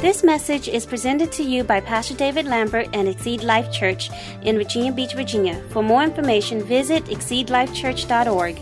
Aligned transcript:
This 0.00 0.24
message 0.24 0.66
is 0.66 0.86
presented 0.86 1.30
to 1.32 1.42
you 1.42 1.62
by 1.62 1.78
Pastor 1.82 2.14
David 2.14 2.46
Lambert 2.46 2.88
and 2.94 3.06
Exceed 3.06 3.44
Life 3.44 3.70
Church 3.70 4.08
in 4.40 4.56
Virginia 4.56 4.90
Beach, 4.90 5.12
Virginia. 5.12 5.62
For 5.72 5.82
more 5.82 6.02
information, 6.02 6.62
visit 6.64 7.04
exceedlifechurch.org. 7.04 8.58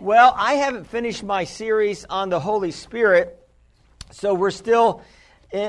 Well, 0.00 0.34
I 0.34 0.54
haven't 0.54 0.84
finished 0.84 1.22
my 1.22 1.44
series 1.44 2.06
on 2.06 2.30
the 2.30 2.40
Holy 2.40 2.70
Spirit, 2.70 3.46
so 4.12 4.32
we're 4.32 4.50
still 4.50 5.02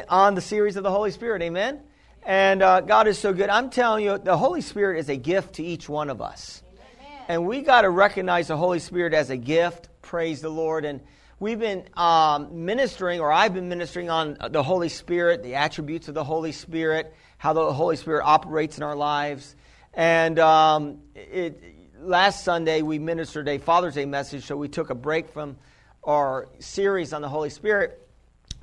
on 0.07 0.35
the 0.35 0.41
series 0.41 0.77
of 0.77 0.83
the 0.83 0.91
Holy 0.91 1.11
Spirit. 1.11 1.41
Amen? 1.41 1.81
And 2.23 2.63
uh, 2.63 2.79
God 2.79 3.09
is 3.09 3.17
so 3.17 3.33
good. 3.33 3.49
I'm 3.49 3.69
telling 3.71 4.05
you, 4.05 4.19
the 4.19 4.37
Holy 4.37 4.61
Spirit 4.61 4.99
is 4.99 5.09
a 5.09 5.17
gift 5.17 5.55
to 5.55 5.63
each 5.63 5.89
one 5.89 6.09
of 6.09 6.21
us. 6.21 6.63
Amen. 6.65 7.25
And 7.27 7.45
we 7.45 7.61
got 7.61 7.81
to 7.81 7.89
recognize 7.89 8.47
the 8.47 8.55
Holy 8.55 8.79
Spirit 8.79 9.13
as 9.13 9.31
a 9.31 9.37
gift. 9.37 9.89
Praise 10.01 10.39
the 10.39 10.47
Lord. 10.47 10.85
And 10.85 11.01
we've 11.41 11.59
been 11.59 11.83
um, 11.97 12.65
ministering, 12.65 13.19
or 13.19 13.31
I've 13.31 13.53
been 13.55 13.67
ministering 13.67 14.11
on 14.11 14.37
the 14.51 14.61
Holy 14.61 14.89
Spirit, 14.89 15.41
the 15.41 15.55
attributes 15.55 16.07
of 16.07 16.13
the 16.13 16.23
Holy 16.23 16.51
Spirit, 16.51 17.15
how 17.39 17.51
the 17.51 17.73
Holy 17.73 17.95
Spirit 17.95 18.23
operates 18.23 18.77
in 18.77 18.83
our 18.83 18.95
lives. 18.95 19.55
And 19.95 20.37
um, 20.37 20.99
it, 21.15 21.59
last 21.99 22.45
Sunday 22.45 22.83
we 22.83 22.99
ministered 22.99 23.49
a 23.49 23.57
Father's 23.57 23.95
Day 23.95 24.05
message, 24.05 24.45
so 24.45 24.55
we 24.55 24.67
took 24.67 24.91
a 24.91 24.95
break 24.95 25.29
from 25.29 25.57
our 26.03 26.47
series 26.59 27.11
on 27.11 27.23
the 27.23 27.29
Holy 27.29 27.49
Spirit. 27.49 28.07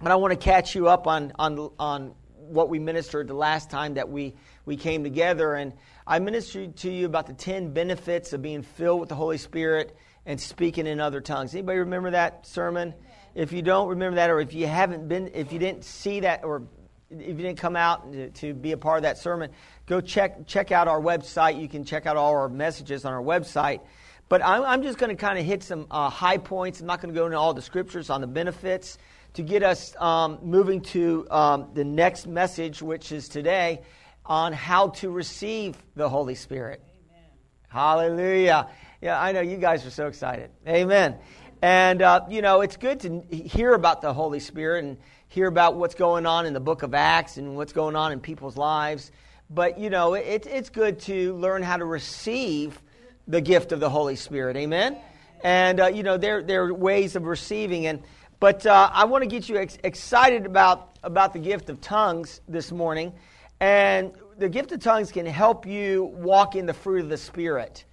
But 0.00 0.12
I 0.12 0.14
want 0.14 0.30
to 0.30 0.38
catch 0.38 0.76
you 0.76 0.86
up 0.86 1.08
on, 1.08 1.32
on, 1.36 1.72
on 1.80 2.14
what 2.36 2.68
we 2.68 2.78
ministered 2.78 3.26
the 3.26 3.34
last 3.34 3.70
time 3.70 3.94
that 3.94 4.08
we, 4.08 4.36
we 4.66 4.76
came 4.76 5.02
together. 5.02 5.54
And 5.54 5.72
I 6.06 6.20
ministered 6.20 6.76
to 6.76 6.90
you 6.92 7.06
about 7.06 7.26
the 7.26 7.34
10 7.34 7.72
benefits 7.72 8.32
of 8.32 8.40
being 8.40 8.62
filled 8.62 9.00
with 9.00 9.08
the 9.08 9.16
Holy 9.16 9.38
Spirit 9.38 9.96
and 10.28 10.38
speaking 10.38 10.86
in 10.86 11.00
other 11.00 11.22
tongues. 11.22 11.54
Anybody 11.54 11.78
remember 11.78 12.10
that 12.10 12.46
sermon? 12.46 12.92
If 13.34 13.50
you 13.50 13.62
don't 13.62 13.88
remember 13.88 14.16
that, 14.16 14.28
or 14.28 14.40
if 14.40 14.52
you 14.52 14.66
haven't 14.66 15.08
been, 15.08 15.30
if 15.32 15.54
you 15.54 15.58
didn't 15.58 15.84
see 15.84 16.20
that, 16.20 16.44
or 16.44 16.64
if 17.10 17.26
you 17.26 17.34
didn't 17.34 17.56
come 17.56 17.76
out 17.76 18.12
to, 18.12 18.28
to 18.30 18.52
be 18.52 18.72
a 18.72 18.76
part 18.76 18.98
of 18.98 19.02
that 19.04 19.16
sermon, 19.16 19.50
go 19.86 20.02
check 20.02 20.46
check 20.46 20.70
out 20.70 20.86
our 20.86 21.00
website. 21.00 21.58
You 21.58 21.66
can 21.66 21.82
check 21.82 22.04
out 22.04 22.18
all 22.18 22.32
our 22.32 22.48
messages 22.50 23.06
on 23.06 23.12
our 23.14 23.22
website. 23.22 23.80
But 24.28 24.44
I'm, 24.44 24.62
I'm 24.64 24.82
just 24.82 24.98
going 24.98 25.08
to 25.08 25.16
kind 25.16 25.38
of 25.38 25.46
hit 25.46 25.62
some 25.62 25.86
uh, 25.90 26.10
high 26.10 26.36
points. 26.36 26.80
I'm 26.80 26.86
not 26.86 27.00
going 27.00 27.14
to 27.14 27.18
go 27.18 27.24
into 27.24 27.38
all 27.38 27.54
the 27.54 27.62
scriptures 27.62 28.10
on 28.10 28.20
the 28.20 28.26
benefits 28.26 28.98
to 29.32 29.42
get 29.42 29.62
us 29.62 29.96
um, 29.98 30.40
moving 30.42 30.82
to 30.82 31.26
um, 31.30 31.70
the 31.72 31.84
next 31.84 32.26
message, 32.26 32.82
which 32.82 33.12
is 33.12 33.30
today 33.30 33.80
on 34.26 34.52
how 34.52 34.88
to 34.88 35.08
receive 35.08 35.78
the 35.96 36.06
Holy 36.06 36.34
Spirit. 36.34 36.82
Amen. 36.84 37.24
Hallelujah. 37.68 38.68
Yeah, 39.00 39.20
I 39.20 39.30
know 39.30 39.40
you 39.40 39.58
guys 39.58 39.86
are 39.86 39.90
so 39.90 40.08
excited. 40.08 40.50
Amen. 40.66 41.18
And, 41.62 42.02
uh, 42.02 42.22
you 42.28 42.42
know, 42.42 42.62
it's 42.62 42.76
good 42.76 42.98
to 43.00 43.20
hear 43.30 43.72
about 43.74 44.02
the 44.02 44.12
Holy 44.12 44.40
Spirit 44.40 44.84
and 44.84 44.96
hear 45.28 45.46
about 45.46 45.76
what's 45.76 45.94
going 45.94 46.26
on 46.26 46.46
in 46.46 46.52
the 46.52 46.60
book 46.60 46.82
of 46.82 46.94
Acts 46.94 47.36
and 47.36 47.54
what's 47.54 47.72
going 47.72 47.94
on 47.94 48.10
in 48.10 48.18
people's 48.18 48.56
lives. 48.56 49.12
But, 49.50 49.78
you 49.78 49.88
know, 49.88 50.14
it, 50.14 50.46
it's 50.46 50.70
good 50.70 50.98
to 51.02 51.36
learn 51.36 51.62
how 51.62 51.76
to 51.76 51.84
receive 51.84 52.82
the 53.28 53.40
gift 53.40 53.70
of 53.70 53.78
the 53.78 53.88
Holy 53.88 54.16
Spirit. 54.16 54.56
Amen? 54.56 54.96
And, 55.44 55.78
uh, 55.78 55.86
you 55.86 56.02
know, 56.02 56.16
there, 56.16 56.42
there 56.42 56.64
are 56.64 56.74
ways 56.74 57.14
of 57.14 57.22
receiving. 57.22 57.86
And, 57.86 58.02
but 58.40 58.66
uh, 58.66 58.90
I 58.92 59.04
want 59.04 59.22
to 59.22 59.28
get 59.28 59.48
you 59.48 59.58
ex- 59.58 59.78
excited 59.84 60.44
about, 60.44 60.98
about 61.04 61.34
the 61.34 61.38
gift 61.38 61.70
of 61.70 61.80
tongues 61.80 62.40
this 62.48 62.72
morning. 62.72 63.12
And 63.60 64.12
the 64.38 64.48
gift 64.48 64.72
of 64.72 64.80
tongues 64.80 65.12
can 65.12 65.24
help 65.24 65.66
you 65.66 66.04
walk 66.04 66.56
in 66.56 66.66
the 66.66 66.74
fruit 66.74 67.02
of 67.02 67.08
the 67.08 67.16
Spirit. 67.16 67.84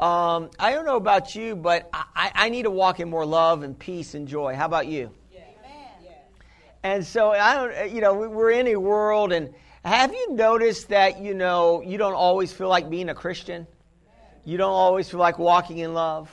Um, 0.00 0.50
I 0.60 0.72
don't 0.74 0.86
know 0.86 0.96
about 0.96 1.34
you, 1.34 1.56
but 1.56 1.90
I, 1.92 2.30
I 2.32 2.48
need 2.50 2.62
to 2.62 2.70
walk 2.70 3.00
in 3.00 3.10
more 3.10 3.26
love 3.26 3.64
and 3.64 3.76
peace 3.76 4.14
and 4.14 4.28
joy. 4.28 4.54
How 4.54 4.66
about 4.66 4.86
you? 4.86 5.10
And 6.84 7.04
so 7.04 7.32
I 7.32 7.54
don't, 7.54 7.92
you 7.92 8.00
know, 8.00 8.14
we're 8.14 8.52
in 8.52 8.68
a 8.68 8.76
world, 8.76 9.32
and 9.32 9.52
have 9.84 10.12
you 10.14 10.34
noticed 10.34 10.90
that 10.90 11.20
you 11.20 11.34
know 11.34 11.82
you 11.82 11.98
don't 11.98 12.14
always 12.14 12.52
feel 12.52 12.68
like 12.68 12.88
being 12.88 13.08
a 13.08 13.14
Christian? 13.14 13.66
You 14.44 14.56
don't 14.56 14.70
always 14.70 15.10
feel 15.10 15.18
like 15.18 15.40
walking 15.40 15.78
in 15.78 15.94
love, 15.94 16.30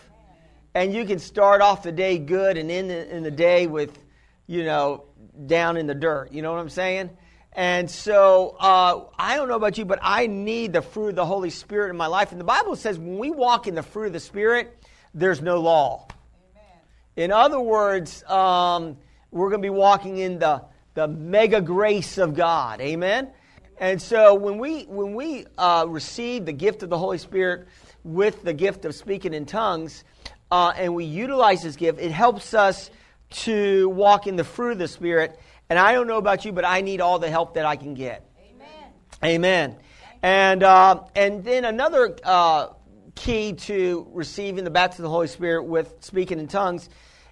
and 0.75 0.94
you 0.94 1.03
can 1.06 1.18
start 1.18 1.62
off 1.62 1.81
the 1.81 1.91
day 1.91 2.19
good 2.19 2.57
and 2.57 2.69
end 2.69 2.91
in 2.91 3.23
the 3.23 3.31
day 3.31 3.66
with, 3.66 3.97
you 4.45 4.63
know, 4.63 5.06
down 5.47 5.75
in 5.75 5.88
the 5.88 5.95
dirt. 5.95 6.31
You 6.31 6.44
know 6.44 6.53
what 6.53 6.59
I'm 6.59 6.69
saying? 6.69 7.09
And 7.55 7.89
so 7.89 8.57
uh, 8.59 9.05
I 9.17 9.38
don't 9.38 9.47
know 9.47 9.55
about 9.55 9.77
you, 9.77 9.85
but 9.85 9.99
I 10.01 10.27
need 10.27 10.73
the 10.73 10.81
fruit 10.81 11.09
of 11.09 11.16
the 11.16 11.25
Holy 11.25 11.49
Spirit 11.49 11.89
in 11.89 11.95
my 11.95 12.07
life. 12.07 12.31
And 12.31 12.39
the 12.39 12.45
Bible 12.45 12.75
says 12.75 12.99
when 12.99 13.17
we 13.17 13.31
walk 13.31 13.67
in 13.67 13.75
the 13.75 13.83
fruit 13.83 14.07
of 14.07 14.13
the 14.13 14.19
Spirit, 14.19 14.77
there's 15.13 15.41
no 15.41 15.61
law. 15.61 16.07
Amen. 16.51 16.79
In 17.15 17.31
other 17.31 17.61
words, 17.61 18.23
um, 18.23 18.97
we're 19.31 19.49
going 19.49 19.61
to 19.61 19.65
be 19.65 19.69
walking 19.69 20.17
in 20.17 20.38
the, 20.39 20.63
the 20.95 21.07
mega 21.07 21.61
grace 21.61 22.17
of 22.17 22.35
God. 22.35 22.81
Amen? 22.81 23.29
And 23.77 24.01
so 24.01 24.35
when 24.35 24.57
we, 24.57 24.83
when 24.83 25.15
we 25.15 25.45
uh, 25.57 25.85
receive 25.88 26.45
the 26.45 26.53
gift 26.53 26.83
of 26.83 26.89
the 26.89 26.97
Holy 26.97 27.17
Spirit 27.17 27.67
with 28.03 28.44
the 28.44 28.53
gift 28.53 28.83
of 28.83 28.95
speaking 28.95 29.33
in 29.33 29.45
tongues, 29.45 30.03
uh, 30.51 30.73
and 30.75 30.94
we 30.94 31.05
utilize 31.05 31.63
this 31.63 31.77
gift, 31.77 31.99
it 31.99 32.11
helps 32.11 32.53
us 32.53 32.89
to 33.29 33.89
walk 33.89 34.27
in 34.27 34.35
the 34.35 34.44
fruit 34.44 34.73
of 34.73 34.77
the 34.77 34.88
Spirit. 34.88 35.39
And 35.69 35.79
I 35.79 35.93
don't 35.93 36.07
know 36.07 36.17
about 36.17 36.45
you, 36.45 36.51
but 36.51 36.65
I 36.65 36.81
need 36.81 37.01
all 37.01 37.19
the 37.19 37.29
help 37.29 37.55
that 37.55 37.65
I 37.65 37.75
can 37.75 37.93
get. 37.93 38.27
Amen. 38.39 38.93
Amen. 39.23 39.75
And, 40.21 40.63
uh, 40.63 41.03
and 41.15 41.43
then 41.43 41.65
another 41.65 42.15
uh, 42.23 42.67
key 43.15 43.53
to 43.53 44.07
receiving 44.11 44.63
the 44.63 44.69
baptism 44.69 45.05
of 45.05 45.09
the 45.09 45.13
Holy 45.13 45.27
Spirit 45.27 45.63
with 45.63 45.95
speaking 46.01 46.39
in 46.39 46.47
tongues 46.47 46.89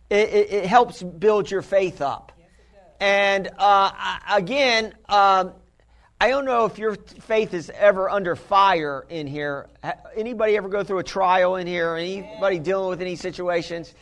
it, 0.09 0.29
it, 0.29 0.51
it 0.51 0.65
helps 0.65 1.01
build 1.01 1.49
your 1.49 1.61
faith 1.61 2.01
up. 2.01 2.31
and 2.99 3.49
uh, 3.57 4.19
again, 4.31 4.93
um, 5.09 5.53
I 6.21 6.29
don't 6.29 6.45
know 6.45 6.65
if 6.65 6.77
your 6.77 6.95
faith 6.95 7.53
is 7.53 7.69
ever 7.71 8.09
under 8.09 8.35
fire 8.35 9.05
in 9.09 9.27
here. 9.27 9.69
Anybody 10.15 10.55
ever 10.55 10.69
go 10.69 10.83
through 10.83 10.99
a 10.99 11.03
trial 11.03 11.55
in 11.55 11.67
here? 11.67 11.95
Anybody 11.95 12.59
dealing 12.59 12.89
with 12.89 13.01
any 13.01 13.15
situations? 13.15 13.93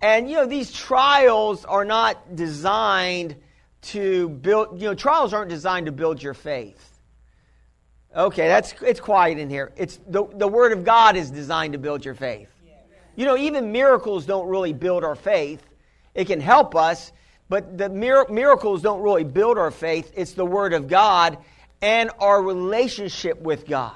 And 0.00 0.28
you 0.28 0.36
know, 0.36 0.46
these 0.46 0.72
trials 0.72 1.64
are 1.64 1.84
not 1.84 2.34
designed 2.34 3.36
to 3.82 4.28
build. 4.28 4.80
You 4.80 4.88
know, 4.88 4.94
trials 4.94 5.32
aren't 5.32 5.50
designed 5.50 5.86
to 5.86 5.92
build 5.92 6.22
your 6.22 6.34
faith. 6.34 6.98
Okay, 8.14 8.46
that's 8.46 8.74
it's 8.82 9.00
quiet 9.00 9.38
in 9.38 9.48
here. 9.48 9.72
It's 9.76 9.98
the 10.06 10.24
the 10.24 10.48
Word 10.48 10.72
of 10.72 10.84
God 10.84 11.16
is 11.16 11.30
designed 11.30 11.72
to 11.72 11.78
build 11.78 12.04
your 12.04 12.14
faith. 12.14 12.48
You 13.16 13.26
know, 13.26 13.36
even 13.36 13.72
miracles 13.72 14.24
don't 14.24 14.48
really 14.48 14.72
build 14.72 15.04
our 15.04 15.14
faith. 15.14 15.62
It 16.14 16.26
can 16.26 16.40
help 16.40 16.74
us, 16.74 17.12
but 17.48 17.76
the 17.76 17.88
mir- 17.88 18.26
miracles 18.28 18.82
don't 18.82 19.02
really 19.02 19.24
build 19.24 19.58
our 19.58 19.70
faith. 19.70 20.12
It's 20.16 20.32
the 20.32 20.46
Word 20.46 20.72
of 20.72 20.88
God 20.88 21.38
and 21.82 22.10
our 22.18 22.42
relationship 22.42 23.40
with 23.40 23.66
God. 23.66 23.92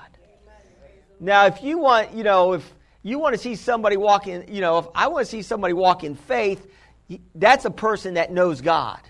Now, 1.19 1.47
if 1.47 1.63
you 1.63 1.79
want, 1.79 2.13
you 2.13 2.25
know, 2.25 2.55
if 2.55 2.75
you 3.03 3.19
want 3.19 3.35
to 3.35 3.39
see 3.39 3.55
somebody 3.55 3.97
walk 3.97 4.27
in, 4.27 4.53
you 4.53 4.61
know, 4.61 4.79
if 4.79 4.87
I 4.95 5.09
want 5.09 5.25
to 5.25 5.31
see 5.31 5.43
somebody 5.43 5.73
walk 5.73 6.05
in 6.05 6.15
faith, 6.15 6.67
that's 7.35 7.65
a 7.65 7.71
person 7.71 8.15
that 8.15 8.33
knows 8.33 8.61
God. 8.61 9.01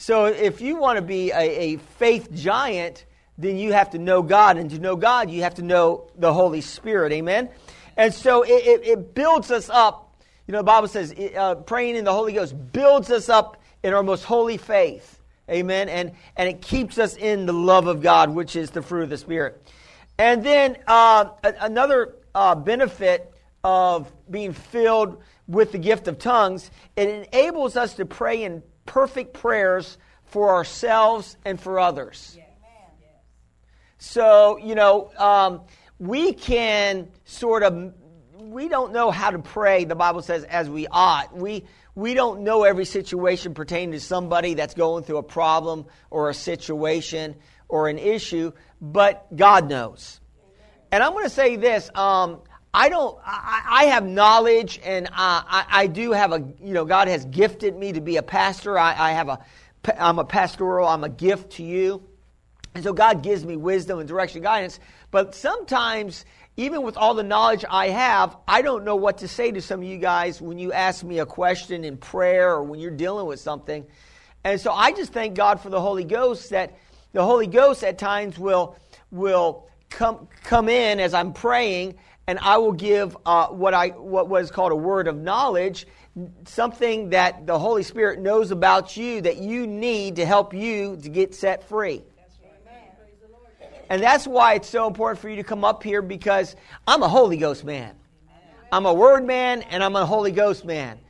So 0.00 0.26
if 0.26 0.60
you 0.60 0.76
want 0.76 0.96
to 0.96 1.02
be 1.02 1.32
a, 1.32 1.74
a 1.74 1.76
faith 1.76 2.32
giant, 2.32 3.04
then 3.36 3.58
you 3.58 3.72
have 3.72 3.90
to 3.90 3.98
know 3.98 4.22
God. 4.22 4.56
And 4.56 4.70
to 4.70 4.78
know 4.78 4.94
God, 4.94 5.28
you 5.28 5.42
have 5.42 5.56
to 5.56 5.62
know 5.62 6.08
the 6.16 6.32
Holy 6.32 6.60
Spirit. 6.60 7.12
Amen? 7.12 7.48
And 7.96 8.14
so 8.14 8.44
it, 8.44 8.50
it, 8.50 8.86
it 8.86 9.14
builds 9.14 9.50
us 9.50 9.68
up. 9.68 10.22
You 10.46 10.52
know, 10.52 10.58
the 10.58 10.64
Bible 10.64 10.86
says 10.86 11.12
uh, 11.36 11.56
praying 11.56 11.96
in 11.96 12.04
the 12.04 12.12
Holy 12.12 12.32
Ghost 12.32 12.54
builds 12.72 13.10
us 13.10 13.28
up 13.28 13.60
in 13.82 13.92
our 13.92 14.04
most 14.04 14.22
holy 14.22 14.56
faith. 14.56 15.20
Amen. 15.50 15.88
And, 15.88 16.12
and 16.36 16.48
it 16.48 16.62
keeps 16.62 16.96
us 16.96 17.16
in 17.16 17.46
the 17.46 17.52
love 17.52 17.88
of 17.88 18.00
God, 18.00 18.30
which 18.30 18.54
is 18.54 18.70
the 18.70 18.82
fruit 18.82 19.02
of 19.02 19.10
the 19.10 19.18
Spirit. 19.18 19.60
And 20.16 20.44
then 20.44 20.76
uh, 20.86 21.30
another 21.42 22.14
uh, 22.36 22.54
benefit 22.54 23.34
of 23.64 24.12
being 24.30 24.52
filled 24.52 25.20
with 25.48 25.72
the 25.72 25.78
gift 25.78 26.06
of 26.06 26.20
tongues, 26.20 26.70
it 26.94 27.08
enables 27.08 27.76
us 27.76 27.94
to 27.94 28.06
pray 28.06 28.44
in 28.44 28.62
perfect 28.88 29.34
prayers 29.34 29.98
for 30.24 30.54
ourselves 30.54 31.36
and 31.44 31.60
for 31.60 31.78
others. 31.78 32.36
So, 33.98 34.58
you 34.58 34.74
know, 34.74 35.10
um, 35.16 35.62
we 35.98 36.32
can 36.32 37.08
sort 37.24 37.62
of 37.62 37.94
we 38.34 38.68
don't 38.68 38.92
know 38.92 39.10
how 39.10 39.30
to 39.30 39.40
pray 39.40 39.84
the 39.84 39.94
bible 39.94 40.22
says 40.22 40.44
as 40.44 40.70
we 40.70 40.86
ought. 40.86 41.36
We 41.36 41.64
we 41.94 42.14
don't 42.14 42.42
know 42.42 42.62
every 42.62 42.84
situation 42.84 43.54
pertaining 43.54 43.92
to 43.92 44.00
somebody 44.00 44.54
that's 44.54 44.74
going 44.74 45.04
through 45.04 45.18
a 45.18 45.22
problem 45.22 45.86
or 46.10 46.30
a 46.30 46.34
situation 46.34 47.36
or 47.68 47.88
an 47.88 47.98
issue 47.98 48.52
but 48.80 49.26
god 49.36 49.68
knows. 49.68 50.20
And 50.92 51.02
i'm 51.02 51.12
going 51.12 51.24
to 51.24 51.30
say 51.30 51.56
this 51.56 51.90
um, 51.94 52.40
i 52.74 52.88
don't 52.88 53.18
I, 53.24 53.62
I, 53.68 53.84
have 53.86 54.06
knowledge 54.06 54.80
and 54.84 55.08
I, 55.12 55.64
I, 55.68 55.86
do 55.86 56.12
have 56.12 56.32
a 56.32 56.44
you 56.60 56.74
know 56.74 56.84
god 56.84 57.08
has 57.08 57.24
gifted 57.24 57.76
me 57.76 57.92
to 57.92 58.00
be 58.00 58.16
a 58.16 58.22
pastor 58.22 58.78
I, 58.78 59.10
I 59.10 59.12
have 59.12 59.28
a 59.28 59.38
i'm 59.98 60.18
a 60.18 60.24
pastoral 60.24 60.86
i'm 60.86 61.04
a 61.04 61.08
gift 61.08 61.52
to 61.52 61.62
you 61.62 62.02
and 62.78 62.84
so 62.84 62.92
God 62.92 63.24
gives 63.24 63.44
me 63.44 63.56
wisdom 63.56 63.98
and 63.98 64.08
direction, 64.08 64.38
and 64.38 64.44
guidance. 64.44 64.78
But 65.10 65.34
sometimes 65.34 66.24
even 66.56 66.82
with 66.82 66.96
all 66.96 67.14
the 67.14 67.24
knowledge 67.24 67.64
I 67.68 67.88
have, 67.88 68.36
I 68.46 68.62
don't 68.62 68.84
know 68.84 68.94
what 68.96 69.18
to 69.18 69.26
say 69.26 69.50
to 69.50 69.60
some 69.60 69.80
of 69.80 69.86
you 69.86 69.98
guys 69.98 70.40
when 70.40 70.58
you 70.58 70.72
ask 70.72 71.02
me 71.02 71.18
a 71.18 71.26
question 71.26 71.84
in 71.84 71.96
prayer 71.96 72.52
or 72.52 72.62
when 72.62 72.78
you're 72.78 72.92
dealing 72.92 73.26
with 73.26 73.40
something. 73.40 73.84
And 74.44 74.60
so 74.60 74.72
I 74.72 74.92
just 74.92 75.12
thank 75.12 75.34
God 75.34 75.60
for 75.60 75.70
the 75.70 75.80
Holy 75.80 76.04
Ghost 76.04 76.50
that 76.50 76.78
the 77.12 77.24
Holy 77.24 77.48
Ghost 77.48 77.82
at 77.82 77.98
times 77.98 78.38
will, 78.38 78.76
will 79.10 79.68
come, 79.90 80.28
come 80.44 80.68
in 80.68 81.00
as 81.00 81.14
I'm 81.14 81.32
praying 81.32 81.98
and 82.28 82.38
I 82.40 82.58
will 82.58 82.72
give 82.72 83.16
uh, 83.24 83.46
what, 83.46 83.72
I, 83.72 83.88
what 83.88 84.28
was 84.28 84.50
called 84.50 84.70
a 84.70 84.76
word 84.76 85.08
of 85.08 85.16
knowledge, 85.16 85.86
something 86.44 87.08
that 87.10 87.46
the 87.46 87.58
Holy 87.58 87.82
Spirit 87.82 88.20
knows 88.20 88.50
about 88.50 88.98
you 88.98 89.22
that 89.22 89.38
you 89.38 89.66
need 89.66 90.16
to 90.16 90.26
help 90.26 90.52
you 90.52 90.98
to 90.98 91.08
get 91.08 91.34
set 91.34 91.66
free. 91.66 92.02
And 93.88 94.02
that's 94.02 94.26
why 94.26 94.54
it's 94.54 94.68
so 94.68 94.86
important 94.86 95.20
for 95.20 95.30
you 95.30 95.36
to 95.36 95.42
come 95.42 95.64
up 95.64 95.82
here 95.82 96.02
because 96.02 96.54
I'm 96.86 97.02
a 97.02 97.08
Holy 97.08 97.38
Ghost 97.38 97.64
man. 97.64 97.96
I'm 98.70 98.84
a 98.84 98.92
Word 98.92 99.24
man 99.24 99.62
and 99.62 99.82
I'm 99.82 99.96
a 99.96 100.04
Holy 100.04 100.30
Ghost 100.30 100.66
man. 100.66 101.00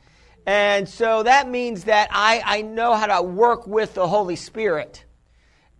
And 0.45 0.87
so 0.87 1.23
that 1.23 1.49
means 1.49 1.83
that 1.83 2.07
I, 2.13 2.41
I 2.45 2.61
know 2.61 2.95
how 2.95 3.07
to 3.07 3.21
work 3.21 3.67
with 3.67 3.93
the 3.93 4.07
Holy 4.07 4.37
Spirit 4.37 5.03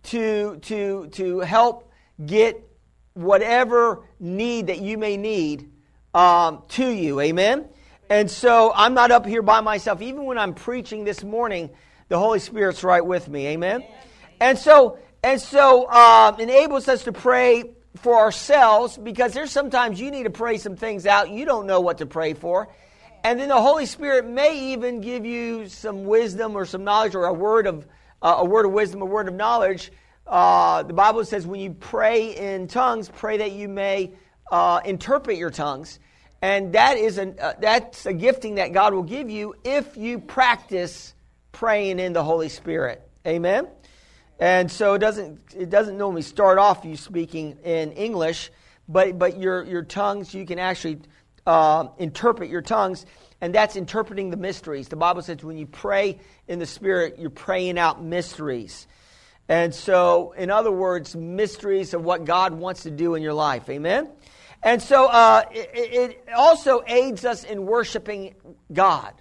to, 0.02 0.58
to, 0.58 1.08
to 1.12 1.40
help 1.40 1.90
get 2.26 2.69
whatever 3.14 4.06
need 4.18 4.68
that 4.68 4.80
you 4.80 4.98
may 4.98 5.16
need 5.16 5.70
um, 6.14 6.62
to 6.68 6.88
you. 6.88 7.20
Amen? 7.20 7.68
And 8.08 8.30
so 8.30 8.72
I'm 8.74 8.94
not 8.94 9.10
up 9.10 9.26
here 9.26 9.42
by 9.42 9.60
myself. 9.60 10.02
Even 10.02 10.24
when 10.24 10.38
I'm 10.38 10.54
preaching 10.54 11.04
this 11.04 11.22
morning, 11.22 11.70
the 12.08 12.18
Holy 12.18 12.40
Spirit's 12.40 12.82
right 12.82 13.04
with 13.04 13.28
me. 13.28 13.48
Amen? 13.48 13.84
And 14.40 14.58
so 14.58 14.98
and 15.22 15.40
so 15.40 15.84
uh, 15.84 16.34
enables 16.38 16.88
us 16.88 17.04
to 17.04 17.12
pray 17.12 17.74
for 17.96 18.16
ourselves 18.16 18.96
because 18.96 19.32
there's 19.32 19.50
sometimes 19.50 20.00
you 20.00 20.10
need 20.10 20.22
to 20.22 20.30
pray 20.30 20.56
some 20.56 20.76
things 20.76 21.06
out 21.06 21.28
you 21.28 21.44
don't 21.44 21.66
know 21.66 21.80
what 21.80 21.98
to 21.98 22.06
pray 22.06 22.34
for. 22.34 22.68
And 23.22 23.38
then 23.38 23.48
the 23.48 23.60
Holy 23.60 23.84
Spirit 23.84 24.26
may 24.26 24.72
even 24.72 25.02
give 25.02 25.26
you 25.26 25.68
some 25.68 26.04
wisdom 26.04 26.56
or 26.56 26.64
some 26.64 26.84
knowledge 26.84 27.14
or 27.14 27.26
a 27.26 27.32
word 27.32 27.66
of, 27.66 27.86
uh, 28.22 28.36
a 28.38 28.44
word 28.44 28.64
of 28.64 28.72
wisdom, 28.72 29.02
a 29.02 29.06
word 29.06 29.28
of 29.28 29.34
knowledge. 29.34 29.92
Uh, 30.30 30.84
the 30.84 30.92
Bible 30.92 31.24
says 31.24 31.44
when 31.44 31.58
you 31.58 31.72
pray 31.72 32.36
in 32.36 32.68
tongues, 32.68 33.08
pray 33.08 33.38
that 33.38 33.50
you 33.50 33.66
may 33.68 34.12
uh, 34.52 34.80
interpret 34.84 35.36
your 35.36 35.50
tongues. 35.50 35.98
And 36.40 36.72
that 36.74 36.96
is 36.96 37.18
a, 37.18 37.34
uh, 37.44 37.54
that's 37.60 38.06
a 38.06 38.12
gifting 38.12 38.54
that 38.54 38.72
God 38.72 38.94
will 38.94 39.02
give 39.02 39.28
you 39.28 39.56
if 39.64 39.96
you 39.96 40.20
practice 40.20 41.14
praying 41.50 41.98
in 41.98 42.12
the 42.12 42.22
Holy 42.22 42.48
Spirit. 42.48 43.02
Amen? 43.26 43.66
And 44.38 44.70
so 44.70 44.94
it 44.94 45.00
doesn't, 45.00 45.40
it 45.54 45.68
doesn't 45.68 45.98
normally 45.98 46.22
start 46.22 46.58
off 46.58 46.84
you 46.84 46.96
speaking 46.96 47.58
in 47.64 47.90
English, 47.92 48.52
but, 48.88 49.18
but 49.18 49.36
your, 49.36 49.64
your 49.64 49.82
tongues, 49.82 50.32
you 50.32 50.46
can 50.46 50.60
actually 50.60 51.00
uh, 51.44 51.88
interpret 51.98 52.50
your 52.50 52.62
tongues, 52.62 53.04
and 53.40 53.52
that's 53.52 53.74
interpreting 53.74 54.30
the 54.30 54.36
mysteries. 54.36 54.88
The 54.88 54.96
Bible 54.96 55.22
says 55.22 55.42
when 55.42 55.58
you 55.58 55.66
pray 55.66 56.20
in 56.46 56.60
the 56.60 56.66
Spirit, 56.66 57.18
you're 57.18 57.30
praying 57.30 57.78
out 57.78 58.02
mysteries. 58.02 58.86
And 59.50 59.74
so, 59.74 60.32
in 60.38 60.48
other 60.48 60.70
words, 60.70 61.16
mysteries 61.16 61.92
of 61.92 62.04
what 62.04 62.24
God 62.24 62.54
wants 62.54 62.84
to 62.84 62.90
do 62.92 63.16
in 63.16 63.22
your 63.22 63.32
life. 63.34 63.68
Amen? 63.68 64.08
And 64.62 64.80
so 64.80 65.06
uh, 65.06 65.42
it, 65.50 65.70
it 65.74 66.28
also 66.36 66.84
aids 66.86 67.24
us 67.24 67.42
in 67.42 67.66
worshiping 67.66 68.36
God. 68.72 69.12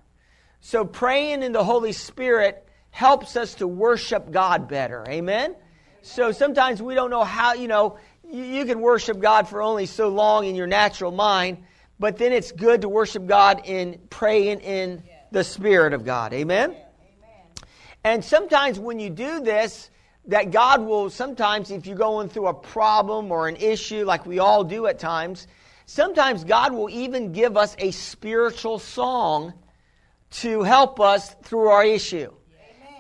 So 0.62 0.86
praying 0.86 1.42
in 1.42 1.52
the 1.52 1.64
Holy 1.64 1.94
Spirit 1.94 2.64
helps 2.92 3.36
us 3.36 3.56
to 3.56 3.66
worship 3.66 4.30
God 4.30 4.68
better. 4.68 5.04
Amen? 5.10 5.56
So 6.04 6.32
sometimes 6.32 6.80
we 6.80 6.94
don't 6.94 7.10
know 7.10 7.24
how, 7.24 7.56
you 7.56 7.68
know, 7.68 7.98
you, 8.32 8.66
can 8.66 8.82
worship 8.82 9.20
God 9.20 9.50
for 9.50 9.64
only 9.64 9.88
so 9.88 10.10
long 10.10 10.46
in 10.46 10.54
your 10.54 10.68
natural 10.68 11.12
mind, 11.12 11.64
but 12.00 12.18
then 12.18 12.34
it's 12.34 12.52
good 12.52 12.82
to 12.82 12.90
worship 12.90 13.26
God 13.26 13.64
in 13.66 14.00
praying 14.12 14.60
in 14.60 15.02
the 15.32 15.44
Spirit 15.44 15.94
of 15.94 16.06
God. 16.06 16.34
Amen? 16.34 16.76
And 18.04 18.24
sometimes 18.24 18.78
when 18.78 19.00
you 19.00 19.10
do 19.10 19.40
this, 19.40 19.90
that 20.30 20.52
God 20.52 20.82
will 20.82 21.10
sometimes, 21.10 21.72
if 21.72 21.88
you're 21.88 21.98
going 21.98 22.30
through 22.30 22.48
a 22.48 22.54
problem 22.54 23.32
or 23.32 23.48
an 23.48 23.56
issue 23.56 24.06
like 24.06 24.26
we 24.28 24.38
all 24.38 24.64
do 24.64 24.86
at 24.86 25.00
times, 25.00 25.48
sometimes 25.88 26.44
God 26.44 26.72
will 26.72 26.90
even 26.90 27.32
give 27.32 27.58
us 27.58 27.76
a 27.80 27.90
spiritual 27.90 28.78
song 28.78 29.54
to 30.30 30.62
help 30.62 31.00
us 31.00 31.36
through 31.44 31.68
our 31.70 31.84
issue 31.84 32.32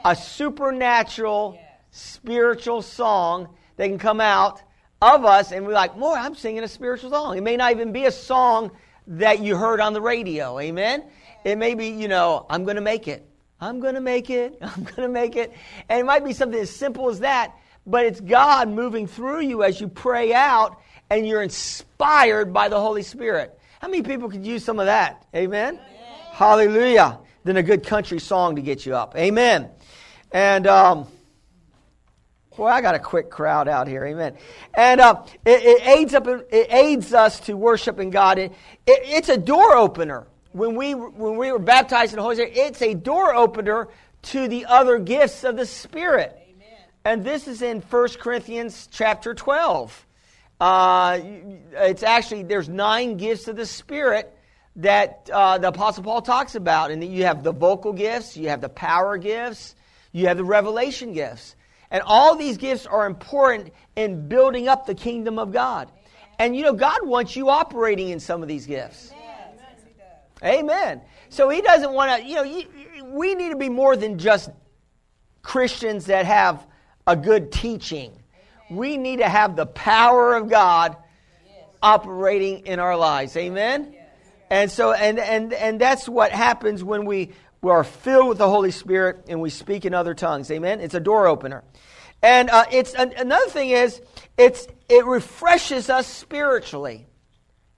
a 0.06 0.16
supernatural, 0.16 1.60
spiritual 1.92 2.81
song 2.81 3.50
that 3.75 3.88
can 3.88 4.00
come 4.00 4.22
out 4.22 4.62
of 5.02 5.25
us, 5.25 5.52
and 5.52 5.68
we're 5.68 5.74
like, 5.74 5.96
boy, 5.98 6.14
I'm 6.14 6.36
singing 6.36 6.64
a 6.64 6.68
spiritual 6.68 7.12
song. 7.12 7.38
It 7.38 7.42
may 7.42 7.58
not 7.58 7.72
even 7.72 7.92
be 7.92 8.06
a 8.06 8.12
song 8.12 8.72
that 9.08 9.40
you 9.40 9.56
heard 9.56 9.82
on 9.82 9.94
the 9.94 10.02
radio. 10.02 10.58
Amen? 10.58 11.04
It 11.44 11.58
may 11.58 11.75
be, 11.75 11.90
you 11.90 12.08
know, 12.08 12.46
I'm 12.50 12.64
going 12.64 12.78
to 12.78 12.82
make 12.82 13.08
it. 13.08 13.29
I'm 13.62 13.80
going 13.80 13.96
to 13.96 14.02
make 14.02 14.30
it. 14.30 14.58
I'm 14.62 14.84
going 14.84 15.02
to 15.02 15.10
make 15.10 15.36
it. 15.36 15.54
And 15.88 16.00
it 16.00 16.06
might 16.06 16.24
be 16.24 16.34
something 16.34 16.60
as 16.60 16.70
simple 16.70 17.10
as 17.10 17.20
that, 17.20 17.56
but 17.86 18.06
it's 18.06 18.20
God 18.20 18.70
moving 18.70 19.08
through 19.08 19.42
you 19.42 19.64
as 19.64 19.80
you 19.80 19.88
pray 19.88 20.34
out 20.34 20.82
and 21.10 21.28
you're 21.28 21.42
inspired 21.42 22.54
by 22.54 22.70
the 22.70 22.80
Holy 22.80 23.04
Spirit. 23.04 23.58
How 23.82 23.88
many 23.88 24.04
people 24.04 24.30
could 24.30 24.46
use 24.46 24.64
some 24.64 24.80
of 24.80 24.86
that? 24.86 25.26
Amen? 25.36 25.80
Hallelujah. 26.32 27.20
Then 27.44 27.58
a 27.58 27.64
good 27.64 27.86
country 27.86 28.20
song 28.20 28.58
to 28.58 28.62
get 28.62 28.86
you 28.86 28.96
up. 28.96 29.16
Amen. 29.16 29.70
And, 30.32 30.68
um, 30.68 31.08
boy, 32.56 32.68
I 32.68 32.82
got 32.82 32.96
a 32.96 33.00
quick 33.00 33.30
crowd 33.30 33.68
out 33.68 33.88
here. 33.88 34.06
Amen. 34.06 34.38
And 34.74 35.02
uh, 35.02 35.24
it, 35.46 35.64
it, 35.64 35.88
aids 35.88 36.14
up, 36.14 36.28
it 36.28 36.68
aids 36.70 37.14
us 37.14 37.40
to 37.42 37.56
worshiping 37.56 38.10
God. 38.10 38.38
It, 38.38 38.52
it, 38.86 39.02
it's 39.06 39.30
a 39.30 39.38
door 39.38 39.76
opener. 39.76 40.28
When 40.51 40.75
we, 40.75 40.94
when 40.94 41.38
we 41.38 41.51
were 41.51 41.60
baptized 41.60 42.13
in 42.13 42.18
the 42.18 42.24
Holy 42.24 42.36
Spirit, 42.36 42.54
it's 42.56 42.81
a 42.81 42.94
door 42.94 43.36
opener 43.36 43.88
to 44.24 44.48
the 44.48 44.66
other 44.66 44.98
gifts 44.98 45.44
of 45.44 45.56
the 45.56 45.66
Spirit. 45.66 46.36
Amen. 46.50 46.78
And 47.06 47.24
this 47.24 47.48
is 47.48 47.62
in 47.62 47.81
1 47.81 48.07
Corinthians 48.19 48.88
chapter 48.92 49.34
12. 49.34 50.06
Uh, 50.60 51.19
it's 51.74 52.04
actually, 52.04 52.44
there's 52.44 52.68
nine 52.68 53.18
gifts 53.18 53.48
of 53.48 53.56
the 53.56 53.66
Spirit 53.66 54.36
that 54.78 55.30
uh, 55.31 55.57
the 55.57 55.69
Apostle 55.69 56.04
Paul 56.04 56.22
talks 56.22 56.56
about. 56.56 56.92
And 56.92 57.04
you 57.04 57.25
have 57.25 57.44
the 57.44 57.51
vocal 57.51 57.94
gifts, 57.94 58.36
you 58.36 58.50
have 58.50 58.62
the 58.62 58.69
power 58.69 59.18
gifts, 59.18 59.75
you 60.12 60.28
have 60.28 60.38
the 60.38 60.44
revelation 60.44 61.13
gifts. 61.13 61.56
And 61.92 62.04
all 62.06 62.36
these 62.36 62.57
gifts 62.57 62.86
are 62.86 63.06
important 63.06 63.74
in 63.96 64.28
building 64.28 64.68
up 64.68 64.86
the 64.86 64.96
kingdom 64.96 65.40
of 65.40 65.51
God. 65.51 65.92
And 66.38 66.56
you 66.56 66.63
know, 66.63 66.74
God 66.74 67.06
wants 67.06 67.36
you 67.36 67.50
operating 67.50 68.10
in 68.10 68.19
some 68.19 68.42
of 68.42 68.48
these 68.48 68.66
gifts. 68.66 69.12
Amen. 69.12 69.19
So 71.30 71.50
He 71.50 71.62
doesn't 71.62 71.91
want 71.91 72.21
to, 72.21 72.27
you 72.27 72.36
know, 72.36 73.13
we 73.13 73.36
need 73.36 73.50
to 73.50 73.58
be 73.58 73.69
more 73.69 73.96
than 73.96 74.17
just 74.17 74.50
Christians 75.41 76.05
that 76.05 76.25
have 76.25 76.65
a 77.08 77.15
good 77.15 77.51
teaching. 77.51 78.12
We 78.69 78.98
need 78.98 79.17
to 79.17 79.29
have 79.29 79.55
the 79.55 79.65
power 79.65 80.36
of 80.36 80.50
God 80.50 80.96
operating 81.81 82.67
in 82.67 82.79
our 82.79 82.96
lives. 82.96 83.36
Amen. 83.36 83.96
And 84.51 84.69
so, 84.72 84.93
and, 84.93 85.19
and, 85.19 85.53
and 85.53 85.79
that's 85.79 86.10
what 86.10 86.31
happens 86.31 86.84
when 86.84 87.05
we 87.05 87.31
we 87.62 87.72
are 87.72 87.84
filled 87.84 88.29
with 88.29 88.38
the 88.38 88.50
Holy 88.50 88.72
Spirit 88.72 89.25
and 89.27 89.41
we 89.41 89.50
speak 89.50 89.86
in 89.86 89.93
other 89.93 90.13
tongues. 90.13 90.50
Amen. 90.50 90.79
It's 90.79 90.93
a 90.93 91.00
door 91.00 91.27
opener. 91.27 91.63
And 92.22 92.50
uh, 92.50 92.65
it's 92.72 92.93
another 92.93 93.50
thing 93.50 93.69
is 93.69 94.01
it's 94.38 94.67
it 94.88 95.05
refreshes 95.05 95.89
us 95.89 96.08
spiritually. 96.08 97.08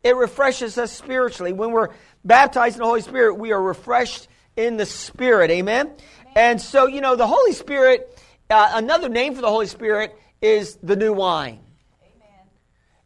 It 0.03 0.15
refreshes 0.15 0.77
us 0.77 0.91
spiritually. 0.91 1.53
When 1.53 1.71
we're 1.71 1.89
baptized 2.23 2.75
in 2.75 2.79
the 2.79 2.85
Holy 2.85 3.01
Spirit, 3.01 3.35
we 3.35 3.51
are 3.51 3.61
refreshed 3.61 4.27
in 4.55 4.77
the 4.77 4.85
Spirit. 4.85 5.51
Amen. 5.51 5.87
Amen. 5.87 5.97
And 6.35 6.61
so 6.61 6.87
you 6.87 7.01
know 7.01 7.15
the 7.15 7.27
Holy 7.27 7.53
Spirit. 7.53 8.17
Uh, 8.49 8.71
another 8.75 9.09
name 9.09 9.35
for 9.35 9.41
the 9.41 9.49
Holy 9.49 9.67
Spirit 9.67 10.15
is 10.41 10.77
the 10.83 10.95
new 10.95 11.13
wine. 11.13 11.59
Amen. 12.01 12.47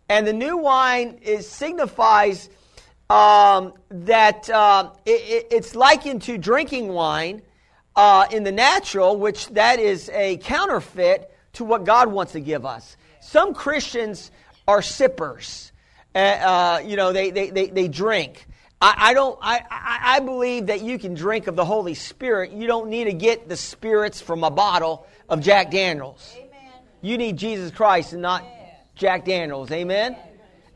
And 0.09 0.27
the 0.27 0.33
new 0.33 0.57
wine 0.57 1.19
is 1.21 1.47
signifies 1.47 2.49
um, 3.09 3.73
that 3.89 4.49
uh, 4.49 4.91
it, 5.05 5.47
it's 5.51 5.75
likened 5.75 6.23
to 6.23 6.37
drinking 6.37 6.87
wine 6.87 7.41
uh, 7.95 8.25
in 8.31 8.43
the 8.43 8.51
natural, 8.51 9.17
which 9.17 9.47
that 9.49 9.79
is 9.79 10.09
a 10.09 10.37
counterfeit 10.37 11.31
to 11.53 11.63
what 11.63 11.83
God 11.83 12.11
wants 12.11 12.33
to 12.33 12.39
give 12.39 12.65
us. 12.65 12.97
Some 13.21 13.53
Christians 13.53 14.31
are 14.67 14.81
sippers. 14.81 15.71
Uh, 16.13 16.17
uh 16.17 16.81
you 16.85 16.95
know, 16.95 17.13
they, 17.13 17.31
they, 17.31 17.49
they, 17.49 17.67
they 17.67 17.87
drink. 17.87 18.47
I, 18.85 19.09
I 19.09 19.13
don't. 19.15 19.39
I, 19.41 19.63
I 19.71 20.19
believe 20.19 20.67
that 20.67 20.83
you 20.83 20.99
can 20.99 21.15
drink 21.15 21.47
of 21.47 21.55
the 21.55 21.65
Holy 21.65 21.95
Spirit. 21.95 22.51
You 22.51 22.67
don't 22.67 22.87
need 22.87 23.05
to 23.05 23.13
get 23.13 23.49
the 23.49 23.57
spirits 23.57 24.21
from 24.21 24.43
a 24.43 24.51
bottle 24.51 25.07
of 25.27 25.41
Jack 25.41 25.71
Daniels. 25.71 26.35
Amen. 26.37 26.71
You 27.01 27.17
need 27.17 27.35
Jesus 27.35 27.71
Christ 27.71 28.13
and 28.13 28.21
not 28.21 28.45
Jack 28.93 29.25
Daniels. 29.25 29.71
Amen. 29.71 30.15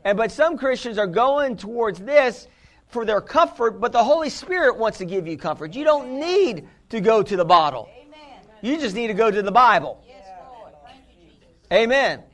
And 0.02 0.18
but 0.18 0.32
some 0.32 0.58
Christians 0.58 0.98
are 0.98 1.06
going 1.06 1.56
towards 1.56 2.00
this 2.00 2.48
for 2.88 3.04
their 3.04 3.20
comfort, 3.20 3.80
but 3.80 3.92
the 3.92 4.02
Holy 4.02 4.28
Spirit 4.28 4.76
wants 4.76 4.98
to 4.98 5.04
give 5.04 5.28
you 5.28 5.38
comfort. 5.38 5.76
You 5.76 5.84
don't 5.84 6.18
need 6.18 6.66
to 6.88 7.00
go 7.00 7.22
to 7.22 7.36
the 7.36 7.44
bottle. 7.44 7.88
You 8.60 8.76
just 8.80 8.96
need 8.96 9.06
to 9.06 9.14
go 9.14 9.30
to 9.30 9.40
the 9.40 9.52
Bible. 9.52 10.02
Amen. 11.72 12.24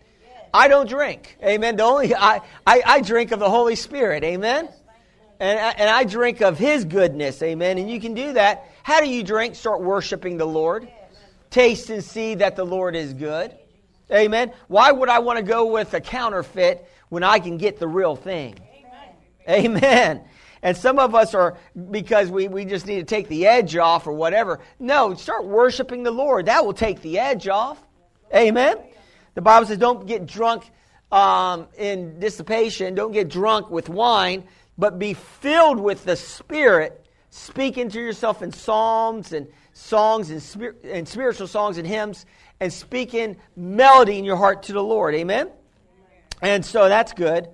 I 0.55 0.69
don't 0.69 0.89
drink. 0.89 1.37
Amen. 1.45 1.77
The 1.77 1.83
only 1.83 2.15
I, 2.15 2.41
I, 2.67 2.83
I 2.87 3.01
drink 3.03 3.33
of 3.33 3.41
the 3.41 3.51
Holy 3.51 3.77
Spirit. 3.77 4.25
Amen. 4.25 4.71
And 5.39 5.59
I, 5.59 5.71
and 5.73 5.91
I 5.91 6.05
drink 6.05 6.41
of 6.41 6.59
His 6.59 6.85
goodness. 6.85 7.43
Amen. 7.43 7.79
And 7.79 7.91
you 7.91 8.01
can 8.01 8.15
do 8.15 8.33
that. 8.35 8.71
How 8.83 9.01
do 9.01 9.09
you 9.09 9.23
drink? 9.23 9.55
Start 9.55 9.83
worshiping 9.83 10.37
the 10.37 10.47
Lord. 10.47 10.89
Taste 11.51 11.91
and 11.91 12.03
see 12.03 12.37
that 12.37 12.57
the 12.57 12.65
Lord 12.65 12.97
is 12.97 13.13
good. 13.13 13.55
Amen. 14.11 14.53
Why 14.69 14.93
would 14.93 15.09
I 15.09 15.19
want 15.19 15.39
to 15.39 15.43
go 15.43 15.67
with 15.67 15.93
a 15.95 16.01
counterfeit 16.01 16.89
when 17.09 17.23
I 17.23 17.39
can 17.39 17.57
get 17.57 17.79
the 17.79 17.89
real 17.89 18.17
thing? 18.17 18.59
Amen. 19.49 19.83
Amen. 19.83 20.25
And 20.63 20.77
some 20.77 20.99
of 20.99 21.15
us 21.15 21.35
are 21.35 21.57
because 21.91 22.31
we, 22.31 22.49
we 22.49 22.65
just 22.65 22.87
need 22.87 22.97
to 22.97 23.05
take 23.05 23.29
the 23.29 23.47
edge 23.47 23.77
off 23.77 24.07
or 24.07 24.13
whatever. 24.13 24.61
No, 24.79 25.15
start 25.15 25.47
worshiping 25.47 26.03
the 26.03 26.11
Lord. 26.11 26.47
That 26.47 26.65
will 26.65 26.75
take 26.75 27.03
the 27.03 27.19
edge 27.19 27.47
off. 27.47 27.79
Amen. 28.35 28.79
The 29.35 29.43
Bible 29.43 29.67
says 29.67 29.79
don't 29.79 30.07
get 30.07 30.27
drunk 30.27 30.71
um, 31.13 31.69
in 31.79 32.19
dissipation, 32.19 32.95
don't 32.95 33.13
get 33.13 33.29
drunk 33.29 33.71
with 33.71 33.89
wine, 33.89 34.45
but 34.79 34.99
be 34.99 35.15
filled 35.15 35.81
with 35.81 36.05
the 36.05 36.17
Spirit, 36.17 37.07
speaking 37.31 37.89
to 37.91 38.01
yourself 38.01 38.43
in 38.43 38.53
psalms 38.53 39.33
and 39.33 39.49
songs 39.73 40.31
and, 40.31 40.43
spir- 40.43 40.77
and 40.85 41.07
spiritual 41.09 41.47
songs 41.47 41.79
and 41.79 41.87
hymns, 41.87 42.27
and 42.61 42.73
speaking 42.73 43.37
melody 43.57 44.19
in 44.19 44.25
your 44.25 44.37
heart 44.37 44.65
to 44.65 44.73
the 44.73 44.83
Lord. 44.83 45.15
Amen? 45.15 45.51
And 46.43 46.65
so 46.65 46.89
that's 46.89 47.13
good. 47.13 47.49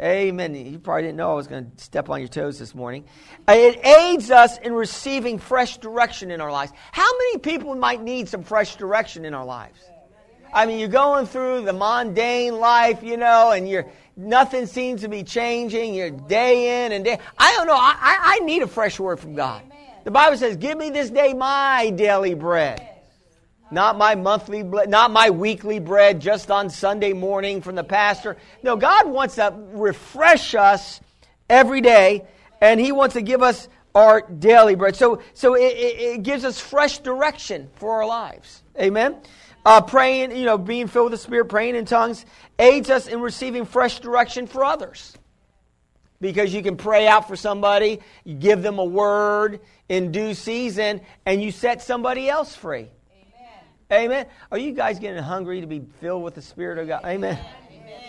Amen. 0.00 0.54
You 0.56 0.80
probably 0.80 1.02
didn't 1.02 1.16
know 1.16 1.30
I 1.30 1.34
was 1.34 1.46
going 1.46 1.70
to 1.70 1.84
step 1.84 2.10
on 2.10 2.18
your 2.18 2.28
toes 2.28 2.58
this 2.58 2.74
morning. 2.74 3.04
Uh, 3.46 3.52
it 3.52 3.86
aids 3.86 4.30
us 4.30 4.58
in 4.58 4.72
receiving 4.72 5.38
fresh 5.38 5.76
direction 5.78 6.32
in 6.32 6.40
our 6.40 6.50
lives. 6.50 6.72
How 6.90 7.08
many 7.16 7.38
people 7.38 7.76
might 7.76 8.02
need 8.02 8.28
some 8.28 8.42
fresh 8.42 8.74
direction 8.74 9.24
in 9.24 9.34
our 9.34 9.44
lives? 9.44 9.78
I 10.52 10.66
mean, 10.66 10.78
you're 10.78 10.88
going 10.88 11.26
through 11.26 11.64
the 11.64 11.72
mundane 11.72 12.58
life, 12.58 13.02
you 13.02 13.16
know, 13.16 13.52
and 13.52 13.68
you're 13.68 13.86
nothing 14.16 14.66
seems 14.66 15.02
to 15.02 15.08
be 15.08 15.22
changing. 15.22 15.94
You're 15.94 16.10
day 16.10 16.84
in 16.84 16.92
and 16.92 17.04
day. 17.04 17.18
I 17.38 17.52
don't 17.52 17.66
know. 17.66 17.76
I, 17.76 17.96
I 18.00 18.38
need 18.40 18.62
a 18.62 18.66
fresh 18.66 18.98
word 18.98 19.20
from 19.20 19.34
God. 19.34 19.62
The 20.04 20.10
Bible 20.10 20.36
says, 20.36 20.56
"Give 20.56 20.76
me 20.76 20.90
this 20.90 21.10
day 21.10 21.34
my 21.34 21.90
daily 21.90 22.34
bread." 22.34 22.90
Not 23.70 23.96
my 23.96 24.14
monthly, 24.14 24.62
not 24.62 25.10
my 25.10 25.30
weekly 25.30 25.80
bread 25.80 26.20
just 26.20 26.50
on 26.50 26.70
Sunday 26.70 27.12
morning 27.12 27.62
from 27.62 27.74
the 27.74 27.82
pastor. 27.82 28.36
No, 28.62 28.76
God 28.76 29.08
wants 29.08 29.36
to 29.36 29.52
refresh 29.72 30.54
us 30.54 31.00
every 31.48 31.80
day, 31.80 32.24
and 32.60 32.78
He 32.78 32.92
wants 32.92 33.14
to 33.14 33.22
give 33.22 33.42
us 33.42 33.68
our 33.94 34.20
daily 34.20 34.74
bread. 34.74 34.96
So, 34.96 35.22
so 35.32 35.54
it, 35.54 35.62
it, 35.62 36.00
it 36.00 36.22
gives 36.22 36.44
us 36.44 36.60
fresh 36.60 36.98
direction 36.98 37.70
for 37.76 37.92
our 37.92 38.06
lives. 38.06 38.62
Amen. 38.78 39.16
Uh, 39.64 39.80
praying, 39.80 40.36
you 40.36 40.44
know, 40.44 40.58
being 40.58 40.86
filled 40.86 41.10
with 41.10 41.20
the 41.20 41.24
Spirit, 41.24 41.46
praying 41.46 41.74
in 41.74 41.86
tongues, 41.86 42.26
aids 42.58 42.90
us 42.90 43.06
in 43.06 43.20
receiving 43.20 43.64
fresh 43.64 44.00
direction 44.00 44.46
for 44.46 44.64
others. 44.64 45.16
Because 46.20 46.52
you 46.52 46.62
can 46.62 46.76
pray 46.76 47.06
out 47.06 47.28
for 47.28 47.36
somebody, 47.36 48.00
you 48.24 48.34
give 48.34 48.62
them 48.62 48.78
a 48.78 48.84
word 48.84 49.60
in 49.88 50.12
due 50.12 50.34
season, 50.34 51.00
and 51.26 51.42
you 51.42 51.50
set 51.50 51.82
somebody 51.82 52.28
else 52.28 52.54
free. 52.54 52.88
Amen. 53.92 54.26
Are 54.50 54.58
you 54.58 54.72
guys 54.72 54.98
getting 54.98 55.22
hungry 55.22 55.60
to 55.60 55.66
be 55.66 55.82
filled 56.00 56.22
with 56.22 56.34
the 56.34 56.42
Spirit 56.42 56.78
of 56.78 56.88
God? 56.88 57.04
Amen. 57.04 57.38
Amen. 57.38 58.00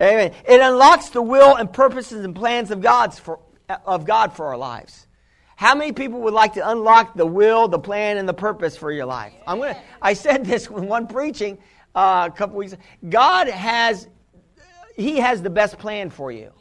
Amen. 0.00 0.32
It 0.46 0.60
unlocks 0.60 1.08
the 1.08 1.22
will 1.22 1.56
and 1.56 1.72
purposes 1.72 2.24
and 2.24 2.34
plans 2.34 2.70
of 2.70 2.80
God's 2.80 3.18
for, 3.18 3.40
of 3.84 4.06
God 4.06 4.32
for 4.34 4.46
our 4.46 4.56
lives. 4.56 5.07
How 5.58 5.74
many 5.74 5.90
people 5.90 6.20
would 6.20 6.34
like 6.34 6.52
to 6.52 6.70
unlock 6.70 7.16
the 7.16 7.26
will, 7.26 7.66
the 7.66 7.80
plan, 7.80 8.16
and 8.16 8.28
the 8.28 8.32
purpose 8.32 8.76
for 8.76 8.92
your 8.92 9.06
life? 9.06 9.32
I'm 9.44 9.58
gonna. 9.58 9.76
I 10.00 10.12
said 10.12 10.44
this 10.44 10.70
when 10.70 10.86
one 10.86 11.08
preaching 11.08 11.58
uh, 11.96 12.28
a 12.32 12.36
couple 12.36 12.58
weeks. 12.58 12.76
God 13.08 13.48
has, 13.48 14.06
He 14.94 15.16
has 15.16 15.42
the 15.42 15.50
best 15.50 15.76
plan 15.76 16.10
for 16.10 16.30
you. 16.30 16.52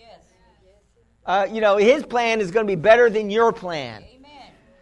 Uh, 1.28 1.46
you 1.48 1.62
know, 1.62 1.78
His 1.78 2.08
plan 2.08 2.42
is 2.42 2.50
going 2.50 2.66
to 2.66 2.72
be 2.72 2.76
better 2.76 3.08
than 3.08 3.30
your 3.30 3.54
plan. 3.54 4.04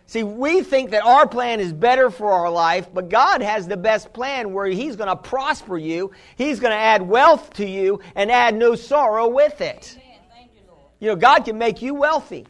See, 0.05 0.23
we 0.23 0.61
think 0.61 0.91
that 0.91 1.03
our 1.03 1.27
plan 1.27 1.59
is 1.59 1.73
better 1.73 2.09
for 2.09 2.31
our 2.31 2.49
life, 2.49 2.87
but 2.93 3.09
God 3.09 3.41
has 3.41 3.67
the 3.67 3.75
best 3.75 4.13
plan 4.13 4.53
where 4.53 4.67
He's 4.67 4.95
going 4.95 5.09
to 5.09 5.17
prosper 5.17 5.77
you, 5.77 6.11
He's 6.37 6.61
going 6.61 6.71
to 6.71 6.77
add 6.77 7.01
wealth 7.01 7.51
to 7.55 7.67
you, 7.67 7.99
and 8.15 8.31
add 8.31 8.55
no 8.55 8.75
sorrow 8.75 9.27
with 9.27 9.59
it. 9.59 9.99
You, 11.01 11.09
know, 11.09 11.15
God 11.17 11.43
can 11.43 11.57
make 11.57 11.81
you 11.81 11.95
wealthy. 11.95 12.47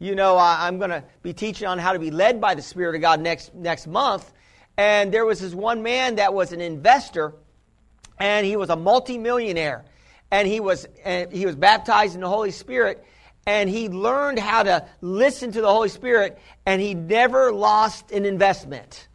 You 0.00 0.16
know, 0.16 0.36
I'm 0.36 0.78
going 0.78 0.90
to 0.90 1.04
be 1.22 1.32
teaching 1.32 1.68
on 1.68 1.78
how 1.78 1.92
to 1.92 2.00
be 2.00 2.10
led 2.10 2.40
by 2.40 2.56
the 2.56 2.62
Spirit 2.62 2.96
of 2.96 3.00
God 3.00 3.20
next, 3.20 3.54
next 3.54 3.86
month. 3.86 4.32
And 4.76 5.12
there 5.14 5.24
was 5.24 5.40
this 5.40 5.54
one 5.54 5.84
man 5.84 6.16
that 6.16 6.34
was 6.34 6.52
an 6.52 6.60
investor, 6.60 7.34
and 8.18 8.44
he 8.44 8.56
was 8.56 8.70
a 8.70 8.76
multimillionaire. 8.76 9.84
And 10.32 10.48
he 10.48 10.58
was, 10.58 10.88
and 11.04 11.30
he 11.30 11.46
was 11.46 11.54
baptized 11.54 12.16
in 12.16 12.22
the 12.22 12.28
Holy 12.28 12.50
Spirit 12.50 13.04
and 13.46 13.68
he 13.70 13.88
learned 13.88 14.38
how 14.38 14.62
to 14.62 14.86
listen 15.00 15.52
to 15.52 15.60
the 15.60 15.68
Holy 15.68 15.88
Spirit, 15.88 16.38
and 16.66 16.80
he 16.80 16.94
never 16.94 17.52
lost 17.52 18.12
an 18.12 18.24
investment. 18.24 19.08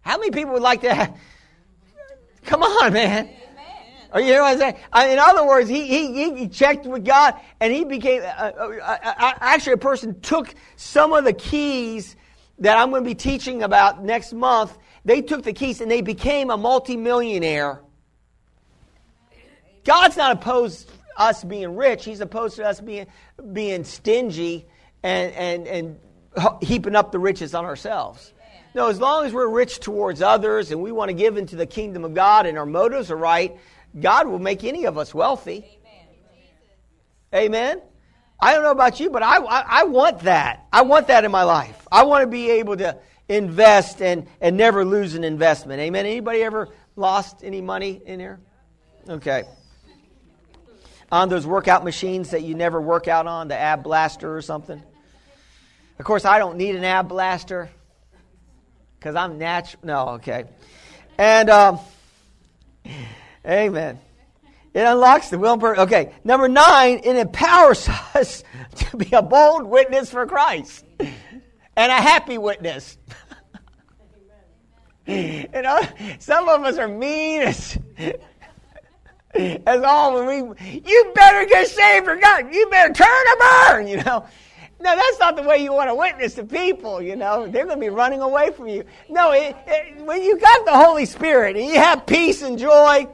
How 0.00 0.18
many 0.18 0.30
people 0.30 0.52
would 0.52 0.62
like 0.62 0.82
to? 0.82 1.14
Come 2.44 2.62
on, 2.62 2.92
man. 2.92 3.30
Or 4.14 4.20
you 4.20 4.32
know 4.32 4.42
what 4.42 4.52
I'm 4.52 4.58
saying? 4.94 5.12
In 5.12 5.18
other 5.18 5.44
words, 5.44 5.68
he, 5.68 5.88
he, 5.88 6.34
he 6.36 6.48
checked 6.48 6.86
with 6.86 7.04
God, 7.04 7.34
and 7.58 7.72
he 7.72 7.84
became 7.84 8.22
uh, 8.22 8.24
uh, 8.24 8.80
uh, 8.80 9.32
actually 9.40 9.72
a 9.72 9.78
person 9.78 10.20
took 10.20 10.54
some 10.76 11.12
of 11.12 11.24
the 11.24 11.32
keys 11.32 12.14
that 12.60 12.78
I'm 12.78 12.90
going 12.90 13.02
to 13.02 13.10
be 13.10 13.16
teaching 13.16 13.64
about 13.64 14.04
next 14.04 14.32
month. 14.32 14.78
They 15.04 15.20
took 15.20 15.42
the 15.42 15.52
keys 15.52 15.80
and 15.80 15.90
they 15.90 16.00
became 16.00 16.50
a 16.50 16.56
multimillionaire. 16.56 17.80
God's 19.84 20.16
not 20.16 20.30
opposed 20.32 20.90
us 21.16 21.42
being 21.42 21.74
rich. 21.74 22.04
He's 22.04 22.20
opposed 22.20 22.56
to 22.56 22.64
us 22.64 22.80
being, 22.80 23.06
being 23.52 23.82
stingy 23.82 24.64
and, 25.02 25.32
and, 25.32 25.66
and 25.66 26.00
heaping 26.62 26.94
up 26.94 27.10
the 27.10 27.18
riches 27.18 27.52
on 27.52 27.64
ourselves. 27.64 28.32
No, 28.74 28.88
as 28.88 29.00
long 29.00 29.26
as 29.26 29.32
we're 29.32 29.48
rich 29.48 29.80
towards 29.80 30.22
others 30.22 30.70
and 30.70 30.80
we 30.80 30.92
want 30.92 31.08
to 31.08 31.14
give 31.14 31.36
into 31.36 31.56
the 31.56 31.66
kingdom 31.66 32.04
of 32.04 32.14
God 32.14 32.46
and 32.46 32.56
our 32.56 32.66
motives 32.66 33.10
are 33.10 33.16
right, 33.16 33.56
God 33.98 34.26
will 34.28 34.38
make 34.38 34.64
any 34.64 34.84
of 34.84 34.98
us 34.98 35.14
wealthy. 35.14 35.64
Amen. 37.34 37.80
I 38.40 38.52
don't 38.52 38.62
know 38.62 38.70
about 38.70 39.00
you, 39.00 39.10
but 39.10 39.22
I, 39.22 39.38
I, 39.38 39.64
I, 39.80 39.84
want 39.84 40.20
that. 40.20 40.66
I 40.72 40.82
want 40.82 41.08
that 41.08 41.24
in 41.24 41.30
my 41.30 41.44
life. 41.44 41.86
I 41.90 42.04
want 42.04 42.22
to 42.22 42.26
be 42.26 42.50
able 42.50 42.76
to 42.76 42.98
invest 43.28 44.02
and, 44.02 44.26
and 44.40 44.56
never 44.56 44.84
lose 44.84 45.14
an 45.14 45.24
investment. 45.24 45.80
Amen. 45.80 46.06
Anybody 46.06 46.42
ever 46.42 46.68
lost 46.96 47.42
any 47.42 47.60
money 47.60 48.02
in 48.04 48.20
here? 48.20 48.40
Okay 49.08 49.44
on 51.14 51.28
those 51.28 51.46
workout 51.46 51.84
machines 51.84 52.30
that 52.30 52.42
you 52.42 52.56
never 52.56 52.80
work 52.80 53.06
out 53.06 53.28
on, 53.28 53.46
the 53.46 53.56
ab 53.56 53.84
blaster 53.84 54.36
or 54.36 54.42
something. 54.42 54.82
Of 55.98 56.04
course, 56.04 56.24
I 56.24 56.40
don't 56.40 56.56
need 56.56 56.74
an 56.74 56.82
ab 56.82 57.08
blaster 57.08 57.70
because 58.98 59.14
I'm 59.14 59.38
natural. 59.38 59.80
No, 59.84 60.08
okay. 60.14 60.44
And, 61.16 61.50
um, 61.50 61.78
amen. 63.46 64.00
It 64.74 64.80
unlocks 64.80 65.30
the 65.30 65.38
will. 65.38 65.62
Okay, 65.62 66.12
number 66.24 66.48
nine, 66.48 67.00
it 67.04 67.16
empowers 67.16 67.88
us 68.14 68.42
to 68.76 68.96
be 68.96 69.08
a 69.12 69.22
bold 69.22 69.64
witness 69.64 70.10
for 70.10 70.26
Christ 70.26 70.84
and 70.98 71.92
a 71.92 71.94
happy 71.94 72.38
witness. 72.38 72.98
you 75.06 75.46
know, 75.52 75.80
some 76.18 76.48
of 76.48 76.62
us 76.62 76.78
are 76.78 76.88
mean 76.88 77.42
as 77.42 77.78
as 79.34 79.82
all 79.82 80.14
when 80.14 80.26
we, 80.26 80.80
you 80.84 81.12
better 81.14 81.44
get 81.48 81.68
saved 81.68 82.08
or 82.08 82.16
God, 82.16 82.52
you 82.52 82.68
better 82.70 82.92
turn 82.92 83.06
or 83.08 83.36
burn, 83.38 83.88
you 83.88 83.96
know. 83.98 84.26
No, 84.80 84.94
that's 84.94 85.18
not 85.18 85.36
the 85.36 85.42
way 85.42 85.58
you 85.58 85.72
want 85.72 85.88
to 85.88 85.94
witness 85.94 86.34
to 86.34 86.44
people, 86.44 87.00
you 87.00 87.16
know. 87.16 87.46
They're 87.46 87.64
going 87.64 87.78
to 87.78 87.80
be 87.80 87.90
running 87.90 88.20
away 88.20 88.50
from 88.50 88.68
you. 88.68 88.84
No, 89.08 89.32
it, 89.32 89.56
it, 89.66 90.04
when 90.04 90.22
you 90.22 90.38
got 90.38 90.64
the 90.66 90.74
Holy 90.74 91.06
Spirit 91.06 91.56
and 91.56 91.64
you 91.64 91.76
have 91.76 92.04
peace 92.06 92.42
and 92.42 92.58
joy, 92.58 93.06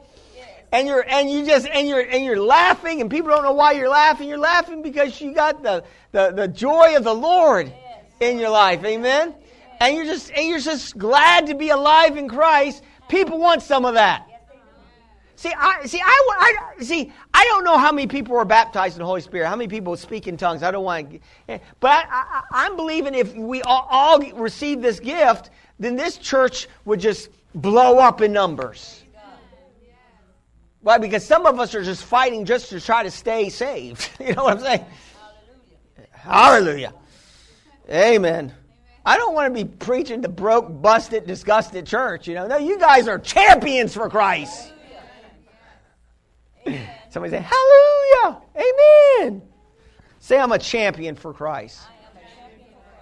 and 0.71 0.87
you're 0.87 1.05
and 1.07 1.29
you 1.29 1.45
just 1.45 1.67
and 1.67 1.87
you're 1.87 2.01
and 2.01 2.23
you're 2.23 2.41
laughing, 2.41 3.01
and 3.01 3.09
people 3.09 3.29
don't 3.29 3.43
know 3.43 3.53
why 3.53 3.73
you're 3.73 3.89
laughing. 3.89 4.29
You're 4.29 4.37
laughing 4.37 4.81
because 4.81 5.19
you 5.19 5.33
got 5.33 5.61
the 5.63 5.83
the, 6.11 6.31
the 6.31 6.47
joy 6.47 6.95
of 6.95 7.03
the 7.03 7.13
Lord 7.13 7.71
in 8.19 8.39
your 8.39 8.49
life, 8.49 8.83
amen. 8.83 9.35
And 9.79 9.95
you're 9.95 10.05
just 10.05 10.31
and 10.31 10.47
you're 10.47 10.59
just 10.59 10.97
glad 10.97 11.47
to 11.47 11.55
be 11.55 11.69
alive 11.69 12.17
in 12.17 12.29
Christ. 12.29 12.83
People 13.09 13.39
want 13.39 13.61
some 13.61 13.85
of 13.85 13.95
that. 13.95 14.27
See, 15.41 15.51
I 15.57 15.87
see. 15.87 15.99
I, 15.99 16.55
I 16.77 16.83
see. 16.83 17.11
I 17.33 17.43
don't 17.45 17.63
know 17.63 17.79
how 17.79 17.91
many 17.91 18.05
people 18.05 18.37
are 18.37 18.45
baptized 18.45 18.95
in 18.95 18.99
the 18.99 19.07
Holy 19.07 19.21
Spirit. 19.21 19.47
How 19.47 19.55
many 19.55 19.67
people 19.67 19.97
speak 19.97 20.27
in 20.27 20.37
tongues? 20.37 20.61
I 20.61 20.69
don't 20.69 20.83
want 20.83 21.09
to. 21.09 21.19
Eh, 21.49 21.57
but 21.79 22.05
I, 22.11 22.43
am 22.53 22.75
believing 22.75 23.15
if 23.15 23.33
we 23.35 23.63
all, 23.63 23.87
all 23.89 24.19
receive 24.33 24.83
this 24.83 24.99
gift, 24.99 25.49
then 25.79 25.95
this 25.95 26.17
church 26.17 26.67
would 26.85 26.99
just 26.99 27.29
blow 27.55 27.97
up 27.97 28.21
in 28.21 28.31
numbers. 28.31 29.00
Why? 30.81 30.97
Because 30.97 31.25
some 31.25 31.45
of 31.45 31.59
us 31.59 31.75
are 31.75 31.83
just 31.83 32.03
fighting 32.03 32.45
just 32.45 32.69
to 32.69 32.81
try 32.81 33.03
to 33.03 33.11
stay 33.11 33.49
saved. 33.49 34.09
you 34.19 34.33
know 34.33 34.43
what 34.45 34.57
I'm 34.57 34.63
saying? 34.63 34.85
Hallelujah. 36.11 36.91
Hallelujah. 36.91 36.93
Amen. 37.89 38.53
I 39.05 39.17
don't 39.17 39.33
want 39.33 39.53
to 39.53 39.63
be 39.63 39.69
preaching 39.69 40.21
to 40.21 40.29
broke, 40.29 40.81
busted, 40.81 41.25
disgusted 41.25 41.87
church. 41.87 42.27
You 42.27 42.35
know, 42.35 42.47
no, 42.47 42.57
you 42.57 42.79
guys 42.79 43.07
are 43.07 43.17
champions 43.19 43.93
for 43.93 44.09
Christ. 44.09 44.71
Somebody 47.09 47.31
say, 47.31 47.45
Hallelujah, 47.47 48.41
Amen. 48.55 49.41
Say, 50.19 50.39
I'm 50.39 50.51
a 50.51 50.59
champion 50.59 51.15
for 51.15 51.33
Christ. 51.33 51.81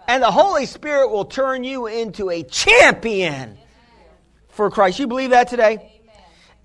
And 0.07 0.23
the 0.23 0.31
Holy 0.31 0.65
Spirit 0.65 1.09
will 1.09 1.25
turn 1.25 1.63
you 1.63 1.87
into 1.87 2.29
a 2.29 2.43
champion 2.43 3.57
for 4.47 4.71
Christ. 4.71 4.99
You 4.99 5.07
believe 5.07 5.31
that 5.31 5.49
today? 5.49 5.98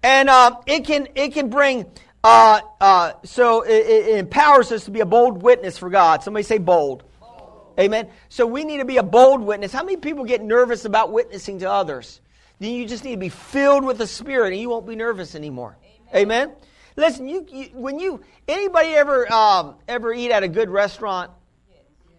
And 0.04 0.28
uh, 0.28 0.56
it 0.66 0.84
can 0.84 1.08
it 1.14 1.32
can 1.32 1.48
bring 1.48 1.86
uh, 2.22 2.60
uh, 2.78 3.12
so 3.24 3.62
it, 3.62 3.86
it, 3.86 4.18
empowers 4.18 4.70
us 4.70 4.84
to 4.84 4.90
be 4.90 5.00
a 5.00 5.06
bold 5.06 5.42
witness 5.42 5.78
for 5.78 5.88
God. 5.88 6.22
Somebody 6.22 6.42
say 6.42 6.58
bold. 6.58 7.04
bold. 7.20 7.74
Amen. 7.80 8.10
So 8.28 8.46
we 8.46 8.64
need 8.64 8.78
to 8.78 8.84
be 8.84 8.98
a 8.98 9.02
bold 9.02 9.40
witness. 9.40 9.72
How 9.72 9.82
many 9.82 9.96
people 9.96 10.24
get 10.24 10.42
nervous 10.42 10.84
about 10.84 11.10
witnessing 11.10 11.60
to 11.60 11.70
others? 11.70 12.20
Then 12.58 12.72
you 12.72 12.86
just 12.86 13.02
need 13.02 13.12
to 13.12 13.18
be 13.18 13.30
filled 13.30 13.82
with 13.82 13.96
the 13.96 14.06
Spirit, 14.06 14.52
and 14.52 14.60
you 14.60 14.68
won't 14.68 14.86
be 14.86 14.94
nervous 14.94 15.34
anymore. 15.34 15.78
Amen. 16.14 16.48
Amen? 16.48 16.56
Listen, 16.96 17.26
you, 17.26 17.46
you, 17.50 17.70
when 17.72 17.98
you 17.98 18.20
anybody 18.46 18.90
ever 18.90 19.32
um, 19.32 19.76
ever 19.88 20.12
eat 20.12 20.30
at 20.30 20.42
a 20.42 20.48
good 20.48 20.68
restaurant 20.68 21.30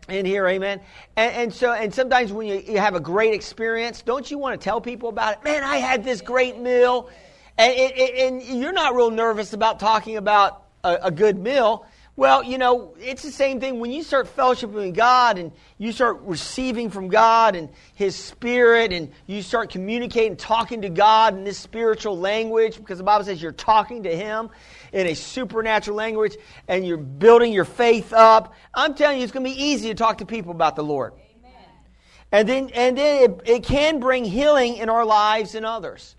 in 0.10 0.26
here, 0.26 0.48
amen. 0.48 0.82
And, 1.16 1.36
and, 1.36 1.54
so, 1.54 1.72
and 1.72 1.94
sometimes 1.94 2.34
when 2.34 2.48
you, 2.48 2.64
you 2.68 2.80
have 2.80 2.96
a 2.96 3.00
great 3.00 3.36
experience, 3.36 4.02
don't 4.02 4.30
you 4.30 4.40
want 4.40 4.60
to 4.60 4.64
tell 4.64 4.82
people 4.82 5.10
about 5.10 5.38
it? 5.38 5.44
Man, 5.44 5.64
I 5.64 5.78
had 5.78 6.04
this 6.04 6.22
great 6.22 6.60
meal, 6.60 7.10
and, 7.58 7.74
and, 7.74 8.42
and 8.42 8.62
you're 8.62 8.74
not 8.74 8.96
real 8.96 9.12
nervous 9.12 9.54
about 9.54 9.80
talking 9.80 10.18
about 10.18 10.64
a, 10.84 10.98
a 11.04 11.12
good 11.12 11.38
meal. 11.38 11.86
Well, 12.18 12.44
you 12.44 12.58
know, 12.58 12.96
it's 12.98 13.24
the 13.24 13.32
same 13.32 13.60
thing 13.60 13.82
when 13.82 13.92
you 13.92 14.02
start 14.02 14.34
fellowshipping 14.34 14.72
with 14.72 14.96
God 14.96 15.38
and 15.38 15.52
you 15.78 15.92
start 15.92 16.22
receiving 16.22 16.90
from 16.90 17.10
God 17.10 17.58
and 17.58 17.70
His 17.96 18.16
Spirit 18.16 18.94
and 18.94 19.12
you 19.28 19.42
start 19.42 19.70
communicating, 19.70 20.38
talking 20.38 20.84
to 20.84 20.90
God 20.90 21.36
in 21.36 21.44
this 21.44 21.58
spiritual 21.58 22.18
language 22.18 22.78
because 22.78 23.00
the 23.00 23.04
Bible 23.04 23.26
says 23.26 23.42
you're 23.42 23.52
talking 23.52 24.04
to 24.04 24.16
Him 24.16 24.50
in 24.94 25.08
a 25.08 25.14
supernatural 25.14 25.98
language 25.98 26.38
and 26.70 26.88
you're 26.88 26.96
building 26.96 27.52
your 27.52 27.66
faith 27.66 28.14
up. 28.14 28.54
I'm 28.74 28.94
telling 28.96 29.18
you, 29.18 29.26
it's 29.26 29.34
going 29.34 29.46
to 29.46 29.52
be 29.52 29.62
easy 29.62 29.90
to 29.90 29.96
talk 29.96 30.20
to 30.20 30.26
people 30.26 30.52
about 30.52 30.78
the 30.78 30.86
Lord. 30.86 31.12
Amen. 31.38 31.54
And 32.32 32.48
then, 32.48 32.70
and 32.74 32.98
then 32.98 33.24
it, 33.24 33.42
it 33.44 33.64
can 33.64 34.00
bring 34.00 34.24
healing 34.24 34.78
in 34.78 34.88
our 34.88 35.04
lives 35.04 35.54
and 35.54 35.66
others. 35.66 36.16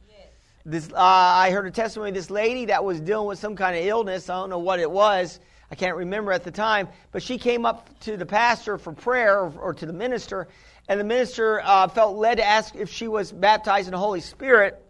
This, 0.67 0.91
uh, 0.93 0.97
I 0.97 1.51
heard 1.53 1.67
a 1.67 1.71
testimony 1.71 2.11
of 2.11 2.15
this 2.17 2.29
lady 2.29 2.67
that 2.67 2.85
was 2.85 3.01
dealing 3.01 3.29
with 3.29 3.39
some 3.39 3.57
kind 3.57 3.77
of 3.77 3.85
illness. 3.85 4.29
I 4.29 4.35
don't 4.35 4.51
know 4.51 4.59
what 4.59 4.81
it 4.81 4.91
was 4.91 5.41
I 5.71 5.75
can't 5.75 5.97
remember 5.97 6.33
at 6.33 6.45
the 6.45 6.51
time, 6.51 6.89
but 7.13 7.23
she 7.23 7.39
came 7.39 7.67
up 7.67 7.99
to 8.01 8.17
the 8.17 8.27
pastor 8.27 8.79
for 8.79 8.93
prayer 8.93 9.41
or, 9.41 9.53
or 9.59 9.75
to 9.75 9.87
the 9.87 9.93
minister, 9.93 10.49
and 10.89 11.01
the 11.01 11.05
minister 11.05 11.61
uh, 11.61 11.89
felt 11.89 12.17
led 12.17 12.37
to 12.37 12.45
ask 12.45 12.75
if 12.77 12.91
she 12.91 13.09
was 13.09 13.33
baptized 13.33 13.89
in 13.89 13.93
the 13.93 13.99
Holy 13.99 14.21
Spirit. 14.21 14.83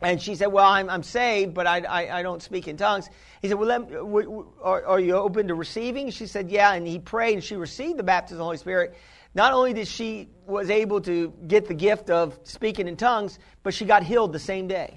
And 0.00 0.20
she 0.20 0.34
said, 0.34 0.46
Well, 0.46 0.66
I'm, 0.66 0.90
I'm 0.90 1.04
saved, 1.04 1.54
but 1.54 1.66
I, 1.66 1.80
I, 1.82 2.18
I 2.18 2.22
don't 2.22 2.42
speak 2.42 2.66
in 2.66 2.76
tongues. 2.76 3.08
He 3.40 3.48
said, 3.48 3.56
Well, 3.56 3.68
let, 3.68 3.88
w- 3.90 4.28
w- 4.28 4.52
are, 4.60 4.84
are 4.84 5.00
you 5.00 5.14
open 5.14 5.48
to 5.48 5.54
receiving? 5.54 6.10
She 6.10 6.26
said, 6.26 6.50
Yeah. 6.50 6.72
And 6.72 6.86
he 6.86 6.98
prayed, 6.98 7.34
and 7.34 7.44
she 7.44 7.54
received 7.54 7.98
the 7.98 8.02
baptism 8.02 8.36
of 8.36 8.38
the 8.38 8.44
Holy 8.44 8.56
Spirit. 8.56 8.96
Not 9.34 9.52
only 9.52 9.72
did 9.72 9.88
she 9.88 10.28
was 10.46 10.70
able 10.70 11.00
to 11.02 11.32
get 11.46 11.66
the 11.66 11.74
gift 11.74 12.10
of 12.10 12.38
speaking 12.44 12.86
in 12.86 12.96
tongues, 12.96 13.38
but 13.62 13.74
she 13.74 13.84
got 13.84 14.02
healed 14.02 14.32
the 14.32 14.38
same 14.38 14.68
day. 14.68 14.94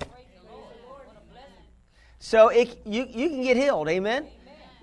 So 2.19 2.49
it, 2.49 2.81
you, 2.85 3.05
you 3.09 3.29
can 3.29 3.43
get 3.43 3.57
healed. 3.57 3.87
Amen 3.89 4.27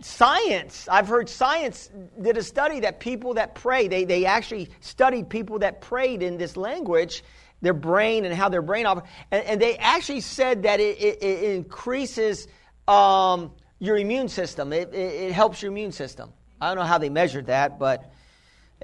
science 0.05 0.87
i've 0.91 1.09
heard 1.09 1.31
science 1.31 1.89
did 2.21 2.37
a 2.37 2.43
study 2.43 2.81
that 2.81 3.01
people 3.01 3.33
that 3.35 3.55
pray 3.55 3.89
they, 3.89 4.05
they 4.05 4.27
actually 4.27 4.69
studied 4.81 5.31
people 5.31 5.61
that 5.61 5.81
prayed 5.81 6.23
in 6.23 6.37
this 6.37 6.59
language 6.59 7.25
their 7.63 7.73
brain 7.73 8.27
and 8.27 8.35
how 8.35 8.51
their 8.51 8.61
brain 8.61 8.85
operates 8.85 9.09
and, 9.31 9.43
and 9.47 9.63
they 9.63 9.79
actually 9.79 10.21
said 10.21 10.65
that 10.65 10.79
it, 10.79 11.01
it, 11.01 11.23
it 11.23 11.55
increases 11.55 12.49
um, 12.87 13.51
your 13.79 13.97
immune 13.97 14.29
system 14.29 14.75
it, 14.75 14.93
it, 14.93 15.33
helps 15.33 15.63
your 15.63 15.71
immune 15.71 15.93
system 15.93 16.31
i 16.61 16.69
don't 16.69 16.77
know 16.77 16.85
how 16.85 16.99
they 16.99 17.09
measured 17.09 17.47
that 17.47 17.79
but 17.79 18.13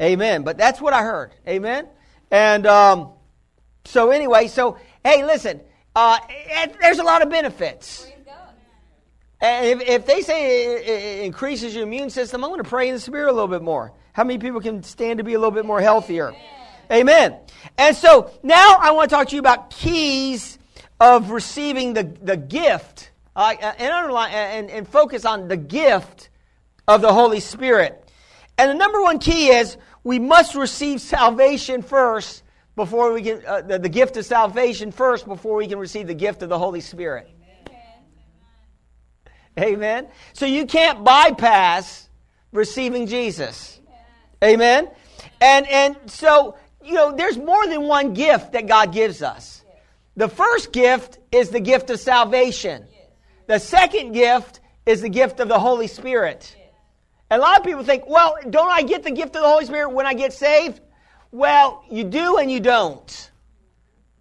amen 0.00 0.42
but 0.42 0.58
that's 0.58 0.80
what 0.80 0.92
i 0.92 1.02
heard 1.02 1.32
amen 1.48 1.86
and 2.30 2.66
um, 2.66 3.10
so 3.84 4.10
anyway 4.10 4.46
so 4.46 4.76
hey 5.04 5.24
listen 5.24 5.60
uh, 5.96 6.18
there's 6.80 6.98
a 6.98 7.02
lot 7.02 7.22
of 7.22 7.30
benefits 7.30 8.10
and 9.40 9.80
if, 9.80 9.88
if 9.88 10.06
they 10.06 10.20
say 10.20 10.66
it, 10.66 10.88
it 10.88 11.24
increases 11.24 11.74
your 11.74 11.84
immune 11.84 12.10
system, 12.10 12.44
I'm 12.44 12.50
going 12.50 12.62
to 12.62 12.68
pray 12.68 12.88
in 12.88 12.94
the 12.94 13.00
Spirit 13.00 13.30
a 13.30 13.32
little 13.32 13.48
bit 13.48 13.62
more. 13.62 13.92
How 14.12 14.24
many 14.24 14.38
people 14.38 14.60
can 14.60 14.82
stand 14.82 15.18
to 15.18 15.24
be 15.24 15.34
a 15.34 15.38
little 15.38 15.50
bit 15.50 15.64
more 15.64 15.80
healthier? 15.80 16.34
Amen. 16.92 17.36
And 17.78 17.96
so 17.96 18.30
now 18.42 18.76
I 18.78 18.90
want 18.90 19.08
to 19.08 19.16
talk 19.16 19.28
to 19.28 19.34
you 19.34 19.40
about 19.40 19.70
keys 19.70 20.58
of 20.98 21.30
receiving 21.30 21.94
the, 21.94 22.02
the 22.02 22.36
gift 22.36 23.12
uh, 23.34 23.54
and, 23.60 23.92
underline, 23.92 24.32
and, 24.32 24.70
and 24.70 24.86
focus 24.86 25.24
on 25.24 25.48
the 25.48 25.56
gift 25.56 26.28
of 26.86 27.00
the 27.00 27.12
Holy 27.12 27.40
Spirit. 27.40 28.09
And 28.60 28.68
the 28.68 28.74
number 28.74 29.00
one 29.00 29.18
key 29.18 29.48
is 29.48 29.78
we 30.04 30.18
must 30.18 30.54
receive 30.54 31.00
salvation 31.00 31.80
first 31.80 32.42
before 32.76 33.10
we 33.10 33.22
can, 33.22 33.42
uh, 33.46 33.62
the, 33.62 33.78
the 33.78 33.88
gift 33.88 34.18
of 34.18 34.26
salvation 34.26 34.92
first 34.92 35.26
before 35.26 35.56
we 35.56 35.66
can 35.66 35.78
receive 35.78 36.06
the 36.06 36.14
gift 36.14 36.42
of 36.42 36.50
the 36.50 36.58
Holy 36.58 36.82
Spirit. 36.82 37.30
Amen. 39.58 40.08
So 40.34 40.44
you 40.44 40.66
can't 40.66 41.02
bypass 41.02 42.10
receiving 42.52 43.06
Jesus. 43.06 43.80
Amen. 44.44 44.90
And 45.40 45.66
and 45.66 45.96
so 46.04 46.56
you 46.84 46.92
know 46.92 47.16
there's 47.16 47.38
more 47.38 47.66
than 47.66 47.84
one 47.84 48.12
gift 48.12 48.52
that 48.52 48.66
God 48.66 48.92
gives 48.92 49.22
us. 49.22 49.64
The 50.16 50.28
first 50.28 50.70
gift 50.70 51.18
is 51.32 51.48
the 51.48 51.60
gift 51.60 51.88
of 51.88 51.98
salvation. 51.98 52.86
The 53.46 53.58
second 53.58 54.12
gift 54.12 54.60
is 54.84 55.00
the 55.00 55.08
gift 55.08 55.40
of 55.40 55.48
the 55.48 55.58
Holy 55.58 55.86
Spirit. 55.86 56.56
A 57.30 57.38
lot 57.38 57.58
of 57.58 57.64
people 57.64 57.84
think, 57.84 58.08
well, 58.08 58.36
don't 58.48 58.70
I 58.70 58.82
get 58.82 59.02
the 59.02 59.10
gift 59.10 59.36
of 59.36 59.42
the 59.42 59.48
Holy 59.48 59.64
Spirit 59.64 59.90
when 59.90 60.06
I 60.06 60.14
get 60.14 60.32
saved? 60.32 60.80
Well, 61.30 61.84
you 61.90 62.04
do 62.04 62.38
and 62.38 62.50
you 62.50 62.60
don't. 62.60 63.30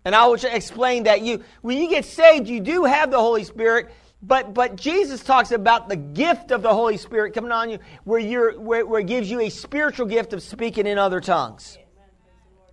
And 0.06 0.16
I 0.16 0.28
will 0.28 0.36
explain 0.36 1.04
that 1.04 1.22
you 1.22 1.44
when 1.62 1.78
you 1.78 1.90
get 1.90 2.06
saved, 2.06 2.48
you 2.48 2.60
do 2.60 2.86
have 2.86 3.12
the 3.12 3.20
Holy 3.20 3.44
Spirit, 3.44 3.90
but, 4.22 4.54
but 4.54 4.76
Jesus 4.76 5.24
talks 5.24 5.52
about 5.52 5.88
the 5.88 5.96
gift 5.96 6.52
of 6.52 6.62
the 6.62 6.74
Holy 6.74 6.98
Spirit 6.98 7.34
coming 7.34 7.52
on 7.52 7.70
you, 7.70 7.80
where, 8.04 8.20
you're, 8.20 8.60
where, 8.60 8.86
where 8.86 9.00
it 9.00 9.08
gives 9.08 9.30
you 9.30 9.40
a 9.42 9.50
spiritual 9.50 10.06
gift 10.06 10.34
of 10.34 10.44
speaking 10.44 10.88
in 10.88 10.98
other 10.98 11.22
tongues. 11.22 11.78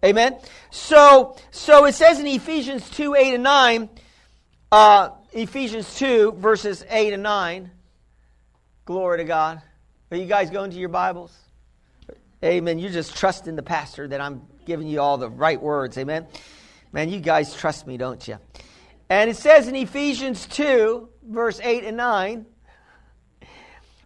Amen. 0.05 0.38
So, 0.70 1.37
so 1.51 1.85
it 1.87 1.94
says 1.94 2.20
in 2.20 2.27
Ephesians 2.27 2.88
2 2.90 3.14
8 3.14 3.35
and 3.35 3.42
9, 3.42 3.88
uh, 4.72 5.11
Ephesians 5.33 5.96
2, 5.96 6.33
verses 6.33 6.85
8 6.88 7.14
and 7.14 7.22
9. 7.22 7.70
Glory 8.85 9.18
to 9.18 9.25
God. 9.25 9.62
Are 10.08 10.16
you 10.16 10.26
guys 10.26 10.50
going 10.50 10.70
to 10.70 10.76
your 10.76 10.88
Bibles? 10.88 11.36
Amen. 12.44 12.78
You're 12.78 12.92
just 12.92 13.16
trusting 13.16 13.56
the 13.56 13.62
pastor 13.64 14.06
that 14.06 14.20
I'm 14.20 14.42
giving 14.64 14.86
you 14.86 15.00
all 15.00 15.18
the 15.18 15.28
right 15.28 15.60
words. 15.60 15.98
Amen. 15.98 16.28
Man, 16.92 17.08
you 17.08 17.18
guys 17.18 17.52
trust 17.56 17.88
me, 17.88 17.96
don't 17.96 18.28
you? 18.28 18.38
And 19.10 19.28
it 19.28 19.36
says 19.36 19.66
in 19.66 19.74
Ephesians 19.74 20.46
2, 20.46 21.08
verse 21.24 21.58
8 21.60 21.82
and 21.82 21.96
9 21.96 22.46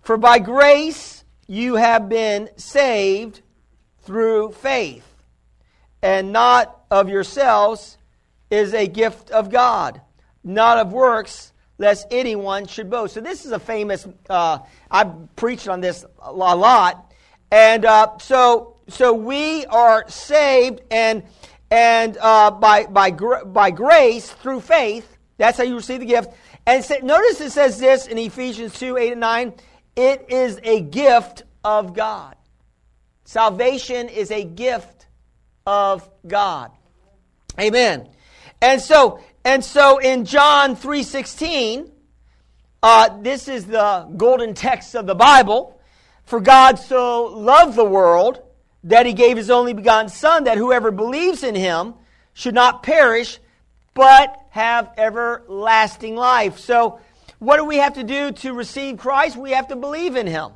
For 0.00 0.16
by 0.16 0.38
grace 0.38 1.22
you 1.46 1.74
have 1.74 2.08
been 2.08 2.48
saved 2.56 3.42
through 3.98 4.52
faith, 4.52 5.06
and 6.00 6.32
not 6.32 6.82
of 6.90 7.10
yourselves 7.10 7.98
is 8.50 8.72
a 8.72 8.86
gift 8.86 9.30
of 9.30 9.50
God, 9.50 10.00
not 10.42 10.78
of 10.78 10.94
works, 10.94 11.49
lest 11.80 12.06
anyone 12.10 12.66
should 12.66 12.90
boast. 12.90 13.14
So 13.14 13.20
this 13.20 13.44
is 13.44 13.52
a 13.52 13.58
famous. 13.58 14.06
Uh, 14.28 14.58
I've 14.90 15.34
preached 15.34 15.66
on 15.66 15.80
this 15.80 16.04
a 16.20 16.32
lot, 16.32 17.12
and 17.50 17.84
uh, 17.84 18.18
so 18.18 18.76
so 18.88 19.12
we 19.14 19.66
are 19.66 20.08
saved 20.08 20.82
and 20.90 21.24
and 21.70 22.16
uh, 22.20 22.50
by 22.52 22.84
by 22.84 23.10
by 23.10 23.70
grace 23.70 24.30
through 24.30 24.60
faith. 24.60 25.16
That's 25.38 25.56
how 25.56 25.64
you 25.64 25.74
receive 25.74 26.00
the 26.00 26.06
gift. 26.06 26.30
And 26.66 26.84
notice 27.02 27.40
it 27.40 27.50
says 27.50 27.78
this 27.80 28.06
in 28.06 28.18
Ephesians 28.18 28.78
2 28.78 28.98
8 28.98 29.12
and 29.12 29.20
9 29.20 29.54
it 29.96 30.26
is 30.28 30.60
a 30.62 30.80
gift 30.80 31.42
of 31.64 31.94
God. 31.94 32.36
Salvation 33.24 34.08
is 34.08 34.30
a 34.30 34.44
gift 34.44 35.06
of 35.66 36.08
God. 36.26 36.70
Amen. 37.58 38.08
And 38.62 38.80
so, 38.80 39.20
and 39.44 39.64
so 39.64 39.98
in 39.98 40.24
John 40.24 40.76
3.16, 40.76 41.90
uh, 42.82 43.20
this 43.20 43.48
is 43.48 43.66
the 43.66 44.08
golden 44.16 44.54
text 44.54 44.94
of 44.94 45.06
the 45.06 45.14
Bible. 45.14 45.80
For 46.24 46.40
God 46.40 46.78
so 46.78 47.24
loved 47.24 47.76
the 47.76 47.84
world 47.84 48.42
that 48.84 49.04
he 49.04 49.12
gave 49.12 49.36
his 49.36 49.50
only 49.50 49.72
begotten 49.72 50.08
Son, 50.08 50.44
that 50.44 50.58
whoever 50.58 50.90
believes 50.90 51.42
in 51.42 51.54
him 51.54 51.94
should 52.32 52.54
not 52.54 52.82
perish, 52.82 53.38
but 53.94 54.40
have 54.50 54.92
everlasting 54.96 56.16
life. 56.16 56.58
So, 56.58 57.00
what 57.38 57.56
do 57.56 57.64
we 57.64 57.78
have 57.78 57.94
to 57.94 58.04
do 58.04 58.32
to 58.32 58.52
receive 58.52 58.98
Christ? 58.98 59.36
We 59.36 59.52
have 59.52 59.68
to 59.68 59.76
believe 59.76 60.16
in 60.16 60.26
Him. 60.26 60.52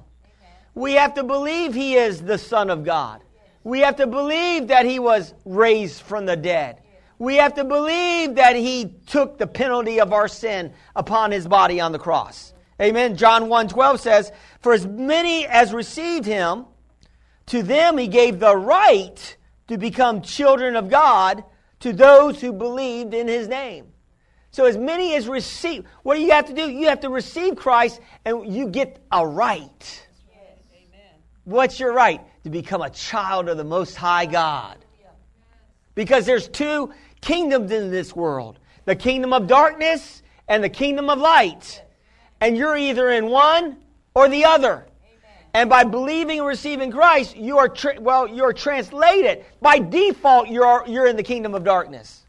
We 0.75 0.95
have 0.95 1.15
to 1.15 1.25
believe 1.25 1.73
He 1.73 1.95
is 1.95 2.23
the 2.23 2.37
Son 2.37 2.69
of 2.69 2.85
God. 2.85 3.23
We 3.65 3.81
have 3.81 3.97
to 3.97 4.07
believe 4.07 4.69
that 4.69 4.85
he 4.85 4.99
was 4.99 5.33
raised 5.47 6.03
from 6.03 6.27
the 6.27 6.37
dead. 6.37 6.81
We 7.19 7.37
have 7.37 7.55
to 7.55 7.65
believe 7.65 8.37
that 8.37 8.57
he 8.57 8.95
took 9.07 9.39
the 9.39 9.47
penalty 9.47 10.01
of 10.01 10.13
our 10.13 10.29
sin 10.29 10.73
upon 10.97 11.31
his 11.31 11.47
body 11.47 11.81
on 11.81 11.93
the 11.93 11.99
cross. 11.99 12.53
Amen. 12.81 13.17
John 13.17 13.49
1:12 13.49 14.01
says, 14.01 14.33
"For 14.61 14.73
as 14.73 14.87
many 14.87 15.47
as 15.47 15.73
received 15.73 16.27
him, 16.27 16.67
to 17.47 17.63
them 17.63 17.99
he 17.99 18.09
gave 18.09 18.41
the 18.41 18.57
right 18.57 19.37
to 19.69 19.79
become 19.79 20.23
children 20.23 20.75
of 20.75 20.91
God 20.91 21.45
to 21.81 21.93
those 21.93 22.41
who 22.41 22.53
believed 22.53 23.15
in 23.15 23.29
his 23.29 23.47
name." 23.47 23.93
So 24.51 24.67
as 24.67 24.77
many 24.77 25.15
as 25.15 25.29
receive, 25.29 25.85
what 26.03 26.15
do 26.15 26.21
you 26.21 26.33
have 26.33 26.47
to 26.47 26.53
do? 26.53 26.71
You 26.71 26.89
have 26.89 27.01
to 27.01 27.11
receive 27.11 27.57
Christ 27.57 28.01
and 28.25 28.53
you 28.53 28.69
get 28.69 28.99
a 29.11 29.27
right. 29.27 30.07
What's 31.45 31.79
your 31.79 31.93
right? 31.93 32.21
To 32.45 32.51
become 32.51 32.81
a 32.81 32.91
child 32.91 33.49
of 33.49 33.57
the 33.57 33.65
Most 33.65 33.97
High 33.97 34.27
God. 34.27 34.84
Because 35.95 36.27
there's 36.27 36.49
two 36.49 36.93
kingdoms 37.21 37.71
in 37.71 37.91
this 37.91 38.15
world 38.15 38.59
the 38.85 38.97
kingdom 38.97 39.33
of 39.33 39.47
darkness 39.47 40.23
and 40.47 40.63
the 40.63 40.69
kingdom 40.69 41.09
of 41.09 41.19
light. 41.19 41.83
And 42.41 42.57
you're 42.57 42.77
either 42.77 43.11
in 43.11 43.29
one 43.29 43.79
or 44.15 44.29
the 44.29 44.45
other. 44.45 44.87
And 45.55 45.71
by 45.71 45.85
believing 45.85 46.41
and 46.41 46.49
receiving 46.49 46.91
Christ, 46.91 47.37
you 47.37 47.59
are 47.59 47.69
tra- 47.69 48.01
well, 48.01 48.27
you're 48.27 48.53
translated. 48.53 49.45
By 49.63 49.79
default, 49.79 50.49
you're 50.49 50.85
you're 50.87 51.07
in 51.07 51.17
the 51.17 51.23
kingdom 51.23 51.55
of 51.55 51.63
darkness. 51.63 52.27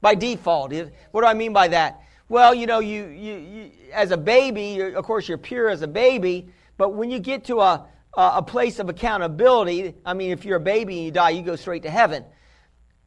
By 0.00 0.16
default, 0.16 0.72
what 1.12 1.20
do 1.22 1.26
I 1.26 1.34
mean 1.34 1.52
by 1.52 1.68
that? 1.68 2.02
Well, 2.28 2.54
you 2.54 2.66
know, 2.66 2.80
you, 2.80 3.06
you, 3.06 3.34
you 3.36 3.70
as 3.92 4.10
a 4.10 4.16
baby, 4.16 4.80
of 4.80 5.04
course, 5.04 5.28
you're 5.28 5.38
pure 5.38 5.70
as 5.70 5.82
a 5.82 5.88
baby. 5.88 6.48
But 6.76 6.90
when 6.90 7.10
you 7.10 7.20
get 7.20 7.44
to 7.44 7.60
a 7.60 7.86
a 8.16 8.42
place 8.42 8.80
of 8.80 8.88
accountability, 8.88 9.94
I 10.04 10.14
mean, 10.14 10.32
if 10.32 10.44
you're 10.44 10.56
a 10.56 10.60
baby 10.60 10.96
and 10.96 11.04
you 11.04 11.10
die, 11.12 11.30
you 11.30 11.42
go 11.42 11.54
straight 11.54 11.84
to 11.84 11.90
heaven. 11.90 12.24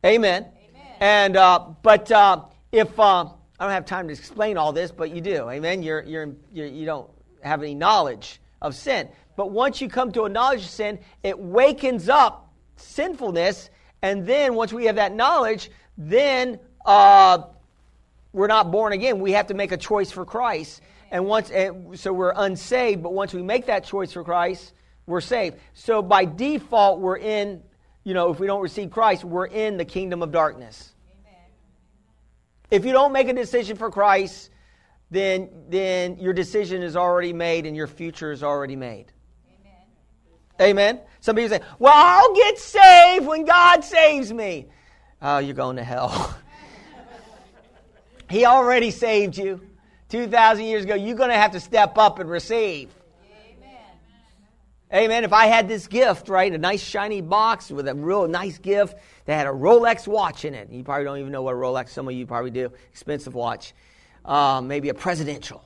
Amen. 0.04 0.46
Amen. 0.46 0.96
And 1.00 1.38
uh, 1.38 1.60
but 1.84 2.12
uh, 2.12 2.42
if 2.72 3.00
uh, 3.00 3.26
I 3.26 3.30
don't 3.60 3.70
have 3.70 3.86
time 3.86 4.08
to 4.08 4.14
explain 4.14 4.58
all 4.58 4.74
this, 4.74 4.92
but 4.92 5.12
you 5.12 5.22
do, 5.22 5.48
amen. 5.48 5.84
You're, 5.84 6.02
you're, 6.02 6.34
you're 6.52 6.68
you 6.68 6.86
don't 6.86 7.10
have 7.44 7.62
any 7.62 7.76
knowledge 7.76 8.42
of 8.64 8.74
sin, 8.74 9.10
but 9.36 9.52
once 9.52 9.80
you 9.80 9.90
come 9.90 10.12
to 10.14 10.24
a 10.24 10.30
knowledge 10.30 10.62
of 10.62 10.70
sin, 10.70 11.00
it 11.22 11.38
wakens 11.38 12.10
up 12.10 12.52
sinfulness, 12.78 13.70
and 14.02 14.26
then 14.26 14.56
once 14.56 14.74
we 14.74 14.86
have 14.86 14.96
that 14.96 15.14
knowledge, 15.14 15.70
then 16.00 16.60
uh, 16.84 17.44
we're 18.34 18.48
not 18.48 18.72
born 18.72 18.94
again. 18.94 19.20
We 19.20 19.34
have 19.34 19.48
to 19.48 19.54
make 19.54 19.72
a 19.72 19.78
choice 19.78 20.10
for 20.10 20.26
Christ, 20.26 20.82
and 21.12 21.28
once 21.28 21.52
and 21.52 22.00
so 22.00 22.12
we're 22.12 22.34
unsaved. 22.36 23.04
But 23.04 23.14
once 23.14 23.36
we 23.36 23.44
make 23.44 23.68
that 23.68 23.84
choice 23.84 24.14
for 24.14 24.24
Christ, 24.24 24.74
we're 25.06 25.22
saved. 25.22 25.58
So 25.76 26.02
by 26.02 26.26
default, 26.26 27.00
we're 27.00 27.18
in 27.18 27.62
you 28.04 28.14
know, 28.14 28.32
if 28.32 28.40
we 28.40 28.48
don't 28.48 28.62
receive 28.62 28.90
Christ, 28.90 29.24
we're 29.24 29.46
in 29.46 29.78
the 29.78 29.86
kingdom 29.86 30.24
of 30.24 30.32
darkness. 30.32 30.92
Amen. 31.22 31.40
If 32.72 32.86
you 32.86 32.92
don't 32.92 33.12
make 33.12 33.28
a 33.28 33.34
decision 33.34 33.78
for 33.78 33.92
Christ, 33.92 34.50
then, 35.12 35.50
then 35.70 36.18
your 36.18 36.34
decision 36.34 36.82
is 36.82 36.96
already 36.96 37.34
made 37.34 37.66
and 37.66 37.76
your 37.76 37.88
future 37.88 38.32
is 38.32 38.44
already 38.44 38.76
made. 38.76 39.12
Amen. 40.60 40.70
Amen. 40.70 41.00
Some 41.20 41.36
people 41.36 41.58
say, 41.58 41.64
well, 41.78 41.94
I'll 41.94 42.34
get 42.34 42.58
saved 42.58 43.28
when 43.28 43.46
God 43.46 43.84
saves 43.84 44.34
me. 44.34 44.68
Oh, 45.22 45.38
you're 45.38 45.54
going 45.54 45.76
to 45.76 45.84
hell. 45.84 46.36
he 48.30 48.46
already 48.46 48.90
saved 48.90 49.38
you 49.38 49.62
2,000 50.10 50.66
years 50.66 50.86
ago. 50.86 50.96
You're 50.96 51.18
going 51.18 51.30
to 51.30 51.36
have 51.36 51.52
to 51.52 51.60
step 51.60 51.98
up 51.98 52.18
and 52.18 52.30
receive. 52.30 52.90
Amen. 54.93 55.23
If 55.23 55.32
I 55.32 55.45
had 55.45 55.69
this 55.69 55.88
gift, 55.88 56.27
right, 56.27 56.51
a 56.51 56.58
nice 56.58 56.84
shiny 56.84 57.21
box 57.21 57.71
with 57.71 57.88
a 57.88 57.95
real 57.95 58.27
nice 58.27 58.58
gift 58.58 58.97
that 59.25 59.38
had 59.38 59.47
a 59.47 59.51
Rolex 59.51 60.06
watch 60.06 60.43
in 60.43 60.54
it, 60.54 60.69
you 60.69 60.84
probably 60.84 61.06
don't 61.06 61.19
even 61.19 61.32
know 61.32 61.43
what 61.43 61.54
a 61.54 61.58
Rolex, 61.58 61.89
some 61.89 62.10
of 62.10 62.13
you 62.13 62.27
probably 62.27 62.51
do, 62.51 62.69
expensive 62.91 63.34
watch, 63.34 63.73
um, 64.25 64.67
maybe 64.67 64.89
a 64.89 64.93
presidential, 64.93 65.63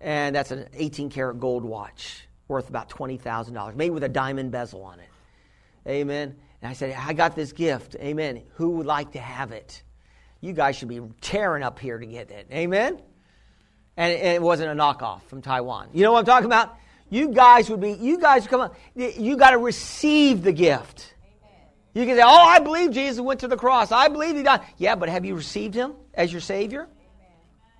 and 0.00 0.34
that's 0.34 0.50
an 0.50 0.68
18 0.74 1.10
karat 1.10 1.38
gold 1.38 1.64
watch 1.64 2.26
worth 2.48 2.68
about 2.68 2.90
$20,000, 2.90 3.76
maybe 3.76 3.90
with 3.90 4.02
a 4.02 4.08
diamond 4.08 4.50
bezel 4.50 4.82
on 4.82 4.98
it. 4.98 5.08
Amen. 5.86 6.34
And 6.60 6.68
I 6.68 6.72
said, 6.72 6.96
I 6.98 7.12
got 7.12 7.36
this 7.36 7.52
gift. 7.52 7.94
Amen. 8.00 8.42
Who 8.54 8.70
would 8.70 8.86
like 8.86 9.12
to 9.12 9.20
have 9.20 9.52
it? 9.52 9.82
You 10.40 10.52
guys 10.52 10.74
should 10.74 10.88
be 10.88 11.00
tearing 11.20 11.62
up 11.62 11.78
here 11.78 11.98
to 11.98 12.06
get 12.06 12.32
it. 12.32 12.48
Amen. 12.50 13.00
And 13.96 14.12
it 14.12 14.42
wasn't 14.42 14.70
a 14.70 14.74
knockoff 14.74 15.22
from 15.22 15.40
Taiwan. 15.40 15.88
You 15.92 16.02
know 16.02 16.12
what 16.12 16.18
I'm 16.20 16.24
talking 16.24 16.46
about? 16.46 16.76
You 17.08 17.28
guys 17.28 17.70
would 17.70 17.80
be, 17.80 17.92
you 17.92 18.18
guys 18.18 18.46
come 18.46 18.60
up, 18.60 18.76
you 18.94 19.36
got 19.36 19.50
to 19.50 19.58
receive 19.58 20.42
the 20.42 20.52
gift. 20.52 21.14
You 21.94 22.04
can 22.04 22.16
say, 22.16 22.22
Oh, 22.22 22.28
I 22.28 22.58
believe 22.58 22.90
Jesus 22.90 23.20
went 23.20 23.40
to 23.40 23.48
the 23.48 23.56
cross. 23.56 23.90
I 23.90 24.08
believe 24.08 24.36
he 24.36 24.42
died. 24.42 24.60
Yeah, 24.76 24.96
but 24.96 25.08
have 25.08 25.24
you 25.24 25.34
received 25.34 25.74
him 25.74 25.94
as 26.12 26.30
your 26.30 26.42
Savior? 26.42 26.88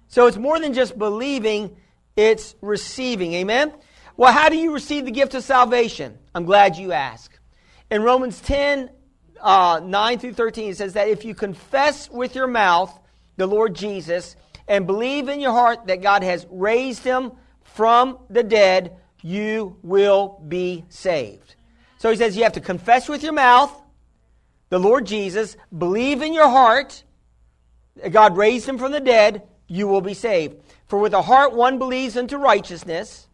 So 0.08 0.26
it's 0.26 0.36
more 0.36 0.58
than 0.58 0.72
just 0.72 0.96
believing, 0.96 1.76
it's 2.16 2.54
receiving. 2.62 3.34
Amen? 3.34 3.74
Well, 4.16 4.32
how 4.32 4.48
do 4.48 4.56
you 4.56 4.72
receive 4.72 5.04
the 5.04 5.10
gift 5.10 5.34
of 5.34 5.44
salvation? 5.44 6.16
I'm 6.34 6.44
glad 6.46 6.76
you 6.76 6.92
asked. 6.92 7.38
In 7.90 8.02
Romans 8.02 8.40
10, 8.40 8.90
uh, 9.40 9.80
9 9.84 10.18
through 10.18 10.32
13, 10.32 10.70
it 10.70 10.76
says 10.78 10.94
that 10.94 11.08
if 11.08 11.24
you 11.24 11.34
confess 11.34 12.08
with 12.08 12.34
your 12.34 12.46
mouth 12.46 12.98
the 13.36 13.46
Lord 13.46 13.74
Jesus 13.74 14.36
and 14.66 14.86
believe 14.86 15.28
in 15.28 15.40
your 15.40 15.52
heart 15.52 15.86
that 15.88 16.00
God 16.00 16.22
has 16.22 16.46
raised 16.50 17.04
him 17.04 17.32
from 17.64 18.18
the 18.30 18.42
dead, 18.42 18.96
you 19.26 19.76
will 19.82 20.40
be 20.46 20.84
saved. 20.88 21.56
So 21.98 22.10
he 22.10 22.16
says 22.16 22.36
you 22.36 22.44
have 22.44 22.52
to 22.52 22.60
confess 22.60 23.08
with 23.08 23.24
your 23.24 23.32
mouth 23.32 23.74
the 24.68 24.78
Lord 24.78 25.04
Jesus, 25.04 25.56
believe 25.76 26.22
in 26.22 26.32
your 26.32 26.48
heart 26.48 27.02
God 28.10 28.36
raised 28.36 28.68
him 28.68 28.78
from 28.78 28.92
the 28.92 29.00
dead, 29.00 29.42
you 29.66 29.88
will 29.88 30.00
be 30.00 30.14
saved. 30.14 30.56
For 30.86 30.98
with 30.98 31.12
the 31.12 31.22
heart 31.22 31.54
one 31.54 31.78
believes 31.78 32.16
unto 32.16 32.36
righteousness, 32.36 33.26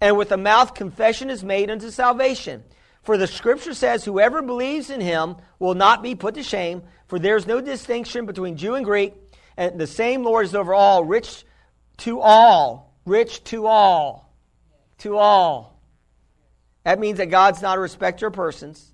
and 0.00 0.16
with 0.16 0.28
the 0.28 0.36
mouth 0.36 0.74
confession 0.74 1.30
is 1.30 1.42
made 1.42 1.70
unto 1.70 1.90
salvation. 1.90 2.62
For 3.02 3.16
the 3.16 3.26
scripture 3.26 3.74
says, 3.74 4.04
Whoever 4.04 4.42
believes 4.42 4.90
in 4.90 5.00
him 5.00 5.36
will 5.58 5.74
not 5.74 6.02
be 6.02 6.14
put 6.14 6.34
to 6.34 6.42
shame, 6.42 6.82
for 7.08 7.18
there 7.18 7.36
is 7.36 7.46
no 7.46 7.60
distinction 7.60 8.26
between 8.26 8.56
Jew 8.56 8.74
and 8.74 8.84
Greek, 8.84 9.14
and 9.56 9.80
the 9.80 9.86
same 9.86 10.22
Lord 10.22 10.44
is 10.44 10.54
over 10.54 10.74
all, 10.74 11.02
rich 11.02 11.44
to 11.98 12.20
all, 12.20 12.94
rich 13.06 13.42
to 13.44 13.66
all 13.66 14.29
to 15.00 15.16
all. 15.16 15.80
That 16.84 16.98
means 16.98 17.18
that 17.18 17.26
God's 17.26 17.60
not 17.60 17.76
a 17.76 17.80
respecter 17.80 18.28
of 18.28 18.32
persons. 18.32 18.86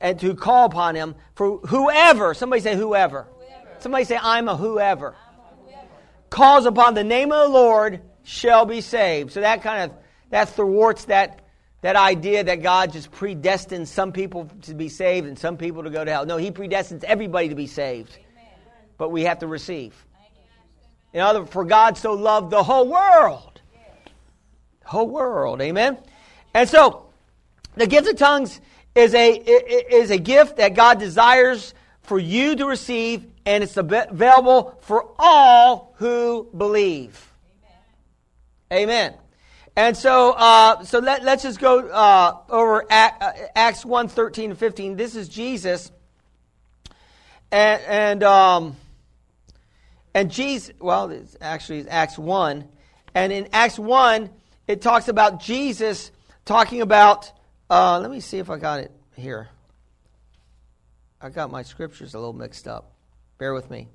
And 0.00 0.18
to 0.20 0.34
call 0.34 0.66
upon 0.66 0.94
Him 0.94 1.16
for 1.34 1.58
whoever, 1.58 2.34
somebody 2.34 2.62
say 2.62 2.76
whoever. 2.76 3.26
whoever. 3.36 3.80
Somebody 3.80 4.04
say, 4.04 4.18
I'm 4.20 4.48
a 4.48 4.56
whoever. 4.56 5.14
I'm 5.14 5.40
a 5.40 5.70
whoever. 5.70 5.88
Calls 6.30 6.66
upon 6.66 6.94
the 6.94 7.04
name 7.04 7.32
of 7.32 7.48
the 7.48 7.52
Lord 7.52 8.00
shall 8.22 8.64
be 8.64 8.80
saved. 8.80 9.32
So 9.32 9.40
that 9.40 9.62
kind 9.62 9.90
of, 9.90 9.96
that 10.30 10.50
thwarts 10.50 11.06
that, 11.06 11.40
that 11.80 11.96
idea 11.96 12.44
that 12.44 12.62
God 12.62 12.92
just 12.92 13.10
predestines 13.10 13.88
some 13.88 14.12
people 14.12 14.50
to 14.62 14.74
be 14.74 14.88
saved 14.88 15.26
and 15.26 15.38
some 15.38 15.56
people 15.56 15.82
to 15.82 15.90
go 15.90 16.04
to 16.04 16.10
hell. 16.10 16.26
No, 16.26 16.36
He 16.36 16.50
predestines 16.50 17.02
everybody 17.04 17.48
to 17.48 17.54
be 17.54 17.66
saved. 17.66 18.12
Amen. 18.12 18.52
But 18.98 19.10
we 19.10 19.22
have 19.24 19.40
to 19.40 19.46
receive. 19.46 19.94
In 21.12 21.20
other 21.20 21.46
for 21.46 21.64
God 21.64 21.96
so 21.96 22.12
loved 22.12 22.50
the 22.50 22.62
whole 22.62 22.86
world 22.86 23.57
whole 24.88 25.08
world. 25.08 25.60
Amen? 25.60 25.98
And 26.54 26.68
so, 26.68 27.06
the 27.76 27.86
gift 27.86 28.08
of 28.08 28.16
tongues 28.16 28.60
is 28.94 29.14
a, 29.14 29.30
is 29.30 30.10
a 30.10 30.18
gift 30.18 30.56
that 30.56 30.74
God 30.74 30.98
desires 30.98 31.74
for 32.02 32.18
you 32.18 32.56
to 32.56 32.66
receive, 32.66 33.26
and 33.44 33.62
it's 33.62 33.76
available 33.76 34.78
for 34.80 35.10
all 35.18 35.94
who 35.98 36.48
believe. 36.56 37.32
Amen. 38.72 38.82
Amen. 38.82 39.14
And 39.76 39.96
so, 39.96 40.32
uh, 40.32 40.82
so 40.82 40.98
let, 40.98 41.22
us 41.22 41.42
just 41.42 41.60
go 41.60 41.86
uh, 41.86 42.38
over 42.48 42.82
uh, 42.90 43.32
Acts 43.54 43.84
1 43.84 44.08
13 44.08 44.50
and 44.50 44.58
15. 44.58 44.96
This 44.96 45.14
is 45.14 45.28
Jesus. 45.28 45.92
And, 47.52 47.82
and, 47.82 48.22
um, 48.24 48.76
and 50.14 50.30
Jesus, 50.30 50.74
well, 50.80 51.10
it's 51.10 51.36
actually 51.40 51.88
Acts 51.88 52.18
1. 52.18 52.64
And 53.14 53.32
in 53.32 53.48
Acts 53.52 53.78
1, 53.78 54.30
it 54.68 54.82
talks 54.82 55.08
about 55.08 55.40
Jesus 55.40 56.12
talking 56.44 56.82
about, 56.82 57.32
uh, 57.68 57.98
let 58.00 58.10
me 58.10 58.20
see 58.20 58.38
if 58.38 58.50
I 58.50 58.58
got 58.58 58.80
it 58.80 58.92
here. 59.16 59.48
I 61.20 61.30
got 61.30 61.50
my 61.50 61.62
scriptures 61.62 62.14
a 62.14 62.18
little 62.18 62.34
mixed 62.34 62.68
up. 62.68 62.92
Bear 63.38 63.54
with 63.54 63.70
me. 63.70 63.88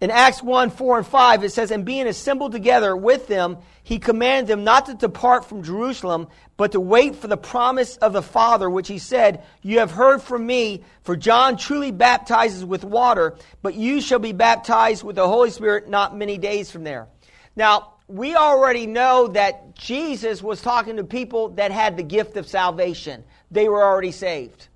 In 0.00 0.10
Acts 0.10 0.42
1 0.42 0.70
4 0.70 0.98
and 0.98 1.06
5, 1.06 1.44
it 1.44 1.52
says, 1.52 1.70
And 1.70 1.84
being 1.84 2.06
assembled 2.06 2.52
together 2.52 2.94
with 2.94 3.28
them, 3.28 3.58
he 3.82 3.98
commanded 3.98 4.48
them 4.48 4.64
not 4.64 4.86
to 4.86 4.94
depart 4.94 5.46
from 5.46 5.62
Jerusalem, 5.62 6.28
but 6.56 6.72
to 6.72 6.80
wait 6.80 7.16
for 7.16 7.28
the 7.28 7.36
promise 7.36 7.96
of 7.96 8.12
the 8.12 8.22
Father, 8.22 8.68
which 8.68 8.88
he 8.88 8.98
said, 8.98 9.44
You 9.62 9.78
have 9.78 9.90
heard 9.90 10.20
from 10.20 10.46
me, 10.46 10.84
for 11.02 11.16
John 11.16 11.56
truly 11.56 11.92
baptizes 11.92 12.64
with 12.64 12.84
water, 12.84 13.36
but 13.62 13.74
you 13.74 14.02
shall 14.02 14.18
be 14.18 14.32
baptized 14.32 15.02
with 15.02 15.16
the 15.16 15.28
Holy 15.28 15.50
Spirit 15.50 15.88
not 15.88 16.16
many 16.16 16.36
days 16.36 16.70
from 16.70 16.84
there. 16.84 17.08
Now, 17.54 17.94
we 18.08 18.36
already 18.36 18.86
know 18.86 19.28
that 19.28 19.74
Jesus 19.74 20.42
was 20.42 20.62
talking 20.62 20.96
to 20.96 21.04
people 21.04 21.50
that 21.50 21.70
had 21.70 21.96
the 21.96 22.02
gift 22.02 22.36
of 22.36 22.46
salvation. 22.46 23.24
They 23.50 23.68
were 23.68 23.82
already 23.82 24.12
saved. 24.12 24.68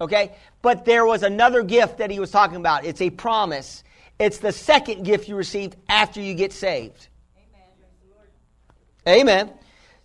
Okay? 0.00 0.34
But 0.62 0.84
there 0.84 1.04
was 1.04 1.22
another 1.22 1.62
gift 1.62 1.98
that 1.98 2.10
he 2.10 2.18
was 2.18 2.30
talking 2.30 2.56
about. 2.56 2.84
It's 2.84 3.00
a 3.00 3.10
promise. 3.10 3.84
It's 4.18 4.38
the 4.38 4.52
second 4.52 5.04
gift 5.04 5.28
you 5.28 5.36
receive 5.36 5.74
after 5.88 6.20
you 6.20 6.34
get 6.34 6.52
saved. 6.52 7.08
Amen. 9.06 9.20
Amen. 9.20 9.50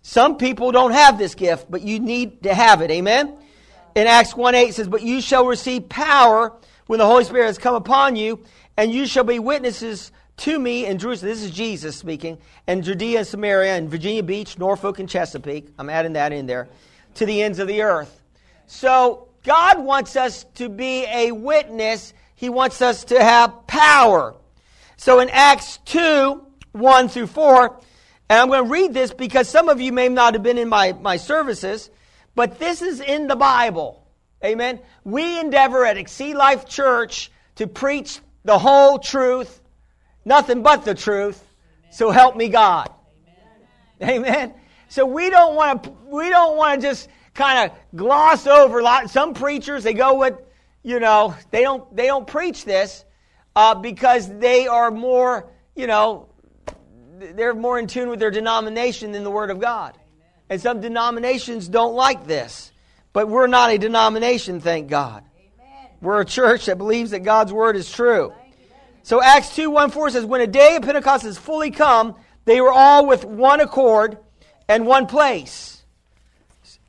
Some 0.02 0.36
people 0.36 0.72
don't 0.72 0.92
have 0.92 1.18
this 1.18 1.34
gift, 1.34 1.70
but 1.70 1.82
you 1.82 2.00
need 2.00 2.42
to 2.42 2.54
have 2.54 2.82
it. 2.82 2.90
Amen. 2.90 3.36
In 3.94 4.06
Acts 4.06 4.36
1 4.36 4.54
8 4.54 4.74
says, 4.74 4.88
But 4.88 5.02
you 5.02 5.20
shall 5.20 5.46
receive 5.46 5.88
power 5.88 6.52
when 6.86 6.98
the 6.98 7.06
Holy 7.06 7.24
Spirit 7.24 7.46
has 7.46 7.58
come 7.58 7.74
upon 7.74 8.16
you, 8.16 8.44
and 8.76 8.92
you 8.92 9.06
shall 9.06 9.24
be 9.24 9.38
witnesses 9.38 10.12
to 10.38 10.58
me 10.58 10.86
in 10.86 10.98
Jerusalem. 10.98 11.30
This 11.30 11.42
is 11.42 11.50
Jesus 11.50 11.96
speaking, 11.96 12.38
and 12.66 12.82
Judea 12.82 13.18
and 13.18 13.26
Samaria 13.26 13.76
and 13.76 13.90
Virginia 13.90 14.22
Beach, 14.22 14.58
Norfolk 14.58 14.98
and 14.98 15.08
Chesapeake. 15.08 15.68
I'm 15.78 15.90
adding 15.90 16.14
that 16.14 16.32
in 16.32 16.46
there. 16.46 16.68
To 17.14 17.26
the 17.26 17.42
ends 17.42 17.58
of 17.58 17.68
the 17.68 17.82
earth. 17.82 18.22
So 18.66 19.28
God 19.44 19.82
wants 19.82 20.16
us 20.16 20.44
to 20.54 20.68
be 20.68 21.04
a 21.06 21.32
witness. 21.32 22.12
He 22.34 22.48
wants 22.48 22.82
us 22.82 23.04
to 23.04 23.22
have 23.22 23.66
power. 23.66 24.34
So 24.96 25.20
in 25.20 25.30
Acts 25.30 25.78
2, 25.86 26.44
1 26.72 27.08
through 27.08 27.26
4, 27.28 27.80
and 28.30 28.40
I'm 28.40 28.48
going 28.48 28.64
to 28.64 28.70
read 28.70 28.92
this 28.92 29.12
because 29.12 29.48
some 29.48 29.68
of 29.68 29.80
you 29.80 29.92
may 29.92 30.08
not 30.08 30.34
have 30.34 30.42
been 30.42 30.58
in 30.58 30.68
my, 30.68 30.92
my 30.92 31.16
services, 31.16 31.90
but 32.34 32.58
this 32.58 32.82
is 32.82 33.00
in 33.00 33.26
the 33.26 33.36
Bible. 33.36 34.06
Amen. 34.44 34.80
We 35.02 35.40
endeavor 35.40 35.84
at 35.84 35.96
Exceed 35.96 36.34
Life 36.34 36.66
Church 36.66 37.30
to 37.56 37.66
preach 37.66 38.20
the 38.44 38.58
whole 38.58 38.98
truth, 38.98 39.60
nothing 40.28 40.62
but 40.62 40.84
the 40.84 40.94
truth. 40.94 41.42
So 41.90 42.10
help 42.10 42.36
me 42.36 42.48
God. 42.48 42.92
Amen. 44.02 44.54
So 44.88 45.04
we 45.04 45.30
don't 45.30 45.56
want 45.56 45.84
to 45.84 45.90
we 46.06 46.28
don't 46.28 46.56
want 46.56 46.80
to 46.80 46.86
just 46.86 47.08
kind 47.34 47.70
of 47.70 47.96
gloss 47.96 48.46
over 48.46 48.78
a 48.78 48.82
lot. 48.82 49.10
Some 49.10 49.34
preachers 49.34 49.82
they 49.82 49.94
go 49.94 50.18
with 50.18 50.34
you 50.84 51.00
know 51.00 51.34
they 51.50 51.62
don't 51.62 51.94
they 51.96 52.06
don't 52.06 52.26
preach 52.26 52.64
this 52.64 53.04
uh, 53.56 53.74
because 53.74 54.28
they 54.38 54.66
are 54.68 54.90
more 54.90 55.50
you 55.74 55.86
know 55.86 56.28
they're 57.18 57.54
more 57.54 57.78
in 57.78 57.86
tune 57.86 58.08
with 58.08 58.20
their 58.20 58.30
denomination 58.30 59.12
than 59.12 59.24
the 59.24 59.30
Word 59.30 59.50
of 59.50 59.58
God. 59.58 59.98
And 60.48 60.60
some 60.60 60.80
denominations 60.80 61.68
don't 61.68 61.94
like 61.94 62.26
this. 62.26 62.72
But 63.12 63.28
we're 63.28 63.48
not 63.48 63.70
a 63.70 63.78
denomination, 63.78 64.60
thank 64.60 64.88
God. 64.88 65.24
We're 66.00 66.20
a 66.20 66.24
church 66.24 66.66
that 66.66 66.78
believes 66.78 67.10
that 67.10 67.20
God's 67.20 67.52
Word 67.52 67.76
is 67.76 67.90
true. 67.90 68.32
So 69.08 69.22
Acts 69.22 69.56
2 69.56 69.70
1 69.70 69.90
4 69.90 70.10
says, 70.10 70.26
When 70.26 70.42
a 70.42 70.46
day 70.46 70.76
of 70.76 70.82
Pentecost 70.82 71.24
is 71.24 71.38
fully 71.38 71.70
come, 71.70 72.14
they 72.44 72.60
were 72.60 72.70
all 72.70 73.06
with 73.06 73.24
one 73.24 73.58
accord 73.60 74.18
and 74.68 74.84
one 74.84 75.06
place. 75.06 75.82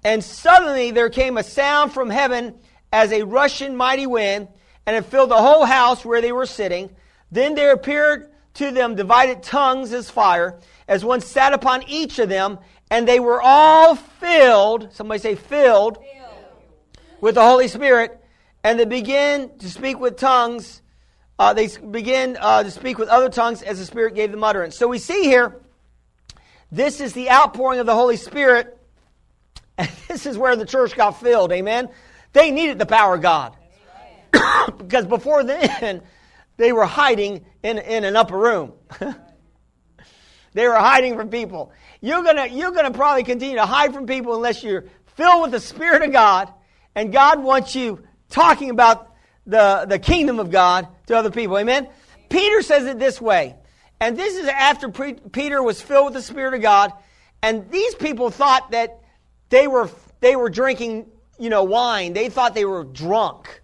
And 0.04 0.22
suddenly 0.22 0.92
there 0.92 1.10
came 1.10 1.38
a 1.38 1.44
sound 1.44 1.94
from 1.94 2.10
heaven 2.10 2.56
as 2.92 3.14
a 3.14 3.24
rushing 3.24 3.74
mighty 3.74 4.06
wind, 4.06 4.50
and 4.86 4.98
it 4.98 5.06
filled 5.06 5.32
the 5.32 5.38
whole 5.38 5.64
house 5.64 6.04
where 6.04 6.20
they 6.20 6.34
were 6.34 6.46
sitting. 6.46 6.94
Then 7.32 7.56
there 7.56 7.72
appeared 7.72 8.30
to 8.56 8.72
them 8.72 8.96
divided 8.96 9.42
tongues 9.42 9.94
as 9.94 10.10
fire, 10.10 10.60
as 10.90 11.06
one 11.06 11.22
sat 11.22 11.54
upon 11.54 11.84
each 11.88 12.20
of 12.20 12.28
them, 12.28 12.60
and 12.92 13.08
they 13.08 13.22
were 13.22 13.42
all 13.42 13.96
filled, 13.96 14.92
somebody 14.92 15.22
say 15.22 15.36
filled, 15.36 15.96
filled. 15.96 17.06
with 17.22 17.36
the 17.36 17.46
Holy 17.46 17.70
Spirit, 17.70 18.22
and 18.62 18.78
they 18.78 18.84
began 18.84 19.58
to 19.60 19.70
speak 19.70 20.02
with 20.02 20.18
tongues. 20.18 20.82
Uh, 21.40 21.54
they 21.54 21.70
began 21.78 22.38
uh, 22.38 22.62
to 22.64 22.70
speak 22.70 22.98
with 22.98 23.08
other 23.08 23.30
tongues 23.30 23.62
as 23.62 23.80
the 23.80 23.86
Spirit 23.86 24.14
gave 24.14 24.30
them 24.30 24.44
utterance. 24.44 24.76
So 24.76 24.90
we 24.90 25.00
see 25.00 25.24
here, 25.24 25.56
this 26.70 27.00
is 27.00 27.14
the 27.14 27.32
outpouring 27.32 27.80
of 27.80 27.86
the 27.86 27.96
Holy 27.96 28.18
Spirit, 28.18 28.78
and 29.78 29.90
this 30.10 30.26
is 30.26 30.38
where 30.38 30.58
the 30.58 30.66
church 30.66 30.98
got 30.98 31.22
filled. 31.22 31.54
Amen. 31.54 31.88
They 32.34 32.52
needed 32.52 32.78
the 32.78 32.86
power 32.86 33.16
of 33.16 33.22
God. 33.22 33.56
because 34.78 35.06
before 35.06 35.46
then, 35.46 36.02
they 36.58 36.74
were 36.74 36.86
hiding 36.86 37.46
in, 37.64 37.78
in 37.78 38.04
an 38.04 38.18
upper 38.18 38.38
room. 38.38 38.74
they 40.54 40.68
were 40.68 40.76
hiding 40.76 41.16
from 41.16 41.30
people. 41.30 41.72
You're 42.02 42.22
gonna, 42.22 42.48
you're 42.48 42.72
gonna 42.72 42.92
probably 42.92 43.24
continue 43.24 43.56
to 43.56 43.66
hide 43.66 43.94
from 43.94 44.08
people 44.08 44.36
unless 44.36 44.62
you're 44.62 44.86
filled 45.16 45.44
with 45.44 45.52
the 45.52 45.62
Spirit 45.62 46.04
of 46.04 46.12
God, 46.12 46.54
and 46.96 47.14
God 47.14 47.42
wants 47.42 47.76
you 47.76 48.04
talking 48.30 48.72
about 48.72 49.09
the, 49.50 49.86
the 49.88 50.00
kingdom 50.00 50.40
of 50.40 50.52
God 50.52 50.88
to 51.08 51.18
other 51.18 51.32
people. 51.32 51.58
Amen? 51.58 51.88
Peter 52.30 52.62
says 52.62 52.86
it 52.86 53.00
this 53.00 53.20
way, 53.20 53.56
and 54.00 54.18
this 54.18 54.36
is 54.36 54.48
after 54.48 54.90
pre- 54.90 55.16
Peter 55.16 55.62
was 55.62 55.82
filled 55.82 56.06
with 56.06 56.14
the 56.14 56.22
Spirit 56.22 56.54
of 56.54 56.62
God, 56.62 56.94
and 57.42 57.70
these 57.72 57.96
people 57.96 58.30
thought 58.30 58.72
that 58.72 59.00
they 59.50 59.68
were, 59.68 59.90
they 60.20 60.36
were 60.36 60.50
drinking, 60.50 61.08
you 61.40 61.50
know, 61.50 61.64
wine. 61.64 62.14
They 62.14 62.30
thought 62.30 62.54
they 62.54 62.66
were 62.66 62.84
drunk. 62.84 63.62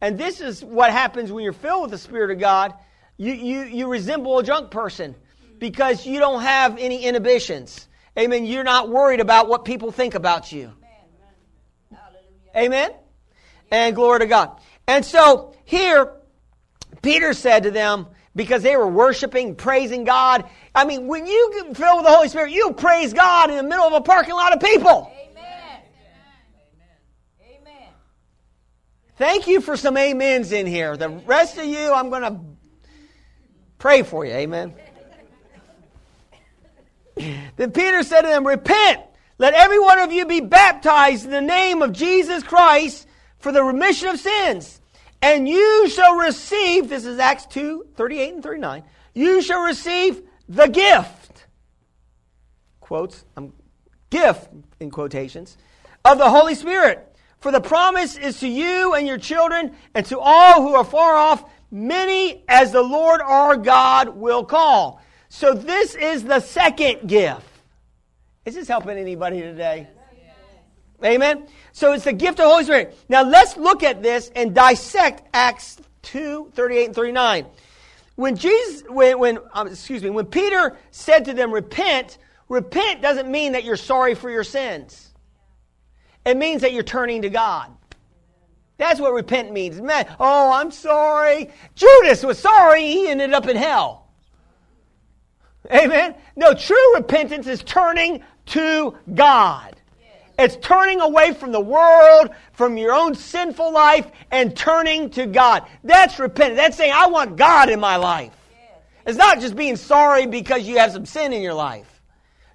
And 0.00 0.18
this 0.18 0.40
is 0.40 0.64
what 0.64 0.90
happens 0.90 1.30
when 1.30 1.44
you're 1.44 1.52
filled 1.52 1.82
with 1.82 1.90
the 1.92 1.98
Spirit 1.98 2.30
of 2.30 2.38
God. 2.38 2.74
You, 3.16 3.32
you, 3.32 3.62
you 3.62 3.86
resemble 3.88 4.38
a 4.38 4.42
drunk 4.42 4.70
person 4.70 5.14
because 5.58 6.06
you 6.06 6.18
don't 6.18 6.42
have 6.42 6.78
any 6.78 7.04
inhibitions. 7.04 7.86
Amen. 8.18 8.46
You're 8.46 8.64
not 8.64 8.88
worried 8.88 9.20
about 9.20 9.48
what 9.48 9.64
people 9.64 9.92
think 9.92 10.14
about 10.14 10.50
you. 10.50 10.72
Amen. 12.56 12.90
And 13.70 13.94
glory 13.94 14.20
to 14.20 14.26
God. 14.26 14.58
And 14.90 15.04
so 15.06 15.54
here, 15.64 16.14
Peter 17.00 17.32
said 17.32 17.62
to 17.62 17.70
them, 17.70 18.08
because 18.34 18.64
they 18.64 18.76
were 18.76 18.88
worshiping, 18.88 19.54
praising 19.54 20.02
God. 20.02 20.50
I 20.74 20.84
mean, 20.84 21.06
when 21.06 21.28
you 21.28 21.50
get 21.52 21.76
filled 21.76 21.98
with 21.98 22.06
the 22.06 22.12
Holy 22.12 22.28
Spirit, 22.28 22.50
you 22.50 22.72
praise 22.72 23.12
God 23.12 23.50
in 23.50 23.56
the 23.56 23.62
middle 23.62 23.84
of 23.84 23.92
a 23.92 24.00
parking 24.00 24.34
lot 24.34 24.52
of 24.52 24.58
people. 24.58 25.12
Amen. 25.30 25.80
Amen. 27.40 27.60
Amen. 27.62 27.88
Thank 29.16 29.46
you 29.46 29.60
for 29.60 29.76
some 29.76 29.96
amens 29.96 30.50
in 30.50 30.66
here. 30.66 30.96
The 30.96 31.08
rest 31.08 31.56
of 31.56 31.66
you, 31.66 31.92
I'm 31.92 32.10
going 32.10 32.22
to 32.22 32.40
pray 33.78 34.02
for 34.02 34.24
you. 34.24 34.32
Amen. 34.32 34.74
then 37.56 37.70
Peter 37.70 38.02
said 38.02 38.22
to 38.22 38.28
them, 38.28 38.44
Repent. 38.44 39.02
Let 39.38 39.54
every 39.54 39.78
one 39.78 40.00
of 40.00 40.10
you 40.10 40.26
be 40.26 40.40
baptized 40.40 41.26
in 41.26 41.30
the 41.30 41.40
name 41.40 41.80
of 41.80 41.92
Jesus 41.92 42.42
Christ 42.42 43.06
for 43.38 43.52
the 43.52 43.62
remission 43.62 44.08
of 44.08 44.18
sins. 44.18 44.79
And 45.22 45.48
you 45.48 45.88
shall 45.88 46.16
receive, 46.16 46.88
this 46.88 47.04
is 47.04 47.18
Acts 47.18 47.46
2 47.46 47.88
38 47.94 48.34
and 48.34 48.42
39, 48.42 48.84
you 49.14 49.42
shall 49.42 49.62
receive 49.62 50.22
the 50.48 50.66
gift, 50.66 51.46
quotes, 52.80 53.24
um, 53.36 53.52
gift 54.08 54.48
in 54.80 54.90
quotations, 54.90 55.56
of 56.04 56.18
the 56.18 56.28
Holy 56.28 56.54
Spirit. 56.54 57.06
For 57.38 57.52
the 57.52 57.60
promise 57.60 58.16
is 58.16 58.40
to 58.40 58.48
you 58.48 58.94
and 58.94 59.06
your 59.06 59.18
children 59.18 59.74
and 59.94 60.04
to 60.06 60.18
all 60.18 60.62
who 60.62 60.74
are 60.74 60.84
far 60.84 61.14
off, 61.14 61.50
many 61.70 62.44
as 62.48 62.72
the 62.72 62.82
Lord 62.82 63.20
our 63.20 63.56
God 63.56 64.10
will 64.10 64.44
call. 64.44 65.00
So 65.28 65.54
this 65.54 65.94
is 65.94 66.24
the 66.24 66.40
second 66.40 67.08
gift. 67.08 67.46
Is 68.44 68.54
this 68.54 68.68
helping 68.68 68.98
anybody 68.98 69.40
today? 69.40 69.88
Amen. 71.04 71.46
So 71.72 71.92
it's 71.92 72.04
the 72.04 72.12
gift 72.12 72.32
of 72.40 72.44
the 72.44 72.48
Holy 72.48 72.64
Spirit. 72.64 72.98
Now 73.08 73.22
let's 73.22 73.56
look 73.56 73.82
at 73.82 74.02
this 74.02 74.30
and 74.34 74.54
dissect 74.54 75.28
Acts 75.32 75.78
2, 76.02 76.52
38 76.54 76.86
and 76.86 76.94
39. 76.94 77.46
When 78.16 78.36
Jesus, 78.36 78.82
when, 78.88 79.18
when 79.18 79.38
um, 79.54 79.68
excuse 79.68 80.02
me, 80.02 80.10
when 80.10 80.26
Peter 80.26 80.76
said 80.90 81.24
to 81.26 81.32
them, 81.32 81.50
repent, 81.50 82.18
repent 82.48 83.00
doesn't 83.00 83.30
mean 83.30 83.52
that 83.52 83.64
you're 83.64 83.76
sorry 83.76 84.14
for 84.14 84.28
your 84.28 84.44
sins. 84.44 85.10
It 86.26 86.36
means 86.36 86.60
that 86.62 86.72
you're 86.72 86.82
turning 86.82 87.22
to 87.22 87.30
God. 87.30 87.70
That's 88.76 89.00
what 89.00 89.12
repent 89.12 89.52
means. 89.52 89.80
Man, 89.80 90.06
oh, 90.18 90.52
I'm 90.52 90.70
sorry. 90.70 91.50
Judas 91.74 92.24
was 92.24 92.38
sorry. 92.38 92.82
He 92.82 93.08
ended 93.08 93.32
up 93.32 93.46
in 93.46 93.56
hell. 93.56 94.08
Amen. 95.70 96.14
No, 96.36 96.54
true 96.54 96.94
repentance 96.94 97.46
is 97.46 97.62
turning 97.62 98.22
to 98.46 98.96
God. 99.14 99.79
It's 100.40 100.56
turning 100.56 101.02
away 101.02 101.34
from 101.34 101.52
the 101.52 101.60
world, 101.60 102.30
from 102.52 102.78
your 102.78 102.94
own 102.94 103.14
sinful 103.14 103.72
life, 103.72 104.10
and 104.30 104.56
turning 104.56 105.10
to 105.10 105.26
God. 105.26 105.66
That's 105.84 106.18
repentance. 106.18 106.56
That's 106.56 106.76
saying, 106.78 106.94
I 106.94 107.08
want 107.08 107.36
God 107.36 107.68
in 107.68 107.78
my 107.78 107.96
life. 107.96 108.32
It's 109.06 109.18
not 109.18 109.40
just 109.40 109.54
being 109.54 109.76
sorry 109.76 110.26
because 110.26 110.66
you 110.66 110.78
have 110.78 110.92
some 110.92 111.04
sin 111.04 111.34
in 111.34 111.42
your 111.42 111.52
life. 111.52 112.00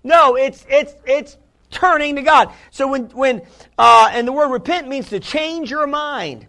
No, 0.04 0.36
it's, 0.36 0.66
it's, 0.68 0.96
it's 1.06 1.38
turning 1.70 2.16
to 2.16 2.24
God. 2.24 2.52
So 2.72 2.88
when, 2.88 3.04
when, 3.10 3.44
uh, 3.78 4.10
and 4.12 4.28
the 4.28 4.32
word 4.32 4.50
repent 4.50 4.88
means 4.88 5.10
to 5.10 5.20
change 5.20 5.70
your 5.70 5.86
mind. 5.86 6.48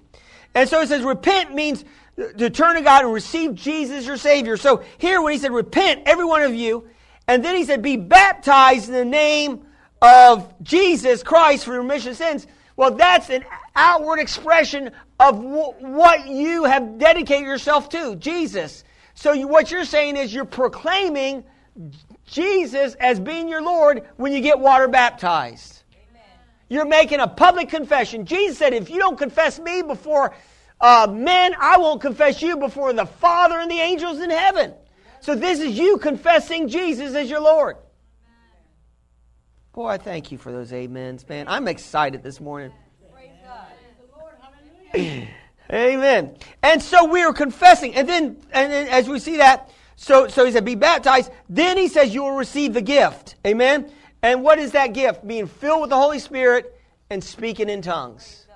And 0.54 0.66
so 0.66 0.80
it 0.80 0.88
says 0.88 1.02
repent 1.02 1.54
means 1.54 1.84
to 2.16 2.48
turn 2.48 2.76
to 2.76 2.82
God 2.82 3.04
and 3.04 3.12
receive 3.12 3.54
Jesus 3.54 4.06
your 4.06 4.16
Savior. 4.16 4.56
So 4.56 4.82
here 4.96 5.20
when 5.20 5.34
he 5.34 5.38
said 5.38 5.52
repent, 5.52 6.04
every 6.06 6.24
one 6.24 6.42
of 6.42 6.54
you, 6.54 6.88
and 7.28 7.44
then 7.44 7.56
he 7.56 7.64
said 7.64 7.82
be 7.82 7.98
baptized 7.98 8.88
in 8.88 8.94
the 8.94 9.04
name 9.04 9.65
of 10.02 10.52
Jesus 10.62 11.22
Christ 11.22 11.64
for 11.64 11.72
remission 11.72 12.10
of 12.10 12.16
sins. 12.16 12.46
Well, 12.76 12.92
that's 12.94 13.30
an 13.30 13.44
outward 13.74 14.18
expression 14.18 14.90
of 15.18 15.36
w- 15.36 15.72
what 15.78 16.26
you 16.26 16.64
have 16.64 16.98
dedicated 16.98 17.46
yourself 17.46 17.88
to, 17.90 18.16
Jesus. 18.16 18.84
So 19.14 19.32
you, 19.32 19.48
what 19.48 19.70
you're 19.70 19.86
saying 19.86 20.16
is 20.16 20.34
you're 20.34 20.44
proclaiming 20.44 21.44
Jesus 22.26 22.94
as 22.96 23.18
being 23.18 23.48
your 23.48 23.62
Lord 23.62 24.06
when 24.16 24.32
you 24.32 24.40
get 24.42 24.58
water 24.58 24.88
baptized. 24.88 25.84
Amen. 25.92 26.22
You're 26.68 26.84
making 26.84 27.20
a 27.20 27.28
public 27.28 27.70
confession. 27.70 28.26
Jesus 28.26 28.58
said, 28.58 28.74
if 28.74 28.90
you 28.90 28.98
don't 28.98 29.18
confess 29.18 29.58
me 29.58 29.80
before 29.80 30.34
uh, 30.80 31.06
men, 31.10 31.54
I 31.58 31.78
won't 31.78 32.02
confess 32.02 32.42
you 32.42 32.58
before 32.58 32.92
the 32.92 33.06
Father 33.06 33.58
and 33.58 33.70
the 33.70 33.80
angels 33.80 34.20
in 34.20 34.28
heaven. 34.28 34.74
So 35.20 35.34
this 35.34 35.60
is 35.60 35.78
you 35.78 35.96
confessing 35.96 36.68
Jesus 36.68 37.14
as 37.14 37.30
your 37.30 37.40
Lord. 37.40 37.78
Boy, 39.76 39.88
I 39.88 39.98
thank 39.98 40.32
you 40.32 40.38
for 40.38 40.50
those 40.50 40.72
amens, 40.72 41.28
man. 41.28 41.48
I'm 41.48 41.68
excited 41.68 42.22
this 42.22 42.40
morning. 42.40 42.72
Praise 43.12 43.30
God. 44.94 45.28
Amen. 45.70 46.34
And 46.62 46.82
so 46.82 47.04
we 47.04 47.20
are 47.20 47.34
confessing. 47.34 47.94
And 47.94 48.08
then, 48.08 48.38
and 48.52 48.72
then 48.72 48.88
as 48.88 49.06
we 49.06 49.18
see 49.18 49.36
that, 49.36 49.70
so, 49.94 50.28
so 50.28 50.46
he 50.46 50.52
said, 50.52 50.64
be 50.64 50.76
baptized. 50.76 51.30
Then 51.50 51.76
he 51.76 51.88
says 51.88 52.14
you 52.14 52.22
will 52.22 52.36
receive 52.36 52.72
the 52.72 52.80
gift. 52.80 53.34
Amen. 53.46 53.92
And 54.22 54.42
what 54.42 54.58
is 54.58 54.72
that 54.72 54.94
gift? 54.94 55.26
Being 55.26 55.46
filled 55.46 55.82
with 55.82 55.90
the 55.90 55.96
Holy 55.96 56.20
Spirit 56.20 56.74
and 57.10 57.22
speaking 57.22 57.68
in 57.68 57.82
tongues. 57.82 58.46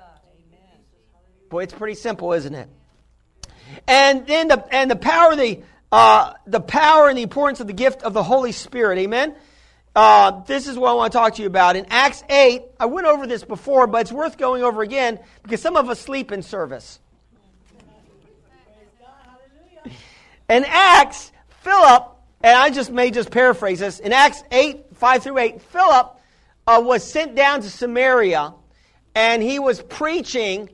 Boy, 1.50 1.64
it's 1.64 1.74
pretty 1.74 1.96
simple, 1.96 2.32
isn't 2.32 2.54
it? 2.54 2.70
And 3.86 4.26
then 4.26 4.48
the 4.48 4.64
and 4.74 4.90
the 4.90 4.96
power 4.96 5.36
the 5.36 5.62
uh, 5.92 6.32
the 6.46 6.60
power 6.60 7.08
and 7.08 7.18
the 7.18 7.22
importance 7.22 7.60
of 7.60 7.66
the 7.66 7.74
gift 7.74 8.04
of 8.04 8.14
the 8.14 8.22
Holy 8.22 8.52
Spirit. 8.52 8.98
Amen. 9.00 9.36
Uh, 9.94 10.42
this 10.44 10.68
is 10.68 10.78
what 10.78 10.90
I 10.90 10.94
want 10.94 11.12
to 11.12 11.18
talk 11.18 11.34
to 11.34 11.42
you 11.42 11.48
about. 11.48 11.74
In 11.76 11.86
Acts 11.90 12.22
8, 12.28 12.62
I 12.78 12.86
went 12.86 13.06
over 13.06 13.26
this 13.26 13.42
before, 13.42 13.86
but 13.86 14.02
it's 14.02 14.12
worth 14.12 14.38
going 14.38 14.62
over 14.62 14.82
again 14.82 15.18
because 15.42 15.60
some 15.60 15.76
of 15.76 15.90
us 15.90 16.00
sleep 16.00 16.30
in 16.30 16.42
service. 16.42 17.00
In 20.48 20.64
Acts, 20.66 21.32
Philip, 21.62 22.08
and 22.42 22.56
I 22.56 22.70
just 22.70 22.90
may 22.90 23.10
just 23.10 23.30
paraphrase 23.30 23.80
this, 23.80 24.00
in 24.00 24.12
Acts 24.12 24.42
8, 24.50 24.86
5 24.94 25.22
through 25.22 25.38
8, 25.38 25.62
Philip 25.62 26.18
uh, 26.66 26.82
was 26.84 27.04
sent 27.04 27.34
down 27.34 27.60
to 27.60 27.70
Samaria 27.70 28.54
and 29.14 29.42
he 29.42 29.58
was 29.58 29.82
preaching 29.82 30.70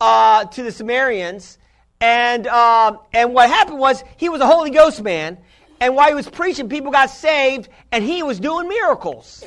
uh, 0.00 0.46
to 0.46 0.62
the 0.62 0.72
Samaritans. 0.72 1.58
And, 2.00 2.46
uh, 2.46 2.96
and 3.12 3.34
what 3.34 3.50
happened 3.50 3.78
was 3.78 4.02
he 4.16 4.28
was 4.28 4.40
a 4.40 4.46
Holy 4.46 4.70
Ghost 4.70 5.02
man. 5.02 5.38
And 5.80 5.96
while 5.96 6.08
he 6.08 6.14
was 6.14 6.28
preaching, 6.28 6.68
people 6.68 6.92
got 6.92 7.10
saved 7.10 7.68
and 7.90 8.04
he 8.04 8.22
was 8.22 8.38
doing 8.38 8.68
miracles. 8.68 9.44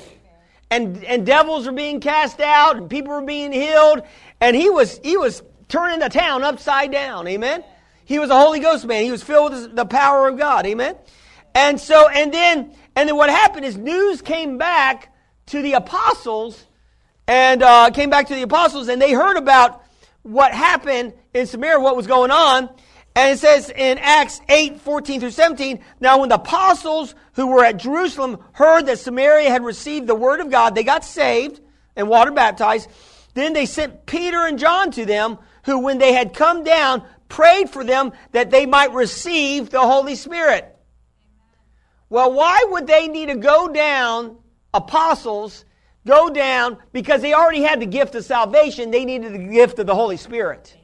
And, 0.71 1.03
and 1.03 1.25
devils 1.25 1.67
were 1.67 1.71
being 1.71 1.99
cast 1.99 2.39
out 2.39 2.77
and 2.77 2.89
people 2.89 3.13
were 3.13 3.21
being 3.21 3.51
healed. 3.51 4.01
And 4.41 4.55
he 4.55 4.69
was, 4.71 4.99
he 5.03 5.15
was 5.15 5.43
turning 5.69 5.99
the 5.99 6.09
town 6.09 6.43
upside 6.43 6.91
down. 6.91 7.27
Amen. 7.27 7.63
He 8.05 8.17
was 8.17 8.31
a 8.31 8.35
Holy 8.35 8.59
Ghost 8.59 8.85
man. 8.85 9.03
He 9.03 9.11
was 9.11 9.21
filled 9.21 9.53
with 9.53 9.75
the 9.75 9.85
power 9.85 10.27
of 10.27 10.37
God. 10.37 10.65
Amen. 10.65 10.97
And 11.53 11.79
so, 11.79 12.09
and 12.09 12.33
then, 12.33 12.75
and 12.95 13.07
then 13.07 13.15
what 13.15 13.29
happened 13.29 13.65
is 13.65 13.77
news 13.77 14.21
came 14.23 14.57
back 14.57 15.13
to 15.47 15.61
the 15.61 15.73
apostles 15.73 16.65
and 17.27 17.61
uh, 17.61 17.91
came 17.91 18.09
back 18.09 18.27
to 18.27 18.35
the 18.35 18.41
apostles 18.41 18.87
and 18.87 18.99
they 18.99 19.11
heard 19.13 19.37
about 19.37 19.83
what 20.23 20.53
happened 20.53 21.13
in 21.33 21.45
Samaria, 21.45 21.79
what 21.79 21.95
was 21.95 22.07
going 22.07 22.31
on. 22.31 22.69
And 23.15 23.31
it 23.31 23.39
says 23.39 23.69
in 23.69 23.99
Acts 23.99 24.41
8, 24.49 24.81
14 24.81 25.19
through 25.19 25.31
17, 25.31 25.79
now 25.99 26.19
when 26.19 26.29
the 26.29 26.35
apostles 26.35 27.13
who 27.33 27.47
were 27.47 27.63
at 27.63 27.77
Jerusalem 27.77 28.43
heard 28.53 28.87
that 28.87 28.99
Samaria 28.99 29.49
had 29.49 29.63
received 29.63 30.07
the 30.07 30.15
word 30.15 30.39
of 30.39 30.49
God, 30.49 30.73
they 30.73 30.83
got 30.83 31.05
saved 31.05 31.59
and 31.95 32.09
water 32.09 32.31
baptized. 32.31 32.89
Then 33.35 33.53
they 33.53 33.67
sent 33.67 34.05
Peter 34.05 34.45
and 34.45 34.57
John 34.57 34.91
to 34.91 35.05
them, 35.05 35.37
who 35.65 35.79
when 35.79 35.99
they 35.99 36.13
had 36.13 36.33
come 36.33 36.63
down, 36.63 37.03
prayed 37.29 37.69
for 37.69 37.83
them 37.83 38.13
that 38.31 38.51
they 38.51 38.65
might 38.65 38.93
receive 38.93 39.69
the 39.69 39.81
Holy 39.81 40.15
Spirit. 40.15 40.69
Well, 42.09 42.33
why 42.33 42.65
would 42.69 42.87
they 42.87 43.07
need 43.07 43.27
to 43.27 43.35
go 43.35 43.67
down, 43.67 44.37
apostles, 44.73 45.65
go 46.05 46.29
down, 46.29 46.77
because 46.91 47.21
they 47.21 47.33
already 47.33 47.61
had 47.61 47.79
the 47.79 47.85
gift 47.85 48.13
of 48.15 48.25
salvation, 48.25 48.91
they 48.91 49.05
needed 49.05 49.33
the 49.33 49.51
gift 49.51 49.79
of 49.79 49.87
the 49.87 49.95
Holy 49.95 50.17
Spirit. 50.17 50.75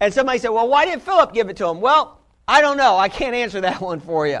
And 0.00 0.12
somebody 0.12 0.38
said, 0.38 0.48
well, 0.48 0.68
why 0.68 0.86
didn't 0.86 1.02
Philip 1.02 1.34
give 1.34 1.48
it 1.50 1.56
to 1.58 1.68
him? 1.68 1.80
Well, 1.80 2.20
I 2.48 2.60
don't 2.60 2.76
know. 2.76 2.96
I 2.96 3.08
can't 3.08 3.34
answer 3.34 3.60
that 3.60 3.80
one 3.80 4.00
for 4.00 4.26
you. 4.26 4.40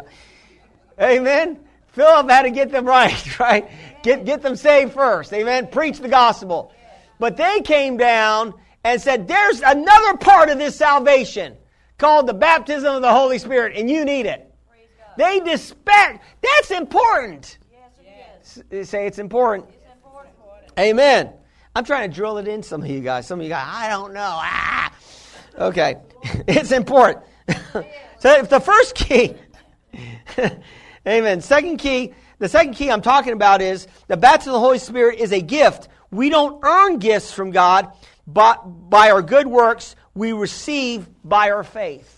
Amen. 1.00 1.60
Philip 1.88 2.30
had 2.30 2.42
to 2.42 2.50
get 2.50 2.70
them 2.70 2.86
right, 2.86 3.38
right? 3.40 3.70
Get, 4.02 4.24
get 4.24 4.42
them 4.42 4.56
saved 4.56 4.92
first. 4.92 5.32
Amen. 5.32 5.68
Preach 5.68 5.98
the 5.98 6.08
gospel. 6.08 6.72
But 7.18 7.36
they 7.36 7.60
came 7.60 7.96
down 7.96 8.54
and 8.84 9.00
said, 9.00 9.28
there's 9.28 9.60
another 9.60 10.16
part 10.16 10.48
of 10.48 10.58
this 10.58 10.74
salvation 10.74 11.56
called 11.98 12.26
the 12.26 12.34
baptism 12.34 12.94
of 12.94 13.02
the 13.02 13.12
Holy 13.12 13.38
Spirit, 13.38 13.76
and 13.76 13.90
you 13.90 14.04
need 14.06 14.24
it. 14.24 14.46
They 15.18 15.40
disparage. 15.40 16.18
That's 16.40 16.70
important. 16.70 17.58
Yes, 17.70 18.56
it 18.56 18.66
is. 18.74 18.88
Say 18.88 19.06
it's 19.06 19.18
important. 19.18 19.68
It's 19.68 19.92
important. 19.92 20.34
Amen. 20.78 21.34
I'm 21.76 21.84
trying 21.84 22.10
to 22.10 22.14
drill 22.14 22.38
it 22.38 22.48
in 22.48 22.62
some 22.62 22.82
of 22.82 22.88
you 22.88 23.00
guys. 23.00 23.26
Some 23.26 23.40
of 23.40 23.44
you 23.44 23.50
guys, 23.50 23.66
I 23.68 23.90
don't 23.90 24.14
know. 24.14 24.38
Ah. 24.40 24.90
Okay. 25.58 25.96
it's 26.46 26.72
important. 26.72 27.24
so 28.18 28.42
the 28.42 28.60
first 28.60 28.94
key, 28.94 29.34
amen. 31.06 31.40
Second 31.40 31.78
key, 31.78 32.12
the 32.38 32.48
second 32.48 32.74
key 32.74 32.90
I'm 32.90 33.02
talking 33.02 33.32
about 33.32 33.60
is 33.60 33.86
the 34.06 34.16
baptism 34.16 34.54
of 34.54 34.60
the 34.60 34.60
Holy 34.60 34.78
Spirit 34.78 35.18
is 35.18 35.32
a 35.32 35.40
gift. 35.40 35.88
We 36.10 36.30
don't 36.30 36.62
earn 36.64 36.98
gifts 36.98 37.32
from 37.32 37.50
God, 37.50 37.92
but 38.26 38.58
by 38.88 39.10
our 39.10 39.22
good 39.22 39.46
works, 39.46 39.96
we 40.14 40.32
receive 40.32 41.08
by 41.24 41.50
our 41.50 41.64
faith. 41.64 42.16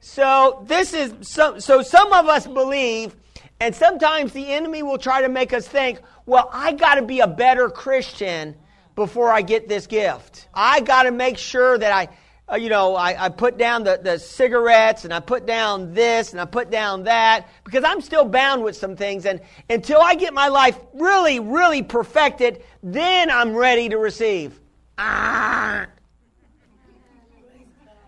So 0.00 0.64
this 0.66 0.92
is 0.92 1.12
so, 1.28 1.58
so 1.58 1.82
some 1.82 2.12
of 2.12 2.26
us 2.26 2.46
believe, 2.46 3.14
and 3.60 3.74
sometimes 3.74 4.32
the 4.32 4.52
enemy 4.52 4.82
will 4.82 4.98
try 4.98 5.22
to 5.22 5.28
make 5.28 5.52
us 5.52 5.68
think, 5.68 6.00
well, 6.26 6.48
I 6.52 6.72
got 6.72 6.96
to 6.96 7.02
be 7.02 7.20
a 7.20 7.26
better 7.26 7.68
Christian 7.68 8.56
before 9.00 9.32
I 9.32 9.40
get 9.40 9.66
this 9.66 9.86
gift. 9.86 10.46
I 10.52 10.82
got 10.82 11.04
to 11.04 11.10
make 11.10 11.38
sure 11.38 11.78
that 11.78 11.90
I, 11.90 12.08
uh, 12.52 12.56
you 12.56 12.68
know, 12.68 12.94
I, 12.94 13.24
I 13.24 13.28
put 13.30 13.56
down 13.56 13.82
the, 13.82 13.98
the 14.02 14.18
cigarettes 14.18 15.06
and 15.06 15.14
I 15.14 15.20
put 15.20 15.46
down 15.46 15.94
this 15.94 16.32
and 16.32 16.40
I 16.40 16.44
put 16.44 16.70
down 16.70 17.04
that 17.04 17.48
because 17.64 17.82
I'm 17.82 18.02
still 18.02 18.26
bound 18.26 18.62
with 18.62 18.76
some 18.76 18.96
things. 18.96 19.24
And 19.24 19.40
until 19.70 20.02
I 20.02 20.16
get 20.16 20.34
my 20.34 20.48
life 20.48 20.78
really, 20.92 21.40
really 21.40 21.82
perfected, 21.82 22.62
then 22.82 23.30
I'm 23.30 23.54
ready 23.54 23.88
to 23.88 23.96
receive. 23.96 24.60
Ah. 24.98 25.86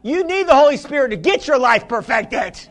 You 0.02 0.24
need 0.24 0.46
the 0.46 0.54
Holy 0.54 0.76
Spirit 0.76 1.08
to 1.08 1.16
get 1.16 1.46
your 1.46 1.58
life 1.58 1.88
perfected. 1.88 2.68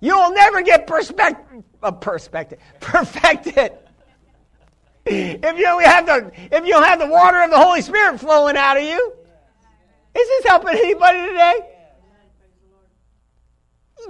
You'll 0.00 0.32
never 0.32 0.60
get 0.60 0.86
perspective, 0.86 1.64
uh, 1.82 1.92
perspective, 1.92 2.58
perfected. 2.80 3.72
If 5.44 5.58
you 5.58 5.64
don't 5.64 5.84
have 5.84 6.06
the 6.06 6.30
if 6.52 6.64
you 6.64 6.80
have 6.80 7.00
the 7.00 7.08
water 7.08 7.42
of 7.42 7.50
the 7.50 7.58
Holy 7.58 7.82
Spirit 7.82 8.20
flowing 8.20 8.56
out 8.56 8.76
of 8.76 8.84
you, 8.84 9.12
is 10.14 10.28
this 10.28 10.44
helping 10.44 10.76
anybody 10.76 11.26
today? 11.26 11.58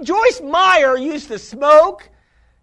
Joyce 0.03 0.41
Meyer 0.41 0.97
used 0.97 1.29
to 1.29 1.39
smoke. 1.39 2.09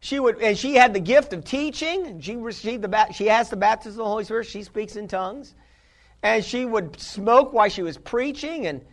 She 0.02 0.18
would, 0.18 0.40
and 0.40 0.56
she 0.56 0.74
had 0.76 0.94
the 0.94 1.00
gift 1.00 1.32
of 1.32 1.44
teaching. 1.44 2.20
She 2.20 2.36
received 2.36 2.82
the 2.82 3.12
she 3.12 3.26
has 3.26 3.50
the 3.50 3.56
baptism 3.56 4.00
of 4.00 4.04
the 4.04 4.10
Holy 4.10 4.24
Spirit. 4.24 4.46
She 4.46 4.62
speaks 4.62 4.96
in 4.96 5.08
tongues 5.08 5.54
and 6.22 6.44
she 6.44 6.64
would 6.64 6.98
smoke 7.00 7.52
while 7.52 7.68
she 7.68 7.82
was 7.82 7.96
preaching, 7.96 8.66
and 8.66 8.84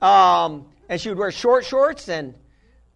um, 0.00 0.66
and 0.88 1.00
she 1.00 1.08
would 1.08 1.18
wear 1.18 1.30
short 1.30 1.64
shorts 1.64 2.08
and 2.08 2.34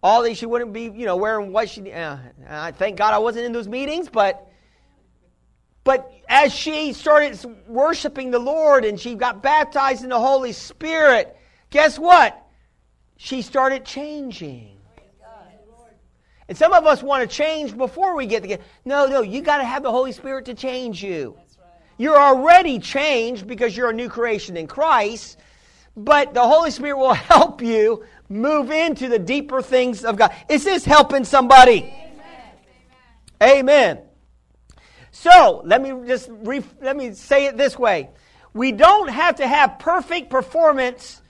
all 0.01 0.23
these. 0.23 0.37
She 0.37 0.45
wouldn't 0.45 0.73
be, 0.73 0.83
you 0.83 1.05
know, 1.05 1.17
wearing 1.17 1.51
what 1.51 1.69
she. 1.69 1.91
Uh, 1.91 2.17
I 2.47 2.71
thank 2.71 2.97
God 2.97 3.13
I 3.13 3.19
wasn't 3.19 3.45
in 3.45 3.51
those 3.51 3.67
meetings, 3.67 4.09
but 4.09 4.47
but 5.83 6.11
as 6.27 6.53
she 6.53 6.93
started 6.93 7.37
worshiping 7.67 8.31
the 8.31 8.39
Lord 8.39 8.85
and 8.85 8.99
she 8.99 9.15
got 9.15 9.41
baptized 9.41 10.03
in 10.03 10.09
the 10.09 10.19
Holy 10.19 10.51
Spirit, 10.51 11.35
guess 11.69 11.97
what? 11.97 12.37
She 13.17 13.41
started 13.41 13.85
changing. 13.85 14.77
And 16.47 16.57
some 16.57 16.73
of 16.73 16.85
us 16.85 17.01
want 17.01 17.27
to 17.27 17.33
change 17.33 17.77
before 17.77 18.15
we 18.15 18.25
get 18.25 18.41
the 18.41 18.49
gift. 18.49 18.63
No, 18.83 19.07
no, 19.07 19.21
you 19.21 19.41
got 19.41 19.59
to 19.59 19.63
have 19.63 19.83
the 19.83 19.91
Holy 19.91 20.11
Spirit 20.11 20.45
to 20.45 20.53
change 20.53 21.01
you. 21.01 21.37
You're 21.97 22.19
already 22.19 22.79
changed 22.79 23.47
because 23.47 23.77
you're 23.77 23.89
a 23.89 23.93
new 23.93 24.09
creation 24.09 24.57
in 24.57 24.67
Christ, 24.67 25.37
but 25.95 26.33
the 26.33 26.41
Holy 26.41 26.71
Spirit 26.71 26.97
will 26.97 27.13
help 27.33 27.61
you 27.61 28.03
move 28.27 28.69
into 28.69 29.07
the 29.07 29.19
deeper 29.19 29.61
things 29.61 30.03
of 30.03 30.17
God. 30.17 30.35
Is 30.49 30.63
this 30.63 30.83
helping 30.83 31.23
somebody? 31.23 31.93
Amen. 33.41 33.59
Amen. 33.59 34.01
So, 35.21 35.61
let 35.65 35.81
me 35.81 35.93
just 36.07 36.29
re- 36.29 36.63
let 36.81 36.95
me 36.95 37.13
say 37.13 37.45
it 37.45 37.57
this 37.57 37.77
way. 37.77 38.09
We 38.53 38.71
don't 38.71 39.09
have 39.09 39.37
to 39.37 39.47
have 39.47 39.79
perfect 39.79 40.29
performance 40.29 41.21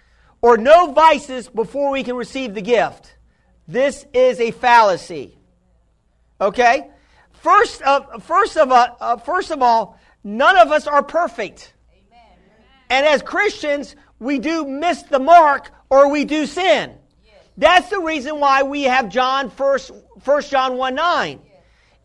or 0.41 0.57
no 0.57 0.91
vices 0.91 1.47
before 1.47 1.91
we 1.91 2.03
can 2.03 2.15
receive 2.15 2.53
the 2.53 2.61
gift. 2.61 3.15
This 3.67 4.05
is 4.13 4.39
a 4.39 4.51
fallacy. 4.51 5.37
Okay? 6.39 6.89
First 7.33 7.81
of, 7.83 8.23
first 8.23 8.57
of, 8.57 8.71
uh, 8.71 9.17
first 9.17 9.51
of 9.51 9.61
all, 9.61 9.99
None 10.23 10.57
of 10.57 10.71
us 10.71 10.87
are 10.87 11.03
perfect. 11.03 11.73
Amen. 11.91 12.27
And 12.89 13.05
as 13.05 13.21
Christians, 13.21 13.95
we 14.19 14.39
do 14.39 14.65
miss 14.65 15.01
the 15.03 15.19
mark 15.19 15.71
or 15.89 16.09
we 16.09 16.25
do 16.25 16.45
sin. 16.45 16.95
Yes. 17.25 17.35
That's 17.57 17.89
the 17.89 17.99
reason 17.99 18.39
why 18.39 18.63
we 18.63 18.83
have 18.83 19.09
John 19.09 19.49
first, 19.49 19.91
first 20.21 20.51
John 20.51 20.77
1 20.77 20.95
9. 20.95 21.39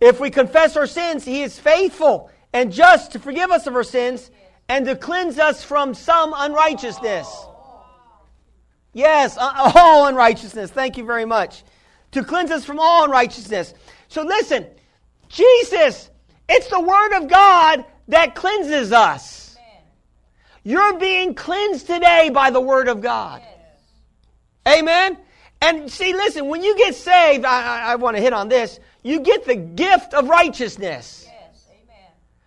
If 0.00 0.20
we 0.20 0.30
confess 0.30 0.76
our 0.76 0.86
sins, 0.86 1.24
He 1.24 1.42
is 1.42 1.58
faithful 1.58 2.30
and 2.52 2.72
just 2.72 3.12
to 3.12 3.18
forgive 3.18 3.50
us 3.50 3.66
of 3.66 3.74
our 3.74 3.84
sins 3.84 4.30
and 4.68 4.84
to 4.86 4.96
cleanse 4.96 5.38
us 5.38 5.62
from 5.62 5.94
some 5.94 6.34
unrighteousness. 6.36 7.28
Yes, 8.92 9.36
uh, 9.36 9.72
all 9.74 10.06
unrighteousness. 10.06 10.70
Thank 10.70 10.96
you 10.96 11.04
very 11.04 11.24
much. 11.24 11.62
To 12.12 12.24
cleanse 12.24 12.50
us 12.50 12.64
from 12.64 12.78
all 12.78 13.04
unrighteousness. 13.04 13.74
So 14.08 14.22
listen, 14.22 14.66
Jesus, 15.28 16.10
it's 16.48 16.68
the 16.68 16.80
Word 16.80 17.12
of 17.16 17.28
God 17.28 17.84
that 18.08 18.34
cleanses 18.34 18.92
us. 18.92 19.56
You're 20.62 20.98
being 20.98 21.34
cleansed 21.34 21.86
today 21.86 22.30
by 22.30 22.50
the 22.50 22.60
Word 22.60 22.88
of 22.88 23.00
God. 23.00 23.42
Amen? 24.66 25.18
And 25.60 25.90
see, 25.90 26.12
listen, 26.12 26.48
when 26.48 26.62
you 26.62 26.76
get 26.76 26.94
saved, 26.94 27.44
I, 27.44 27.62
I, 27.62 27.92
I 27.92 27.94
want 27.96 28.16
to 28.16 28.22
hit 28.22 28.32
on 28.32 28.48
this, 28.48 28.80
you 29.06 29.20
get 29.20 29.44
the 29.44 29.54
gift 29.54 30.14
of 30.14 30.28
righteousness. 30.28 31.28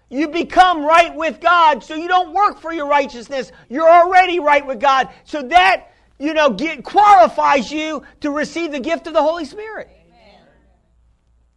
You 0.10 0.28
become 0.28 0.84
right 0.84 1.16
with 1.16 1.40
God, 1.40 1.84
so 1.84 1.96
you 1.96 2.10
don't 2.10 2.34
work 2.34 2.60
for 2.60 2.74
your 2.74 2.88
righteousness. 2.88 3.52
You're 3.70 3.90
already 3.90 4.40
right 4.40 4.66
with 4.66 4.80
God. 4.80 5.08
So 5.24 5.44
that, 5.44 5.92
you 6.18 6.34
know, 6.34 6.50
get, 6.50 6.84
qualifies 6.84 7.72
you 7.72 8.04
to 8.22 8.32
receive 8.32 8.74
the 8.74 8.80
gift 8.80 9.08
of 9.08 9.14
the 9.14 9.22
Holy 9.22 9.46
Spirit. 9.46 9.88
Amen. 9.90 10.42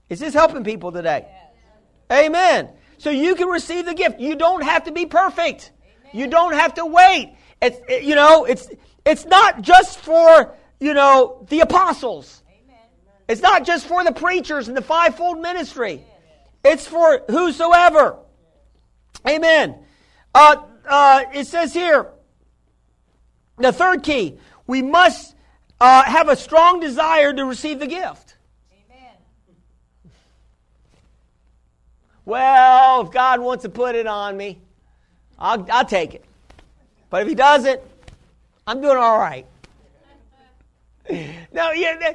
Is 0.09 0.21
this 0.21 0.35
helping 0.35 0.63
people 0.63 0.93
today? 0.93 1.27
Yes. 2.11 2.27
Amen. 2.27 2.69
So 2.99 3.11
you 3.11 3.35
can 3.35 3.49
receive 3.49 3.87
the 3.87 3.95
gift. 3.95 4.21
You 4.21 4.37
don't 4.37 4.63
have 4.63 4.85
to 4.85 4.93
be 4.93 5.07
perfect. 5.07 5.73
Amen. 5.83 6.11
You 6.13 6.27
don't 6.29 6.53
have 6.53 6.75
to 6.75 6.87
wait. 6.87 7.35
It's, 7.61 7.81
it, 7.89 8.05
you 8.05 8.15
know, 8.15 8.45
it's, 8.45 8.69
it's 9.05 9.25
not 9.25 9.63
just 9.63 9.99
for, 9.99 10.55
you 10.79 10.95
know, 10.95 11.45
the 11.49 11.61
apostles. 11.61 12.42
It's 13.33 13.41
not 13.41 13.65
just 13.65 13.87
for 13.87 14.05
the 14.05 14.13
preachers 14.13 14.69
and 14.69 14.77
the 14.77 14.83
fivefold 14.83 15.41
ministry. 15.41 16.05
It's 16.63 16.87
for 16.87 17.23
whosoever. 17.31 18.19
Amen. 19.27 19.79
Uh, 20.35 20.57
uh, 20.87 21.25
it 21.33 21.47
says 21.47 21.73
here, 21.73 22.09
the 23.57 23.73
third 23.73 24.03
key, 24.03 24.39
we 24.67 24.83
must 24.83 25.35
uh, 25.81 26.03
have 26.03 26.29
a 26.29 26.37
strong 26.37 26.79
desire 26.79 27.33
to 27.33 27.47
receive 27.47 27.81
the 27.81 27.87
gift. 27.87 28.37
Amen. 28.71 29.15
Well, 32.27 33.01
if 33.01 33.13
God 33.13 33.41
wants 33.41 33.63
to 33.63 33.71
put 33.71 33.95
it 33.95 34.07
on 34.07 34.37
me, 34.37 34.59
I'll, 35.39 35.67
I'll 35.73 35.87
take 35.87 36.15
it. 36.15 36.25
But 37.09 37.23
if 37.23 37.29
He 37.29 37.35
doesn't, 37.35 37.81
I'm 38.67 38.83
doing 38.83 38.99
all 38.99 39.19
right. 39.19 39.47
now, 41.51 41.73
yeah, 41.73 42.13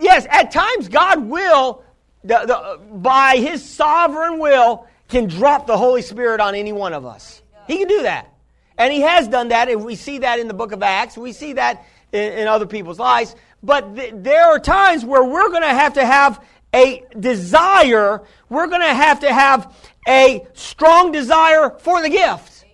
yes, 0.00 0.26
at 0.30 0.50
times 0.50 0.88
God 0.88 1.24
will, 1.24 1.82
the, 2.24 2.38
the, 2.46 2.96
by 2.96 3.36
His 3.36 3.68
sovereign 3.68 4.38
will, 4.38 4.86
can 5.08 5.26
drop 5.26 5.66
the 5.66 5.76
Holy 5.76 6.02
Spirit 6.02 6.40
on 6.40 6.54
any 6.54 6.72
one 6.72 6.92
of 6.92 7.04
us. 7.04 7.42
He 7.66 7.78
can 7.78 7.88
do 7.88 8.02
that. 8.02 8.32
And 8.78 8.92
he 8.92 9.02
has 9.02 9.28
done 9.28 9.48
that, 9.48 9.68
and 9.68 9.84
we 9.84 9.94
see 9.94 10.18
that 10.18 10.40
in 10.40 10.48
the 10.48 10.54
book 10.54 10.72
of 10.72 10.82
Acts. 10.82 11.16
We 11.16 11.32
see 11.32 11.52
that 11.54 11.84
in, 12.10 12.32
in 12.32 12.48
other 12.48 12.66
people's 12.66 12.98
lives. 12.98 13.36
But 13.62 13.94
th- 13.94 14.14
there 14.16 14.46
are 14.46 14.58
times 14.58 15.04
where 15.04 15.22
we're 15.22 15.50
going 15.50 15.62
to 15.62 15.68
have 15.68 15.94
to 15.94 16.04
have 16.04 16.42
a 16.74 17.04
desire, 17.20 18.22
we're 18.48 18.66
going 18.66 18.80
to 18.80 18.94
have 18.94 19.20
to 19.20 19.32
have 19.32 19.76
a 20.08 20.46
strong 20.54 21.12
desire 21.12 21.70
for 21.78 22.00
the 22.00 22.08
gift. 22.08 22.64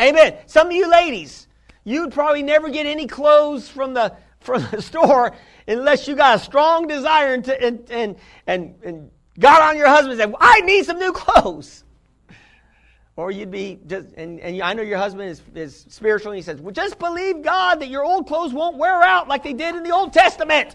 Amen. 0.00 0.16
Amen. 0.16 0.38
Some 0.46 0.68
of 0.68 0.72
you 0.72 0.90
ladies, 0.90 1.46
you'd 1.84 2.12
probably 2.12 2.42
never 2.42 2.70
get 2.70 2.86
any 2.86 3.06
clothes 3.06 3.68
from 3.68 3.92
the 3.92 4.16
from 4.50 4.70
the 4.70 4.82
store 4.90 5.32
unless 5.66 6.08
you 6.08 6.16
got 6.16 6.36
a 6.36 6.38
strong 6.38 6.86
desire 6.86 7.34
and 7.34 7.48
and 7.48 7.90
and, 7.90 8.16
and, 8.46 8.74
and 8.82 9.10
got 9.38 9.62
on 9.62 9.76
your 9.76 9.88
husband 9.88 10.20
and 10.20 10.30
said, 10.30 10.34
I 10.40 10.60
need 10.60 10.84
some 10.84 10.98
new 10.98 11.12
clothes. 11.12 11.84
Or 13.16 13.30
you'd 13.30 13.50
be 13.50 13.78
just, 13.86 14.08
and, 14.16 14.40
and 14.40 14.62
I 14.62 14.72
know 14.72 14.82
your 14.82 14.96
husband 14.96 15.28
is, 15.28 15.42
is 15.54 15.84
spiritual, 15.88 16.32
and 16.32 16.36
he 16.36 16.42
says, 16.42 16.60
Well, 16.60 16.72
just 16.72 16.98
believe 16.98 17.42
God 17.42 17.80
that 17.80 17.88
your 17.88 18.04
old 18.04 18.26
clothes 18.26 18.54
won't 18.54 18.78
wear 18.78 19.02
out 19.02 19.28
like 19.28 19.42
they 19.42 19.52
did 19.52 19.74
in 19.74 19.82
the 19.82 19.90
Old 19.90 20.12
Testament. 20.12 20.74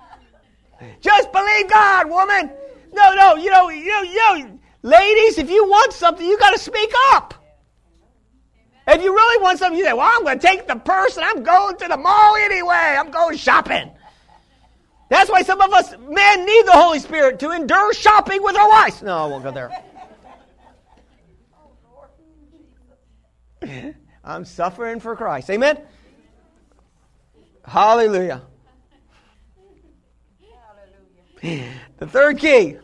just 1.00 1.30
believe 1.30 1.70
God, 1.70 2.10
woman. 2.10 2.50
No, 2.92 3.14
no, 3.14 3.36
you 3.36 3.50
know, 3.50 3.68
you 3.68 3.84
you 3.84 4.58
ladies, 4.82 5.38
if 5.38 5.48
you 5.48 5.68
want 5.68 5.92
something, 5.92 6.26
you 6.26 6.36
got 6.38 6.50
to 6.50 6.58
speak 6.58 6.92
up. 7.12 7.34
If 8.86 9.02
you 9.02 9.14
really 9.14 9.42
want 9.42 9.58
something, 9.58 9.78
you 9.78 9.84
say, 9.84 9.92
Well, 9.92 10.10
I'm 10.12 10.24
going 10.24 10.38
to 10.38 10.46
take 10.46 10.66
the 10.66 10.76
purse 10.76 11.16
and 11.16 11.24
I'm 11.24 11.42
going 11.42 11.76
to 11.76 11.88
the 11.88 11.96
mall 11.96 12.36
anyway. 12.36 12.96
I'm 12.98 13.10
going 13.10 13.36
shopping. 13.36 13.90
That's 15.08 15.30
why 15.30 15.42
some 15.42 15.60
of 15.60 15.72
us 15.72 15.92
men 16.08 16.46
need 16.46 16.66
the 16.66 16.72
Holy 16.72 16.98
Spirit 16.98 17.38
to 17.40 17.50
endure 17.50 17.92
shopping 17.92 18.42
with 18.42 18.56
our 18.56 18.68
wives. 18.68 19.02
No, 19.02 19.18
I 19.18 19.26
won't 19.26 19.44
go 19.44 19.52
there. 19.52 19.70
I'm 24.24 24.44
suffering 24.44 25.00
for 25.00 25.14
Christ. 25.14 25.50
Amen? 25.50 25.78
Hallelujah. 27.64 28.42
The 31.42 32.06
third 32.06 32.38
key, 32.38 32.78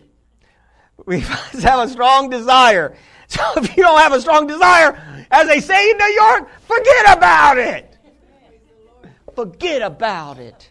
we 1.07 1.21
must 1.21 1.63
have 1.63 1.89
a 1.89 1.89
strong 1.89 2.29
desire. 2.29 2.97
So 3.29 3.43
if 3.57 3.77
you 3.77 3.83
don't 3.83 4.01
have 4.01 4.13
a 4.13 4.21
strong 4.21 4.47
desire, 4.47 5.01
as 5.31 5.47
they 5.49 5.61
say 5.61 5.91
in 5.91 5.97
New 5.97 6.13
York, 6.13 6.49
forget 6.61 7.17
about 7.17 7.59
it. 7.59 7.99
Forget 9.35 9.83
about 9.83 10.39
it 10.39 10.71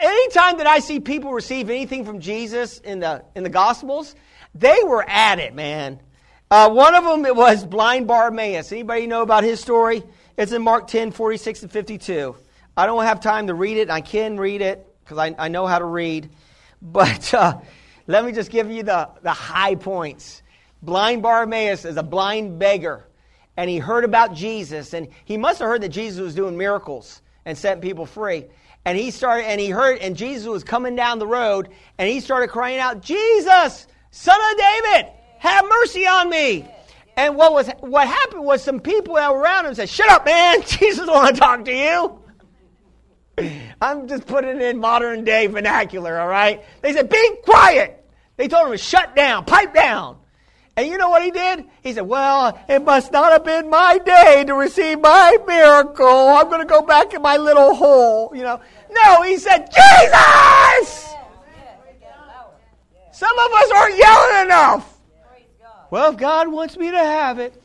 anytime 0.00 0.58
that 0.58 0.66
I 0.66 0.78
see 0.80 1.00
people 1.00 1.32
receive 1.32 1.70
anything 1.70 2.04
from 2.04 2.20
Jesus 2.20 2.78
in 2.78 3.00
the 3.00 3.24
in 3.34 3.42
the 3.42 3.50
Gospels, 3.50 4.14
they 4.54 4.78
were 4.84 5.04
at 5.08 5.38
it, 5.38 5.54
man. 5.54 6.00
Uh, 6.50 6.68
one 6.70 6.94
of 6.94 7.04
them 7.04 7.24
it 7.24 7.36
was 7.36 7.64
blind 7.64 8.08
Bartimaeus. 8.08 8.72
Anybody 8.72 9.06
know 9.06 9.22
about 9.22 9.44
his 9.44 9.60
story? 9.60 10.02
It's 10.36 10.52
in 10.52 10.62
Mark 10.62 10.88
10, 10.88 11.12
46 11.12 11.62
and 11.62 11.70
52. 11.70 12.34
I 12.76 12.86
don't 12.86 13.04
have 13.04 13.20
time 13.20 13.46
to 13.48 13.54
read 13.54 13.76
it. 13.76 13.90
I 13.90 14.00
can 14.00 14.38
read 14.38 14.62
it 14.62 14.86
because 15.04 15.18
I, 15.18 15.34
I 15.38 15.48
know 15.48 15.66
how 15.66 15.78
to 15.78 15.84
read. 15.84 16.30
But 16.82 17.34
uh, 17.34 17.60
let 18.06 18.24
me 18.24 18.32
just 18.32 18.50
give 18.50 18.70
you 18.70 18.82
the, 18.82 19.10
the 19.22 19.32
high 19.32 19.74
points. 19.74 20.42
Blind 20.82 21.22
Bartimaeus 21.22 21.84
is 21.84 21.96
a 21.96 22.02
blind 22.02 22.58
beggar, 22.58 23.06
and 23.56 23.68
he 23.68 23.78
heard 23.78 24.04
about 24.04 24.34
Jesus, 24.34 24.94
and 24.94 25.08
he 25.24 25.36
must 25.36 25.58
have 25.58 25.68
heard 25.68 25.82
that 25.82 25.90
Jesus 25.90 26.20
was 26.20 26.34
doing 26.34 26.56
miracles 26.56 27.22
and 27.44 27.56
setting 27.56 27.82
people 27.82 28.06
free 28.06 28.46
and 28.84 28.96
he 28.96 29.10
started 29.10 29.46
and 29.46 29.60
he 29.60 29.70
heard 29.70 29.98
and 29.98 30.16
Jesus 30.16 30.46
was 30.46 30.64
coming 30.64 30.96
down 30.96 31.18
the 31.18 31.26
road 31.26 31.68
and 31.98 32.08
he 32.08 32.20
started 32.20 32.48
crying 32.48 32.78
out, 32.78 33.00
"Jesus, 33.02 33.86
son 34.10 34.40
of 34.52 34.58
David, 34.58 35.12
have 35.38 35.64
mercy 35.68 36.06
on 36.06 36.30
me." 36.30 36.68
And 37.16 37.36
what 37.36 37.52
was 37.52 37.68
what 37.80 38.06
happened 38.06 38.44
was 38.44 38.62
some 38.62 38.80
people 38.80 39.16
that 39.16 39.32
were 39.32 39.40
around 39.40 39.66
him 39.66 39.74
said, 39.74 39.88
"Shut 39.88 40.08
up, 40.08 40.24
man! 40.24 40.62
Jesus 40.66 41.06
want 41.06 41.34
to 41.34 41.40
talk 41.40 41.64
to 41.66 41.74
you." 41.74 42.16
I'm 43.80 44.06
just 44.08 44.26
putting 44.26 44.56
it 44.56 44.62
in 44.62 44.78
modern 44.78 45.24
day 45.24 45.46
vernacular, 45.46 46.18
all 46.18 46.28
right? 46.28 46.64
They 46.82 46.92
said, 46.92 47.08
"Be 47.08 47.36
quiet." 47.44 47.96
They 48.36 48.48
told 48.48 48.66
him 48.66 48.72
to 48.72 48.78
shut 48.78 49.14
down, 49.14 49.44
pipe 49.44 49.74
down. 49.74 50.16
And 50.80 50.88
you 50.88 50.96
know 50.96 51.10
what 51.10 51.22
he 51.22 51.30
did? 51.30 51.66
He 51.82 51.92
said, 51.92 52.08
Well, 52.08 52.58
it 52.66 52.82
must 52.82 53.12
not 53.12 53.32
have 53.32 53.44
been 53.44 53.68
my 53.68 53.98
day 53.98 54.44
to 54.46 54.54
receive 54.54 54.98
my 54.98 55.36
miracle. 55.46 56.06
I'm 56.06 56.48
going 56.48 56.60
to 56.60 56.66
go 56.66 56.80
back 56.80 57.12
in 57.12 57.20
my 57.20 57.36
little 57.36 57.74
hole. 57.74 58.32
You 58.34 58.44
know, 58.44 58.60
no, 58.90 59.20
he 59.20 59.36
said, 59.36 59.66
Jesus! 59.66 61.14
Some 63.12 63.38
of 63.38 63.52
us 63.52 63.70
aren't 63.72 63.98
yelling 63.98 64.46
enough. 64.46 64.98
Well, 65.90 66.12
if 66.12 66.16
God 66.16 66.48
wants 66.48 66.78
me 66.78 66.90
to 66.90 66.96
have 66.96 67.38
it, 67.38 67.62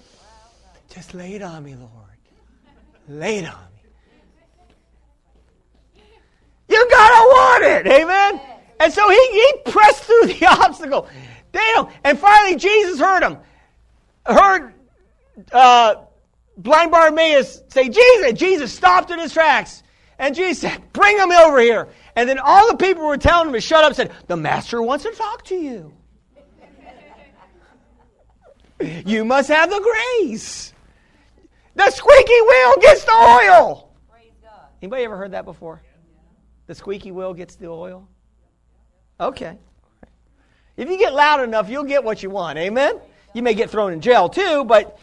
just 0.89 1.13
lay 1.13 1.35
it 1.35 1.41
on 1.41 1.63
me, 1.63 1.75
Lord. 1.75 1.91
Lay 3.07 3.37
it 3.37 3.45
on 3.45 3.63
me. 5.95 6.01
You 6.67 6.87
gotta 6.91 7.27
want 7.29 7.63
it, 7.63 7.87
amen? 7.87 8.41
And 8.81 8.91
so 8.91 9.09
he, 9.09 9.29
he 9.31 9.71
pressed 9.71 10.03
through 10.03 10.25
the 10.25 10.45
obstacle. 10.49 11.07
They 11.55 11.71
don't. 11.73 11.89
And 12.03 12.19
finally, 12.19 12.57
Jesus 12.57 12.99
heard 12.99 13.23
him. 13.23 13.37
Heard 14.25 14.73
uh, 15.53 15.95
blind 16.57 16.91
Bartimaeus 16.91 17.63
say, 17.69 17.87
Jesus. 17.87 18.33
Jesus 18.33 18.73
stopped 18.73 19.09
in 19.09 19.19
his 19.19 19.31
tracks. 19.31 19.81
And 20.19 20.35
Jesus 20.35 20.59
said, 20.59 20.91
Bring 20.91 21.17
him 21.17 21.31
over 21.31 21.61
here. 21.61 21.87
And 22.17 22.27
then 22.27 22.39
all 22.39 22.69
the 22.69 22.75
people 22.75 23.05
were 23.05 23.17
telling 23.17 23.47
him 23.47 23.53
to 23.53 23.61
shut 23.61 23.85
up 23.85 23.93
said, 23.93 24.11
The 24.27 24.35
master 24.35 24.81
wants 24.81 25.05
to 25.05 25.11
talk 25.11 25.45
to 25.45 25.55
you. 25.55 25.93
you 29.05 29.23
must 29.23 29.47
have 29.47 29.69
the 29.69 29.79
grace. 29.79 30.73
The 31.75 31.89
squeaky 31.89 32.41
wheel 32.41 32.73
gets 32.81 33.05
the 33.05 33.13
oil. 33.13 33.93
Anybody 34.81 35.05
ever 35.05 35.15
heard 35.15 35.31
that 35.31 35.45
before? 35.45 35.81
The 36.67 36.75
squeaky 36.75 37.11
wheel 37.11 37.33
gets 37.33 37.55
the 37.55 37.67
oil? 37.67 38.09
Okay. 39.21 39.57
If 40.77 40.89
you 40.89 40.97
get 40.97 41.13
loud 41.13 41.41
enough, 41.43 41.69
you'll 41.69 41.85
get 41.85 42.03
what 42.03 42.21
you 42.21 42.29
want. 42.29 42.57
Amen? 42.57 42.99
You 43.33 43.43
may 43.43 43.53
get 43.53 43.69
thrown 43.69 43.93
in 43.93 44.01
jail 44.01 44.29
too, 44.29 44.65
but. 44.65 44.99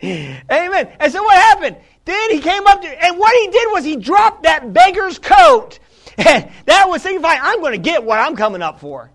Amen. 0.04 0.92
And 0.98 1.12
so 1.12 1.22
what 1.22 1.36
happened? 1.36 1.76
Then 2.04 2.30
he 2.30 2.40
came 2.40 2.66
up 2.66 2.82
to, 2.82 3.04
and 3.04 3.18
what 3.18 3.32
he 3.40 3.48
did 3.48 3.68
was 3.70 3.84
he 3.84 3.96
dropped 3.96 4.42
that 4.44 4.72
beggar's 4.72 5.18
coat. 5.18 5.78
And 6.18 6.50
that 6.66 6.90
was 6.90 7.00
signifying, 7.00 7.40
I'm 7.42 7.60
going 7.60 7.72
to 7.72 7.78
get 7.78 8.04
what 8.04 8.18
I'm 8.18 8.36
coming 8.36 8.60
up 8.60 8.80
for. 8.80 9.10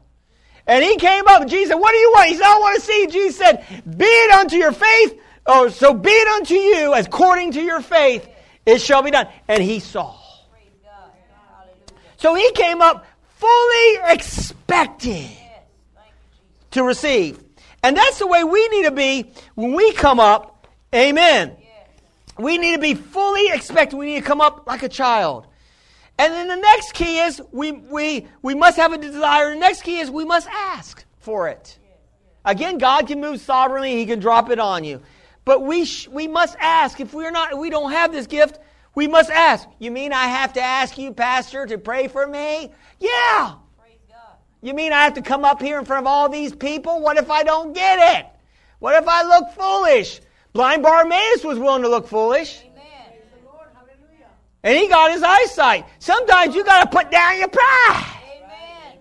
And 0.65 0.84
he 0.84 0.97
came 0.97 1.28
up, 1.28 1.41
and 1.41 1.49
Jesus 1.49 1.70
said, 1.70 1.76
What 1.76 1.91
do 1.91 1.97
you 1.97 2.11
want? 2.11 2.30
He 2.30 2.36
said, 2.36 2.45
I 2.45 2.59
want 2.59 2.80
to 2.80 2.82
see. 2.86 3.07
Jesus 3.07 3.38
said, 3.38 3.63
Be 3.86 4.05
it 4.05 4.32
unto 4.32 4.55
your 4.55 4.72
faith, 4.72 5.22
oh, 5.45 5.70
so 5.70 5.93
be 5.93 6.09
it 6.09 6.28
unto 6.28 6.55
you, 6.55 6.95
as 6.95 7.05
according 7.05 7.51
to 7.51 7.61
your 7.61 7.82
faith, 7.82 8.28
it 8.65 8.82
shall 8.82 9.03
be 9.03 9.11
done. 9.11 9.28
And 9.47 9.61
he 9.61 9.80
saw. 9.80 10.18
So 12.18 12.34
he 12.34 12.51
came 12.53 12.82
up 12.82 13.05
fully 13.38 14.14
expecting 14.14 15.30
to 16.72 16.84
receive. 16.84 17.40
And 17.84 17.96
that's 17.96 18.20
the 18.20 18.28
way 18.28 18.44
we 18.44 18.68
need 18.70 18.84
to 18.84 18.92
be 18.92 19.32
when 19.56 19.74
we 19.74 19.94
come 19.94 20.20
up. 20.20 20.68
Amen. 20.94 21.56
We 22.38 22.58
need 22.58 22.76
to 22.76 22.82
be 22.82 22.94
fully 22.94 23.50
expecting. 23.50 24.00
We 24.00 24.08
need 24.08 24.22
to 24.22 24.26
come 24.26 24.42
up 24.42 24.68
like 24.68 24.84
a 24.84 24.90
child. 24.90 25.48
And 26.20 26.34
then 26.34 26.48
the 26.48 26.56
next 26.56 26.94
key 26.94 27.20
is 27.20 27.42
we, 27.52 27.72
we, 27.72 28.28
we 28.42 28.56
must 28.56 28.78
have 28.78 28.94
a 28.94 28.98
desire. 28.98 29.54
The 29.54 29.60
next 29.60 29.84
key 29.84 30.00
is 30.00 30.10
we 30.10 30.26
must 30.26 30.48
ask 30.50 31.06
for 31.20 31.48
it. 31.48 31.78
Again, 32.44 32.78
God 32.78 33.08
can 33.08 33.22
move 33.22 33.42
sovereignly. 33.42 33.98
He 33.98 34.06
can 34.06 34.20
drop 34.20 34.50
it 34.50 34.60
on 34.60 34.84
you. 34.84 35.02
But 35.46 35.64
we, 35.64 35.86
sh- 35.86 36.08
we 36.08 36.28
must 36.28 36.56
ask. 36.60 37.00
If 37.00 37.14
we're 37.14 37.32
not, 37.32 37.58
we 37.58 37.70
don't 37.70 37.92
have 37.92 38.12
this 38.12 38.26
gift, 38.28 38.60
we 38.98 39.08
must 39.08 39.30
ask. 39.30 39.68
You 39.78 39.91
mean 39.91 40.12
I 40.12 40.26
have 40.26 40.54
to 40.54 40.60
ask 40.60 40.98
you, 40.98 41.14
Pastor, 41.14 41.68
to 41.68 41.78
pray 41.78 42.08
for 42.08 42.26
me? 42.26 42.72
Yeah. 43.00 43.54
You 44.64 44.74
mean 44.74 44.91
I 44.91 45.04
have 45.04 45.14
to 45.14 45.22
come 45.22 45.45
up 45.45 45.62
here 45.62 45.78
in 45.78 45.86
front 45.86 46.04
of 46.04 46.08
all 46.08 46.30
these 46.30 46.56
people? 46.56 47.00
What 47.00 47.18
if 47.18 47.30
I 47.30 47.43
don't 47.43 47.74
get 47.74 48.18
it? 48.18 48.26
What 48.80 48.95
if 48.95 49.08
I 49.08 49.22
look 49.22 49.52
foolish? 49.52 50.20
Blind 50.52 50.82
Bartimaeus 50.82 51.43
was 51.43 51.60
willing 51.60 51.84
to 51.84 51.89
look 51.89 52.08
foolish. 52.08 52.64
Amen. 52.64 53.22
And 54.64 54.76
he 54.76 54.88
got 54.88 55.12
his 55.12 55.22
eyesight. 55.22 55.86
Sometimes 56.00 56.56
you 56.56 56.66
got 56.66 56.82
to 56.82 56.89
put 56.89 57.12
down 57.12 57.38
your 57.38 57.50
pride. 57.50 58.04
Amen. 58.36 59.00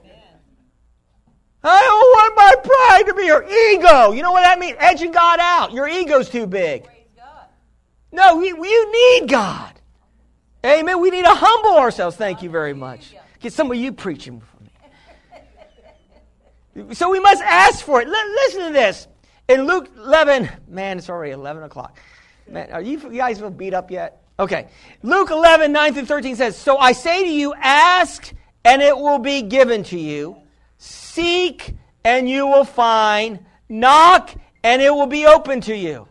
I 1.64 1.80
don't 1.80 2.11
want 2.18 2.36
my 2.36 2.55
pride 2.62 3.07
to 3.07 3.14
be 3.14 3.24
your 3.24 3.44
ego. 3.44 4.12
You 4.12 4.20
know 4.20 4.32
what 4.32 4.42
that 4.42 4.59
means? 4.59 4.76
Edging 4.78 5.12
God 5.12 5.40
out. 5.40 5.72
Your 5.72 5.88
ego's 5.88 6.28
too 6.28 6.47
big. 6.47 6.86
No, 8.12 8.42
you, 8.42 8.62
you 8.62 9.20
need 9.20 9.30
God. 9.30 9.76
Amen. 10.66 11.00
We 11.00 11.10
need 11.10 11.24
to 11.24 11.34
humble 11.34 11.78
ourselves. 11.78 12.16
Thank 12.16 12.42
you 12.42 12.50
very 12.50 12.74
much. 12.74 13.14
Get 13.40 13.52
some 13.52 13.70
of 13.70 13.76
you 13.76 13.92
preaching 13.92 14.40
for 14.40 14.56
me. 16.84 16.94
So 16.94 17.10
we 17.10 17.20
must 17.20 17.42
ask 17.42 17.84
for 17.84 18.02
it. 18.02 18.08
L- 18.08 18.12
listen 18.12 18.66
to 18.66 18.72
this. 18.72 19.06
In 19.48 19.66
Luke 19.66 19.90
11, 19.96 20.48
man, 20.68 20.98
it's 20.98 21.08
already 21.08 21.32
11 21.32 21.62
o'clock. 21.62 21.98
Man, 22.48 22.70
are 22.72 22.82
you, 22.82 22.98
you 22.98 23.18
guys 23.18 23.40
beat 23.40 23.74
up 23.74 23.90
yet? 23.90 24.22
Okay. 24.38 24.68
Luke 25.02 25.30
11, 25.30 25.72
9 25.72 25.94
through 25.94 26.06
13 26.06 26.36
says, 26.36 26.56
So 26.56 26.78
I 26.78 26.92
say 26.92 27.22
to 27.22 27.30
you, 27.30 27.54
ask 27.54 28.32
and 28.64 28.82
it 28.82 28.96
will 28.96 29.20
be 29.20 29.42
given 29.42 29.84
to 29.84 29.98
you. 29.98 30.36
Seek 30.78 31.74
and 32.04 32.28
you 32.28 32.46
will 32.46 32.64
find. 32.64 33.38
Knock 33.68 34.34
and 34.64 34.82
it 34.82 34.92
will 34.92 35.06
be 35.06 35.26
open 35.26 35.60
to 35.62 35.76
you. 35.76 36.08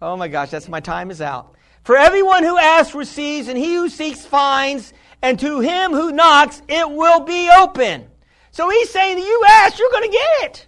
Oh 0.00 0.16
my 0.16 0.26
gosh, 0.26 0.50
that's 0.50 0.68
my 0.68 0.80
time 0.80 1.12
is 1.12 1.20
out. 1.20 1.51
For 1.82 1.96
everyone 1.96 2.44
who 2.44 2.56
asks 2.56 2.94
receives, 2.94 3.48
and 3.48 3.58
he 3.58 3.74
who 3.74 3.88
seeks 3.88 4.24
finds, 4.24 4.92
and 5.20 5.38
to 5.40 5.60
him 5.60 5.92
who 5.92 6.12
knocks 6.12 6.62
it 6.68 6.90
will 6.90 7.20
be 7.20 7.50
open. 7.50 8.06
So 8.50 8.68
he's 8.68 8.90
saying 8.90 9.18
you 9.18 9.44
ask, 9.48 9.78
you're 9.78 9.90
going 9.90 10.10
to 10.10 10.16
get 10.16 10.44
it. 10.44 10.66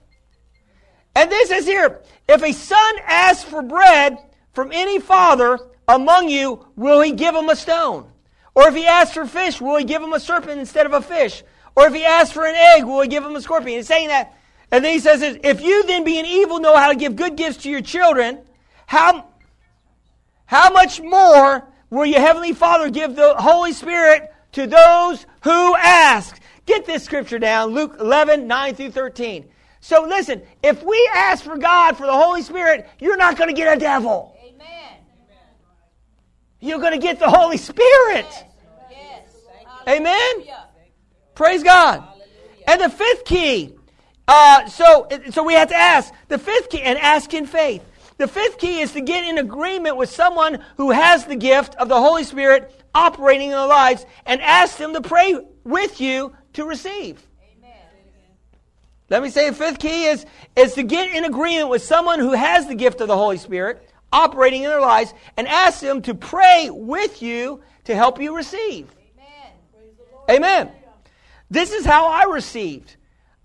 And 1.14 1.30
this 1.30 1.50
is 1.50 1.66
here, 1.66 2.00
if 2.28 2.42
a 2.42 2.52
son 2.52 2.94
asks 3.06 3.44
for 3.44 3.62
bread 3.62 4.18
from 4.52 4.72
any 4.72 4.98
father 4.98 5.58
among 5.86 6.28
you, 6.28 6.66
will 6.76 7.00
he 7.00 7.12
give 7.12 7.34
him 7.34 7.48
a 7.48 7.56
stone? 7.56 8.10
Or 8.54 8.68
if 8.68 8.74
he 8.74 8.86
asks 8.86 9.14
for 9.14 9.26
fish, 9.26 9.60
will 9.60 9.76
he 9.76 9.84
give 9.84 10.02
him 10.02 10.12
a 10.12 10.20
serpent 10.20 10.58
instead 10.58 10.86
of 10.86 10.92
a 10.92 11.02
fish? 11.02 11.42
Or 11.76 11.86
if 11.86 11.94
he 11.94 12.04
asks 12.04 12.32
for 12.32 12.46
an 12.46 12.54
egg, 12.54 12.84
will 12.84 13.02
he 13.02 13.08
give 13.08 13.24
him 13.24 13.36
a 13.36 13.40
scorpion? 13.40 13.78
He's 13.78 13.86
saying 13.86 14.08
that. 14.08 14.32
And 14.70 14.84
then 14.84 14.92
he 14.92 14.98
says, 14.98 15.22
if 15.22 15.60
you 15.60 15.84
then 15.86 16.04
being 16.04 16.24
evil 16.24 16.58
know 16.58 16.76
how 16.76 16.90
to 16.90 16.96
give 16.96 17.16
good 17.16 17.36
gifts 17.36 17.58
to 17.58 17.70
your 17.70 17.80
children, 17.80 18.40
how, 18.86 19.26
how 20.46 20.70
much 20.70 21.00
more 21.00 21.66
will 21.90 22.06
your 22.06 22.20
heavenly 22.20 22.52
Father 22.52 22.90
give 22.90 23.16
the 23.16 23.34
Holy 23.34 23.72
Spirit 23.72 24.32
to 24.52 24.66
those 24.66 25.26
who 25.42 25.76
ask? 25.76 26.40
Get 26.66 26.86
this 26.86 27.04
scripture 27.04 27.38
down, 27.38 27.74
Luke 27.74 27.96
11, 28.00 28.46
9 28.46 28.74
through 28.74 28.90
13. 28.90 29.48
So 29.80 30.02
listen, 30.02 30.42
if 30.62 30.82
we 30.82 31.10
ask 31.14 31.44
for 31.44 31.58
God 31.58 31.96
for 31.96 32.06
the 32.06 32.12
Holy 32.12 32.42
Spirit, 32.42 32.88
you're 32.98 33.18
not 33.18 33.36
going 33.36 33.48
to 33.48 33.54
get 33.54 33.76
a 33.76 33.78
devil. 33.78 34.34
Amen. 34.42 34.98
You're 36.60 36.78
going 36.78 36.92
to 36.92 36.98
get 36.98 37.18
the 37.18 37.28
Holy 37.28 37.58
Spirit. 37.58 38.26
Yes. 38.30 38.44
Yes. 38.90 39.68
Amen. 39.86 40.44
Praise 41.34 41.62
God. 41.62 42.00
Hallelujah. 42.00 42.24
And 42.66 42.80
the 42.80 42.88
fifth 42.88 43.24
key. 43.26 43.74
Uh, 44.26 44.66
so, 44.68 45.06
so 45.30 45.42
we 45.42 45.52
have 45.52 45.68
to 45.68 45.76
ask 45.76 46.12
the 46.28 46.38
fifth 46.38 46.70
key 46.70 46.80
and 46.80 46.98
ask 46.98 47.34
in 47.34 47.46
faith. 47.46 47.84
The 48.16 48.28
fifth 48.28 48.58
key 48.58 48.80
is 48.80 48.92
to 48.92 49.00
get 49.00 49.24
in 49.24 49.38
agreement 49.38 49.96
with 49.96 50.10
someone 50.10 50.62
who 50.76 50.92
has 50.92 51.24
the 51.24 51.36
gift 51.36 51.74
of 51.76 51.88
the 51.88 52.00
Holy 52.00 52.22
Spirit 52.22 52.84
operating 52.94 53.48
in 53.48 53.52
their 53.52 53.66
lives 53.66 54.06
and 54.24 54.40
ask 54.40 54.78
them 54.78 54.92
to 54.94 55.00
pray 55.00 55.36
with 55.64 56.00
you 56.00 56.32
to 56.52 56.64
receive. 56.64 57.26
Amen. 57.58 57.76
Let 59.10 59.22
me 59.22 59.30
say 59.30 59.50
the 59.50 59.56
fifth 59.56 59.80
key 59.80 60.04
is, 60.04 60.26
is 60.54 60.74
to 60.74 60.84
get 60.84 61.14
in 61.14 61.24
agreement 61.24 61.70
with 61.70 61.82
someone 61.82 62.20
who 62.20 62.32
has 62.32 62.68
the 62.68 62.76
gift 62.76 63.00
of 63.00 63.08
the 63.08 63.16
Holy 63.16 63.36
Spirit 63.36 63.90
operating 64.12 64.62
in 64.62 64.70
their 64.70 64.80
lives 64.80 65.12
and 65.36 65.48
ask 65.48 65.80
them 65.80 66.00
to 66.02 66.14
pray 66.14 66.70
with 66.70 67.20
you 67.20 67.62
to 67.84 67.96
help 67.96 68.20
you 68.20 68.36
receive. 68.36 68.94
Amen. 70.30 70.36
Amen. 70.36 70.70
This 71.50 71.72
is 71.72 71.84
how 71.84 72.06
I 72.06 72.32
received. 72.32 72.96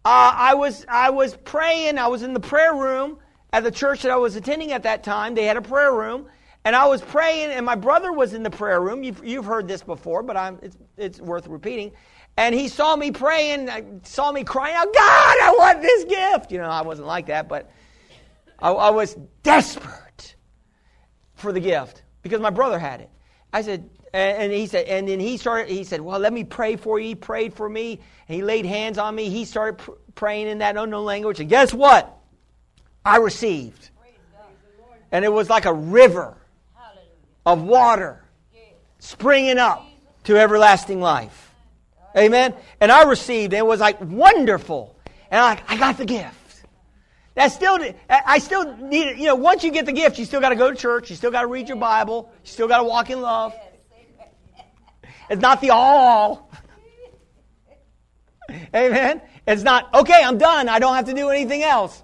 Uh, 0.05 0.31
I 0.33 0.53
was 0.53 0.85
I 0.87 1.09
was 1.09 1.35
praying. 1.35 1.97
I 1.97 2.07
was 2.07 2.23
in 2.23 2.33
the 2.33 2.39
prayer 2.39 2.73
room 2.73 3.17
at 3.51 3.63
the 3.63 3.71
church 3.71 4.03
that 4.03 4.11
I 4.11 4.17
was 4.17 4.35
attending 4.35 4.71
at 4.71 4.83
that 4.83 5.03
time. 5.03 5.35
They 5.35 5.45
had 5.45 5.57
a 5.57 5.61
prayer 5.61 5.93
room, 5.93 6.27
and 6.65 6.75
I 6.75 6.85
was 6.87 7.01
praying, 7.01 7.51
and 7.51 7.65
my 7.65 7.75
brother 7.75 8.11
was 8.11 8.33
in 8.33 8.43
the 8.43 8.49
prayer 8.49 8.81
room. 8.81 9.03
You've, 9.03 9.23
you've 9.23 9.45
heard 9.45 9.67
this 9.67 9.81
before, 9.81 10.23
but 10.23 10.37
I'm, 10.37 10.59
it's, 10.61 10.77
it's 10.97 11.21
worth 11.21 11.47
repeating. 11.47 11.91
And 12.37 12.55
he 12.55 12.67
saw 12.67 12.95
me 12.95 13.11
praying, 13.11 13.69
uh, 13.69 13.81
saw 14.03 14.31
me 14.31 14.43
crying 14.43 14.75
out, 14.75 14.93
God, 14.93 15.37
I 15.41 15.55
want 15.57 15.81
this 15.81 16.05
gift. 16.05 16.51
You 16.51 16.59
know, 16.59 16.69
I 16.69 16.81
wasn't 16.81 17.07
like 17.07 17.25
that, 17.25 17.49
but 17.49 17.71
I, 18.59 18.71
I 18.71 18.89
was 18.91 19.17
desperate 19.43 20.35
for 21.33 21.51
the 21.51 21.59
gift 21.59 22.03
because 22.21 22.39
my 22.39 22.49
brother 22.49 22.79
had 22.79 23.01
it. 23.01 23.09
I 23.51 23.61
said, 23.61 23.89
and, 24.13 24.51
he 24.51 24.67
said, 24.67 24.85
and 24.85 25.07
then 25.07 25.19
he 25.19 25.37
started, 25.37 25.69
he 25.69 25.83
said, 25.83 26.01
well, 26.01 26.19
let 26.19 26.33
me 26.33 26.43
pray 26.43 26.75
for 26.75 26.99
you. 26.99 27.09
He 27.09 27.15
prayed 27.15 27.53
for 27.53 27.69
me, 27.69 27.99
and 28.27 28.35
he 28.35 28.41
laid 28.41 28.65
hands 28.65 28.97
on 28.97 29.15
me. 29.15 29.29
He 29.29 29.45
started 29.45 29.77
pr- 29.77 29.91
praying 30.15 30.47
in 30.47 30.59
that 30.59 30.77
unknown 30.77 31.05
language. 31.05 31.39
And 31.39 31.49
guess 31.49 31.73
what? 31.73 32.18
I 33.03 33.17
received. 33.17 33.89
And 35.11 35.25
it 35.25 35.33
was 35.33 35.49
like 35.49 35.65
a 35.65 35.73
river 35.73 36.37
of 37.45 37.63
water 37.63 38.23
springing 38.99 39.57
up 39.57 39.85
to 40.25 40.37
everlasting 40.37 41.01
life. 41.01 41.51
Amen. 42.15 42.53
And 42.79 42.91
I 42.91 43.03
received, 43.03 43.53
and 43.53 43.59
it 43.59 43.65
was 43.65 43.79
like 43.79 43.99
wonderful. 44.01 44.95
And 45.31 45.39
I, 45.39 45.61
I 45.67 45.77
got 45.77 45.97
the 45.97 46.05
gift. 46.05 46.35
That 47.35 47.51
still, 47.51 47.79
I 48.09 48.39
still 48.39 48.75
need 48.77 49.07
it. 49.07 49.17
You 49.17 49.25
know, 49.27 49.35
once 49.35 49.63
you 49.63 49.71
get 49.71 49.85
the 49.85 49.93
gift, 49.93 50.19
you 50.19 50.25
still 50.25 50.41
got 50.41 50.49
to 50.49 50.55
go 50.55 50.69
to 50.69 50.75
church. 50.75 51.09
You 51.09 51.15
still 51.15 51.31
got 51.31 51.41
to 51.41 51.47
read 51.47 51.69
your 51.69 51.77
Bible. 51.77 52.29
You 52.43 52.49
still 52.49 52.67
got 52.67 52.79
to 52.79 52.83
walk 52.83 53.09
in 53.09 53.21
love. 53.21 53.53
It's 55.29 55.41
not 55.41 55.61
the 55.61 55.69
all. 55.69 56.51
Amen. 58.75 59.21
It's 59.47 59.63
not, 59.63 59.93
okay, 59.93 60.21
I'm 60.23 60.37
done. 60.37 60.67
I 60.67 60.79
don't 60.79 60.95
have 60.95 61.05
to 61.05 61.13
do 61.13 61.29
anything 61.29 61.63
else. 61.63 62.01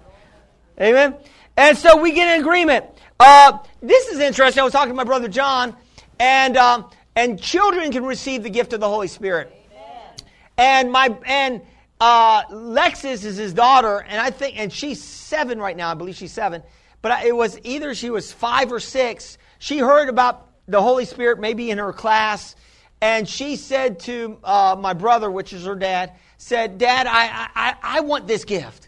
Amen. 0.80 1.16
And 1.56 1.76
so 1.76 1.96
we 1.96 2.12
get 2.12 2.28
an 2.28 2.40
agreement. 2.40 2.84
Uh, 3.18 3.58
this 3.80 4.08
is 4.08 4.18
interesting. 4.18 4.60
I 4.60 4.64
was 4.64 4.74
talking 4.74 4.90
to 4.90 4.94
my 4.94 5.04
brother 5.04 5.28
John, 5.28 5.74
and 6.20 6.56
um, 6.56 6.90
and 7.14 7.40
children 7.40 7.90
can 7.92 8.04
receive 8.04 8.42
the 8.42 8.50
gift 8.50 8.74
of 8.74 8.80
the 8.80 8.88
Holy 8.88 9.08
Spirit. 9.08 9.54
Amen. 9.72 10.14
And 10.58 10.92
my 10.92 11.16
and 11.24 11.62
uh, 11.98 12.44
Lexus 12.46 13.24
is 13.24 13.36
his 13.38 13.54
daughter, 13.54 14.04
and 14.06 14.20
I 14.20 14.30
think, 14.30 14.58
and 14.58 14.70
she's 14.70 15.02
seven 15.02 15.58
right 15.58 15.76
now. 15.76 15.90
I 15.90 15.94
believe 15.94 16.16
she's 16.16 16.32
seven. 16.32 16.62
But 17.00 17.24
it 17.24 17.34
was 17.34 17.58
either 17.64 17.94
she 17.94 18.10
was 18.10 18.30
five 18.32 18.70
or 18.70 18.80
six. 18.80 19.38
She 19.58 19.78
heard 19.78 20.10
about 20.10 20.48
the 20.68 20.82
Holy 20.82 21.06
Spirit 21.06 21.38
maybe 21.40 21.70
in 21.70 21.78
her 21.78 21.92
class, 21.94 22.54
and 23.00 23.26
she 23.26 23.56
said 23.56 24.00
to 24.00 24.36
uh, 24.44 24.76
my 24.78 24.92
brother, 24.92 25.30
which 25.30 25.54
is 25.54 25.64
her 25.64 25.76
dad, 25.76 26.12
said, 26.36 26.76
"Dad, 26.76 27.06
I 27.06 27.48
I, 27.54 27.76
I 27.82 28.00
want 28.00 28.26
this 28.26 28.44
gift." 28.44 28.85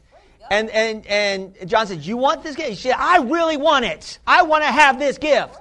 And, 0.51 0.71
and, 0.71 1.07
and 1.07 1.69
John 1.69 1.87
said, 1.87 2.05
You 2.05 2.17
want 2.17 2.43
this 2.43 2.57
gift? 2.57 2.71
She 2.71 2.89
said, 2.89 2.97
I 2.99 3.19
really 3.19 3.57
want 3.57 3.85
it. 3.85 4.19
I 4.27 4.43
want 4.43 4.65
to 4.65 4.71
have 4.71 4.99
this 4.99 5.19
gift. 5.19 5.57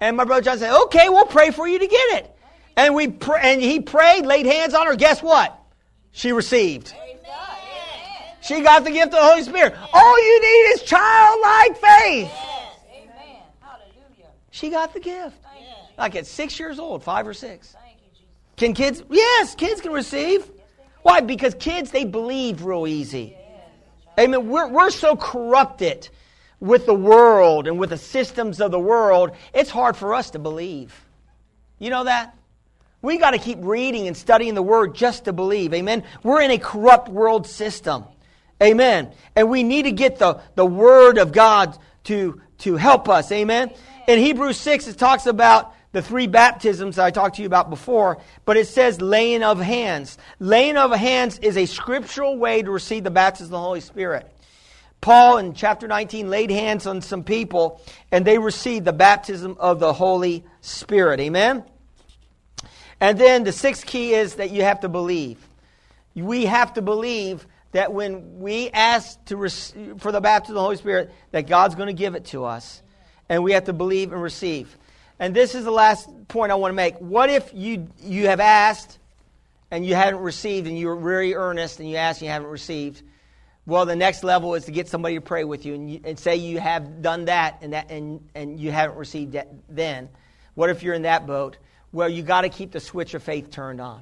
And 0.00 0.16
my 0.16 0.24
brother 0.24 0.42
John 0.42 0.58
said, 0.58 0.74
Okay, 0.84 1.08
we'll 1.08 1.26
pray 1.26 1.50
for 1.50 1.66
you 1.66 1.78
to 1.78 1.86
get 1.86 2.18
it. 2.18 2.36
And, 2.76 2.94
we 2.94 3.08
pr- 3.08 3.36
and 3.36 3.60
he 3.60 3.80
prayed, 3.80 4.24
laid 4.24 4.46
hands 4.46 4.74
on 4.74 4.86
her. 4.86 4.94
Guess 4.94 5.22
what? 5.22 5.58
She 6.12 6.32
received. 6.32 6.94
She 8.42 8.62
got 8.62 8.84
the 8.84 8.90
gift 8.90 9.08
of 9.08 9.12
the 9.12 9.22
Holy 9.22 9.42
Spirit. 9.42 9.74
All 9.92 10.24
you 10.24 10.40
need 10.40 10.74
is 10.74 10.82
childlike 10.82 11.76
faith. 11.76 12.32
She 14.50 14.70
got 14.70 14.94
the 14.94 15.00
gift. 15.00 15.36
Like 15.98 16.16
at 16.16 16.26
six 16.26 16.58
years 16.58 16.78
old, 16.78 17.04
five 17.04 17.26
or 17.26 17.34
six. 17.34 17.76
Can 18.56 18.74
kids? 18.74 19.02
Yes, 19.10 19.54
kids 19.54 19.80
can 19.80 19.92
receive. 19.92 20.50
Why? 21.02 21.20
Because 21.20 21.54
kids, 21.54 21.90
they 21.90 22.04
believe 22.04 22.64
real 22.64 22.86
easy. 22.86 23.36
Amen. 24.18 24.48
We're, 24.48 24.68
we're 24.68 24.90
so 24.90 25.16
corrupted 25.16 26.08
with 26.60 26.86
the 26.86 26.94
world 26.94 27.66
and 27.66 27.78
with 27.78 27.90
the 27.90 27.98
systems 27.98 28.60
of 28.60 28.70
the 28.70 28.78
world, 28.78 29.30
it's 29.54 29.70
hard 29.70 29.96
for 29.96 30.14
us 30.14 30.30
to 30.30 30.38
believe. 30.38 30.94
You 31.78 31.90
know 31.90 32.04
that? 32.04 32.36
We 33.02 33.16
got 33.16 33.30
to 33.30 33.38
keep 33.38 33.58
reading 33.62 34.06
and 34.06 34.16
studying 34.16 34.54
the 34.54 34.62
Word 34.62 34.94
just 34.94 35.24
to 35.24 35.32
believe. 35.32 35.72
Amen. 35.72 36.04
We're 36.22 36.42
in 36.42 36.50
a 36.50 36.58
corrupt 36.58 37.08
world 37.08 37.46
system. 37.46 38.04
Amen. 38.62 39.12
And 39.34 39.48
we 39.48 39.62
need 39.62 39.84
to 39.84 39.92
get 39.92 40.18
the, 40.18 40.40
the 40.54 40.66
Word 40.66 41.16
of 41.16 41.32
God 41.32 41.78
to, 42.04 42.42
to 42.58 42.76
help 42.76 43.08
us. 43.08 43.32
Amen. 43.32 43.72
In 44.06 44.18
Hebrews 44.18 44.58
6, 44.58 44.88
it 44.88 44.98
talks 44.98 45.24
about 45.24 45.74
the 45.92 46.02
three 46.02 46.26
baptisms 46.26 46.98
I 46.98 47.10
talked 47.10 47.36
to 47.36 47.42
you 47.42 47.46
about 47.46 47.68
before, 47.70 48.18
but 48.44 48.56
it 48.56 48.68
says 48.68 49.00
laying 49.00 49.42
of 49.42 49.58
hands. 49.58 50.18
Laying 50.38 50.76
of 50.76 50.92
hands 50.92 51.38
is 51.38 51.56
a 51.56 51.66
scriptural 51.66 52.36
way 52.38 52.62
to 52.62 52.70
receive 52.70 53.04
the 53.04 53.10
baptism 53.10 53.46
of 53.46 53.60
the 53.60 53.66
Holy 53.66 53.80
Spirit. 53.80 54.30
Paul 55.00 55.38
in 55.38 55.54
chapter 55.54 55.88
19 55.88 56.28
laid 56.28 56.50
hands 56.50 56.86
on 56.86 57.00
some 57.00 57.24
people 57.24 57.80
and 58.12 58.24
they 58.24 58.38
received 58.38 58.84
the 58.84 58.92
baptism 58.92 59.56
of 59.58 59.80
the 59.80 59.92
Holy 59.92 60.44
Spirit. 60.60 61.20
Amen? 61.20 61.64
And 63.00 63.18
then 63.18 63.44
the 63.44 63.52
sixth 63.52 63.86
key 63.86 64.14
is 64.14 64.36
that 64.36 64.50
you 64.50 64.62
have 64.62 64.80
to 64.80 64.88
believe. 64.88 65.38
We 66.14 66.44
have 66.44 66.74
to 66.74 66.82
believe 66.82 67.46
that 67.72 67.92
when 67.92 68.40
we 68.40 68.68
ask 68.70 69.24
to 69.26 69.36
receive, 69.36 70.00
for 70.00 70.12
the 70.12 70.20
baptism 70.20 70.56
of 70.56 70.60
the 70.60 70.62
Holy 70.62 70.76
Spirit, 70.76 71.10
that 71.30 71.46
God's 71.46 71.76
going 71.76 71.86
to 71.86 71.94
give 71.94 72.14
it 72.14 72.26
to 72.26 72.44
us. 72.44 72.82
And 73.28 73.42
we 73.42 73.52
have 73.52 73.64
to 73.64 73.72
believe 73.72 74.12
and 74.12 74.20
receive. 74.20 74.76
And 75.20 75.36
this 75.36 75.54
is 75.54 75.64
the 75.64 75.70
last 75.70 76.08
point 76.28 76.50
I 76.50 76.54
want 76.54 76.72
to 76.72 76.76
make. 76.76 76.96
What 76.96 77.28
if 77.28 77.52
you, 77.52 77.88
you 78.02 78.28
have 78.28 78.40
asked 78.40 78.98
and 79.70 79.84
you 79.84 79.94
haven't 79.94 80.22
received 80.22 80.66
and 80.66 80.78
you're 80.78 80.96
very 80.96 81.34
earnest 81.34 81.78
and 81.78 81.88
you 81.90 81.96
ask 81.96 82.20
and 82.20 82.26
you 82.26 82.32
haven't 82.32 82.48
received? 82.48 83.02
Well, 83.66 83.84
the 83.84 83.94
next 83.94 84.24
level 84.24 84.54
is 84.54 84.64
to 84.64 84.72
get 84.72 84.88
somebody 84.88 85.16
to 85.16 85.20
pray 85.20 85.44
with 85.44 85.66
you 85.66 85.74
and, 85.74 85.90
you, 85.92 86.00
and 86.04 86.18
say 86.18 86.36
you 86.36 86.58
have 86.58 87.02
done 87.02 87.26
that 87.26 87.58
and, 87.60 87.74
that 87.74 87.90
and, 87.90 88.26
and 88.34 88.58
you 88.58 88.72
haven't 88.72 88.96
received 88.96 89.32
that 89.32 89.48
then. 89.68 90.08
What 90.54 90.70
if 90.70 90.82
you're 90.82 90.94
in 90.94 91.02
that 91.02 91.26
boat? 91.26 91.58
Well, 91.92 92.08
you 92.08 92.22
got 92.22 92.40
to 92.40 92.48
keep 92.48 92.72
the 92.72 92.80
switch 92.80 93.12
of 93.12 93.22
faith 93.22 93.50
turned 93.50 93.80
on. 93.80 94.00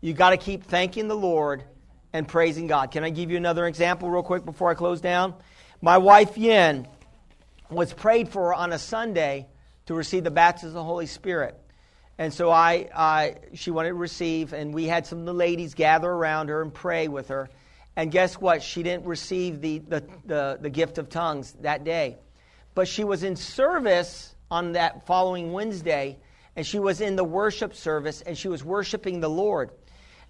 You 0.00 0.14
got 0.14 0.30
to 0.30 0.38
keep 0.38 0.64
thanking 0.64 1.08
the 1.08 1.14
Lord 1.14 1.62
and 2.14 2.26
praising 2.26 2.66
God. 2.68 2.90
Can 2.90 3.04
I 3.04 3.10
give 3.10 3.30
you 3.30 3.36
another 3.36 3.66
example 3.66 4.08
real 4.08 4.22
quick 4.22 4.46
before 4.46 4.70
I 4.70 4.74
close 4.74 5.02
down? 5.02 5.34
My 5.82 5.98
wife 5.98 6.38
Yen 6.38 6.88
was 7.68 7.92
prayed 7.92 8.30
for 8.30 8.54
on 8.54 8.72
a 8.72 8.78
Sunday 8.78 9.46
to 9.90 9.94
receive 9.94 10.22
the 10.22 10.30
baptism 10.30 10.68
of 10.68 10.74
the 10.74 10.84
Holy 10.84 11.06
Spirit. 11.06 11.58
And 12.16 12.32
so 12.32 12.48
I, 12.48 12.88
I, 12.94 13.34
she 13.54 13.72
wanted 13.72 13.88
to 13.88 13.94
receive, 13.94 14.52
and 14.52 14.72
we 14.72 14.84
had 14.84 15.04
some 15.04 15.18
of 15.18 15.24
the 15.24 15.34
ladies 15.34 15.74
gather 15.74 16.08
around 16.08 16.48
her 16.48 16.62
and 16.62 16.72
pray 16.72 17.08
with 17.08 17.26
her. 17.26 17.50
And 17.96 18.12
guess 18.12 18.34
what? 18.34 18.62
She 18.62 18.84
didn't 18.84 19.06
receive 19.06 19.60
the, 19.60 19.78
the, 19.80 20.04
the, 20.24 20.58
the 20.60 20.70
gift 20.70 20.98
of 20.98 21.08
tongues 21.08 21.56
that 21.62 21.82
day. 21.82 22.18
But 22.76 22.86
she 22.86 23.02
was 23.02 23.24
in 23.24 23.34
service 23.34 24.32
on 24.48 24.74
that 24.74 25.08
following 25.08 25.52
Wednesday, 25.52 26.18
and 26.54 26.64
she 26.64 26.78
was 26.78 27.00
in 27.00 27.16
the 27.16 27.24
worship 27.24 27.74
service, 27.74 28.22
and 28.22 28.38
she 28.38 28.46
was 28.46 28.62
worshiping 28.62 29.18
the 29.18 29.28
Lord. 29.28 29.72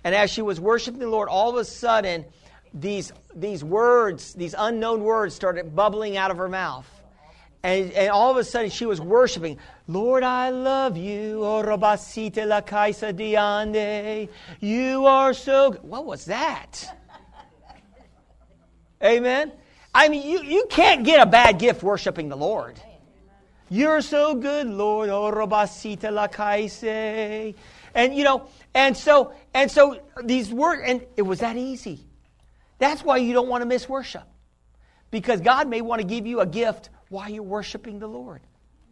And 0.05 0.15
as 0.15 0.31
she 0.31 0.41
was 0.41 0.59
worshiping 0.59 1.01
the 1.01 1.09
Lord, 1.09 1.29
all 1.29 1.51
of 1.51 1.57
a 1.57 1.67
sudden, 1.67 2.25
these, 2.73 3.13
these 3.35 3.63
words, 3.63 4.33
these 4.33 4.55
unknown 4.57 5.05
words, 5.05 5.35
started 5.35 5.77
bubbling 5.77 6.17
out 6.17 6.31
of 6.31 6.39
her 6.39 6.49
mouth. 6.49 6.89
And, 7.63 7.93
and 7.93 8.11
all 8.11 8.31
of 8.31 8.39
a 8.39 8.45
sudden, 8.45 8.71
she 8.71 8.87
was 8.87 9.01
worshiping, 9.01 9.59
Lord, 9.87 10.23
I 10.23 10.51
love 10.51 10.97
you. 10.97 11.45
Oh, 11.45 11.61
la 11.61 12.61
kaisa 12.63 13.13
diande. 13.13 14.29
You 14.61 15.07
are 15.07 15.35
so 15.35 15.73
good. 15.73 15.83
What 15.83 16.07
was 16.07 16.25
that? 16.27 16.97
Amen. 19.03 19.53
I 19.95 20.09
mean, 20.09 20.29
you, 20.29 20.43
you 20.43 20.67
can't 20.71 21.05
get 21.05 21.21
a 21.21 21.27
bad 21.27 21.59
gift 21.59 21.83
worshiping 21.83 22.29
the 22.29 22.37
Lord. 22.37 22.81
You're 23.69 24.01
so 24.01 24.35
good, 24.35 24.67
Lord. 24.67 25.11
Robasita 25.11 26.13
la 26.13 26.29
kaise. 26.29 27.55
And 27.95 28.15
you 28.15 28.25
know, 28.25 28.49
and 28.75 28.97
so 28.97 29.33
and 29.53 29.71
so 29.71 30.01
these 30.25 30.51
words, 30.53 30.83
and 30.87 31.05
it 31.17 31.23
was 31.23 31.41
that 31.41 31.57
easy. 31.57 32.07
That's 32.79 33.03
why 33.03 33.19
you 33.19 33.33
don't 33.33 33.49
want 33.49 33.63
to 33.63 33.67
miss 33.67 33.89
worship. 33.89 34.25
Because 35.11 35.41
God 35.41 35.69
may 35.69 35.81
want 35.81 36.01
to 36.01 36.07
give 36.07 36.27
you 36.27 36.41
a 36.41 36.47
gift 36.47 36.89
while 37.11 37.29
you're 37.29 37.43
worshiping 37.43 37.99
the 37.99 38.09
Lord. 38.09 38.41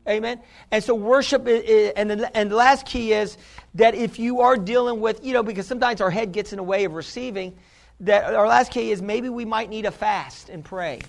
Amen. 0.06 0.40
And 0.70 0.82
so 0.82 0.94
worship, 0.94 1.46
is, 1.46 1.92
and 1.96 2.10
the, 2.10 2.36
and 2.36 2.50
the 2.50 2.56
last 2.56 2.86
key 2.86 3.12
is 3.12 3.36
that 3.74 3.94
if 3.94 4.18
you 4.18 4.40
are 4.40 4.56
dealing 4.56 5.00
with, 5.00 5.24
you 5.24 5.32
know, 5.32 5.42
because 5.42 5.66
sometimes 5.66 6.00
our 6.00 6.10
head 6.10 6.32
gets 6.32 6.52
in 6.52 6.56
the 6.56 6.62
way 6.62 6.84
of 6.84 6.94
receiving, 6.94 7.56
that 8.00 8.34
our 8.34 8.46
last 8.46 8.72
key 8.72 8.90
is 8.90 9.02
maybe 9.02 9.28
we 9.28 9.44
might 9.44 9.68
need 9.68 9.84
a 9.84 9.90
fast 9.90 10.48
and 10.48 10.64
pray. 10.64 11.00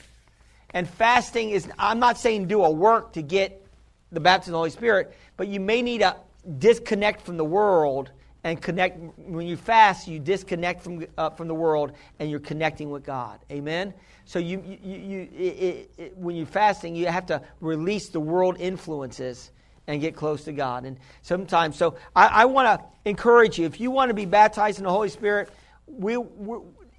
And 0.72 0.88
fasting 0.88 1.52
is, 1.52 1.70
I'm 1.80 2.00
not 2.00 2.18
saying 2.18 2.48
do 2.48 2.64
a 2.64 2.70
work 2.70 3.14
to 3.14 3.22
get 3.22 3.66
the 4.12 4.20
baptism 4.20 4.52
of 4.52 4.54
the 4.54 4.60
Holy 4.60 4.70
Spirit, 4.72 5.16
but 5.38 5.48
you 5.48 5.60
may 5.60 5.82
need 5.82 6.00
to 6.00 6.16
disconnect 6.58 7.22
from 7.22 7.38
the 7.38 7.46
world 7.46 8.12
and 8.44 8.62
connect. 8.62 9.00
When 9.18 9.48
you 9.48 9.56
fast, 9.56 10.08
you 10.08 10.20
disconnect 10.20 10.84
from, 10.84 11.06
uh, 11.18 11.30
from 11.32 11.48
the 11.48 11.54
world 11.56 11.94
and 12.20 12.30
you're 12.30 12.40
connecting 12.40 12.90
with 12.90 13.04
God. 13.04 13.40
Amen? 13.52 13.94
So 14.30 14.38
you, 14.38 14.62
you, 14.84 14.96
you 14.96 15.30
it, 15.36 15.92
it, 15.98 16.16
when 16.16 16.36
you're 16.36 16.46
fasting, 16.46 16.96
you 16.96 17.08
have 17.08 17.26
to 17.26 17.42
release 17.62 18.10
the 18.10 18.20
world 18.20 18.58
influences 18.60 19.50
and 19.88 20.00
get 20.00 20.16
close 20.16 20.44
to 20.44 20.52
God. 20.52 20.86
And 20.86 21.00
sometimes, 21.24 21.76
so 21.76 21.96
I, 22.16 22.28
I 22.28 22.46
want 22.46 22.80
to 22.80 23.10
encourage 23.10 23.58
you, 23.58 23.66
if 23.66 23.80
you 23.80 23.90
want 23.90 24.10
to 24.10 24.14
be 24.14 24.26
baptized 24.26 24.78
in 24.78 24.84
the 24.84 24.92
Holy 24.92 25.10
Spirit, 25.10 25.50
we, 25.88 26.16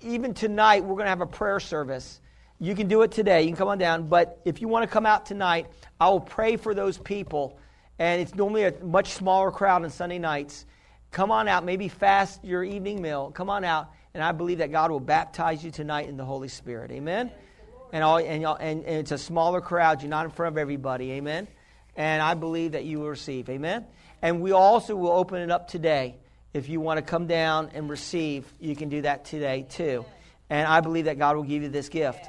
even 0.01 0.35
tonight, 0.35 0.83
we're 0.83 0.97
going 0.97 1.05
to 1.05 1.11
have 1.11 1.21
a 1.21 1.27
prayer 1.27 1.61
service. 1.61 2.21
You 2.59 2.75
can 2.75 2.89
do 2.89 3.03
it 3.03 3.13
today. 3.13 3.43
You 3.43 3.51
can 3.51 3.57
come 3.57 3.69
on 3.69 3.79
down. 3.79 4.09
But 4.09 4.41
if 4.45 4.61
you 4.61 4.67
want 4.67 4.83
to 4.83 4.93
come 4.93 5.07
out 5.07 5.25
tonight, 5.25 5.69
I 6.01 6.09
will 6.09 6.19
pray 6.19 6.57
for 6.57 6.75
those 6.75 6.99
people. 6.99 7.61
And 8.01 8.21
it's 8.21 8.35
normally 8.35 8.65
a 8.65 8.75
much 8.83 9.13
smaller 9.13 9.53
crowd 9.53 9.85
on 9.85 9.91
Sunday 9.91 10.19
nights. 10.19 10.67
Come 11.13 11.31
on 11.31 11.47
out. 11.47 11.65
Maybe 11.65 11.87
fast 11.87 12.45
your 12.45 12.65
evening 12.65 13.01
meal. 13.01 13.31
Come 13.31 13.49
on 13.51 13.63
out. 13.63 13.93
And 14.15 14.23
I 14.23 14.33
believe 14.33 14.59
that 14.59 14.73
God 14.73 14.91
will 14.91 15.01
baptize 15.01 15.63
you 15.63 15.71
tonight 15.71 16.09
in 16.09 16.17
the 16.17 16.25
Holy 16.25 16.49
Spirit. 16.49 16.91
Amen? 16.91 17.31
And, 17.93 18.05
all, 18.05 18.19
and, 18.19 18.45
and, 18.45 18.85
and 18.85 18.85
it's 18.85 19.13
a 19.13 19.19
smaller 19.19 19.61
crowd. 19.61 20.03
You're 20.03 20.11
not 20.11 20.25
in 20.25 20.31
front 20.31 20.55
of 20.55 20.59
everybody. 20.59 21.13
Amen? 21.13 21.49
And 21.97 22.23
I 22.23 22.35
believe 22.35 22.73
that 22.73 22.85
you 22.85 23.01
will 23.01 23.09
receive. 23.09 23.49
Amen? 23.49 23.87
And 24.23 24.41
we 24.41 24.53
also 24.53 24.97
will 24.97 25.13
open 25.13 25.41
it 25.41 25.51
up 25.51 25.69
today 25.69 26.17
if 26.53 26.69
you 26.69 26.81
want 26.81 26.99
to 26.99 27.03
come 27.03 27.27
down 27.27 27.71
and 27.75 27.89
receive, 27.89 28.53
you 28.59 28.75
can 28.75 28.89
do 28.89 29.03
that 29.03 29.25
today 29.25 29.67
too. 29.69 30.05
And 30.49 30.67
I 30.67 30.81
believe 30.81 31.05
that 31.05 31.19
God 31.19 31.37
will 31.37 31.45
give 31.45 31.63
you 31.63 31.69
this 31.69 31.89
gift. 31.89 32.27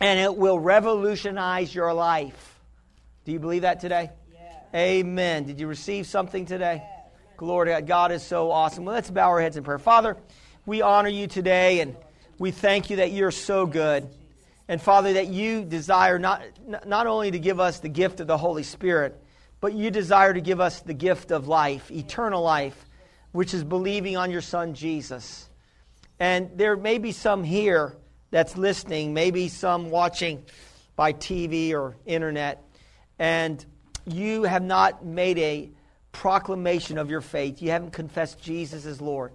And 0.00 0.20
it 0.20 0.36
will 0.36 0.58
revolutionize 0.58 1.74
your 1.74 1.92
life. 1.94 2.60
Do 3.24 3.32
you 3.32 3.40
believe 3.40 3.62
that 3.62 3.80
today? 3.80 4.10
Amen. 4.74 5.44
Did 5.44 5.58
you 5.58 5.66
receive 5.66 6.06
something 6.06 6.44
today? 6.44 6.82
Glory 7.38 7.68
to 7.68 7.72
God. 7.72 7.86
God 7.86 8.12
is 8.12 8.22
so 8.22 8.50
awesome. 8.50 8.84
Well, 8.84 8.94
let's 8.94 9.10
bow 9.10 9.28
our 9.28 9.40
heads 9.40 9.56
in 9.56 9.64
prayer. 9.64 9.78
Father, 9.78 10.16
we 10.68 10.82
honor 10.82 11.08
you 11.08 11.26
today 11.26 11.80
and 11.80 11.96
we 12.38 12.50
thank 12.50 12.90
you 12.90 12.96
that 12.96 13.10
you're 13.10 13.30
so 13.30 13.64
good. 13.64 14.06
And 14.68 14.80
Father, 14.82 15.14
that 15.14 15.28
you 15.28 15.64
desire 15.64 16.18
not, 16.18 16.42
not 16.86 17.06
only 17.06 17.30
to 17.30 17.38
give 17.38 17.58
us 17.58 17.80
the 17.80 17.88
gift 17.88 18.20
of 18.20 18.26
the 18.26 18.36
Holy 18.36 18.62
Spirit, 18.62 19.18
but 19.62 19.72
you 19.72 19.90
desire 19.90 20.34
to 20.34 20.42
give 20.42 20.60
us 20.60 20.80
the 20.80 20.92
gift 20.92 21.30
of 21.32 21.48
life, 21.48 21.90
eternal 21.90 22.42
life 22.42 22.84
which 23.32 23.54
is 23.54 23.64
believing 23.64 24.18
on 24.18 24.30
your 24.30 24.42
son 24.42 24.74
Jesus. 24.74 25.48
And 26.20 26.50
there 26.56 26.76
may 26.76 26.98
be 26.98 27.12
some 27.12 27.44
here 27.44 27.96
that's 28.30 28.58
listening, 28.58 29.14
maybe 29.14 29.48
some 29.48 29.88
watching 29.88 30.44
by 30.96 31.14
TV 31.14 31.72
or 31.72 31.96
internet, 32.04 32.62
and 33.18 33.64
you 34.04 34.42
have 34.42 34.62
not 34.62 35.02
made 35.02 35.38
a 35.38 35.70
proclamation 36.12 36.98
of 36.98 37.08
your 37.08 37.22
faith. 37.22 37.62
You 37.62 37.70
haven't 37.70 37.92
confessed 37.92 38.38
Jesus 38.38 38.84
as 38.84 39.00
Lord. 39.00 39.32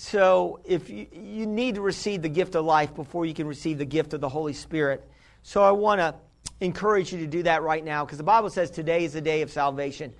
So 0.00 0.60
if 0.64 0.90
you, 0.90 1.08
you 1.12 1.44
need 1.44 1.74
to 1.74 1.80
receive 1.80 2.22
the 2.22 2.28
gift 2.28 2.54
of 2.54 2.64
life 2.64 2.94
before 2.94 3.26
you 3.26 3.34
can 3.34 3.48
receive 3.48 3.78
the 3.78 3.84
gift 3.84 4.14
of 4.14 4.20
the 4.20 4.28
Holy 4.28 4.52
Spirit. 4.52 5.04
So 5.42 5.60
I 5.60 5.72
want 5.72 5.98
to 5.98 6.14
encourage 6.60 7.12
you 7.12 7.18
to 7.18 7.26
do 7.26 7.42
that 7.42 7.64
right 7.64 7.84
now 7.84 8.04
because 8.04 8.16
the 8.16 8.22
Bible 8.22 8.48
says 8.48 8.70
today 8.70 9.02
is 9.02 9.14
the 9.14 9.20
day 9.20 9.42
of 9.42 9.50
salvation. 9.50 10.14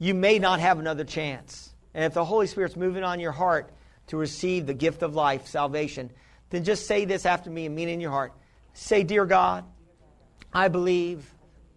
You 0.00 0.14
may 0.14 0.40
not 0.40 0.58
have 0.58 0.80
another 0.80 1.04
chance. 1.04 1.72
And 1.94 2.02
if 2.02 2.12
the 2.12 2.24
Holy 2.24 2.48
Spirit's 2.48 2.74
moving 2.74 3.04
on 3.04 3.20
your 3.20 3.30
heart 3.30 3.70
to 4.08 4.16
receive 4.16 4.66
the 4.66 4.74
gift 4.74 5.04
of 5.04 5.14
life, 5.14 5.46
salvation, 5.46 6.10
then 6.50 6.64
just 6.64 6.88
say 6.88 7.04
this 7.04 7.24
after 7.24 7.50
me 7.50 7.66
and 7.66 7.74
mean 7.76 7.88
it 7.88 7.92
in 7.92 8.00
your 8.00 8.10
heart. 8.10 8.32
Say, 8.72 9.04
Dear 9.04 9.26
God, 9.26 9.64
I 10.52 10.66
believe, 10.66 11.24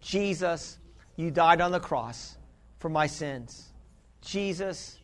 Jesus, 0.02 0.80
you 1.16 1.30
died 1.30 1.62
on 1.62 1.72
the 1.72 1.80
cross 1.80 2.36
for 2.80 2.90
my 2.90 3.06
sins. 3.06 3.72
Jesus, 4.22 4.98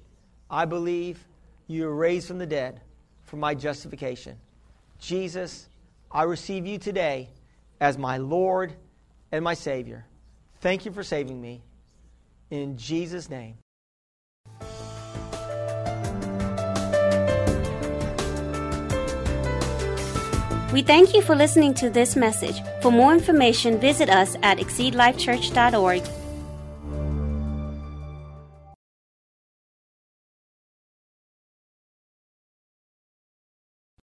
I 0.50 0.66
believe 0.66 1.24
you 1.68 1.86
were 1.86 1.96
raised 1.96 2.28
from 2.28 2.38
the 2.38 2.46
dead 2.46 2.82
for 3.24 3.38
my 3.38 3.56
justification. 3.56 4.38
Jesus, 5.00 5.68
I 6.12 6.24
receive 6.24 6.66
you 6.66 6.78
today 6.78 7.30
as 7.80 7.98
my 7.98 8.18
Lord 8.18 8.74
and 9.32 9.44
my 9.44 9.54
Savior. 9.54 10.06
Thank 10.62 10.86
you 10.86 10.92
for 10.92 11.04
saving 11.04 11.42
me. 11.42 11.64
In 12.50 12.78
Jesus' 12.78 13.30
name. 13.30 13.56
We 20.72 20.82
thank 20.82 21.14
you 21.14 21.22
for 21.22 21.36
listening 21.36 21.76
to 21.76 21.90
this 21.92 22.16
message. 22.16 22.62
For 22.82 22.92
more 22.92 23.14
information, 23.14 23.80
visit 23.80 24.10
us 24.10 24.36
at 24.42 24.58
exceedlifechurch.org 24.58 26.23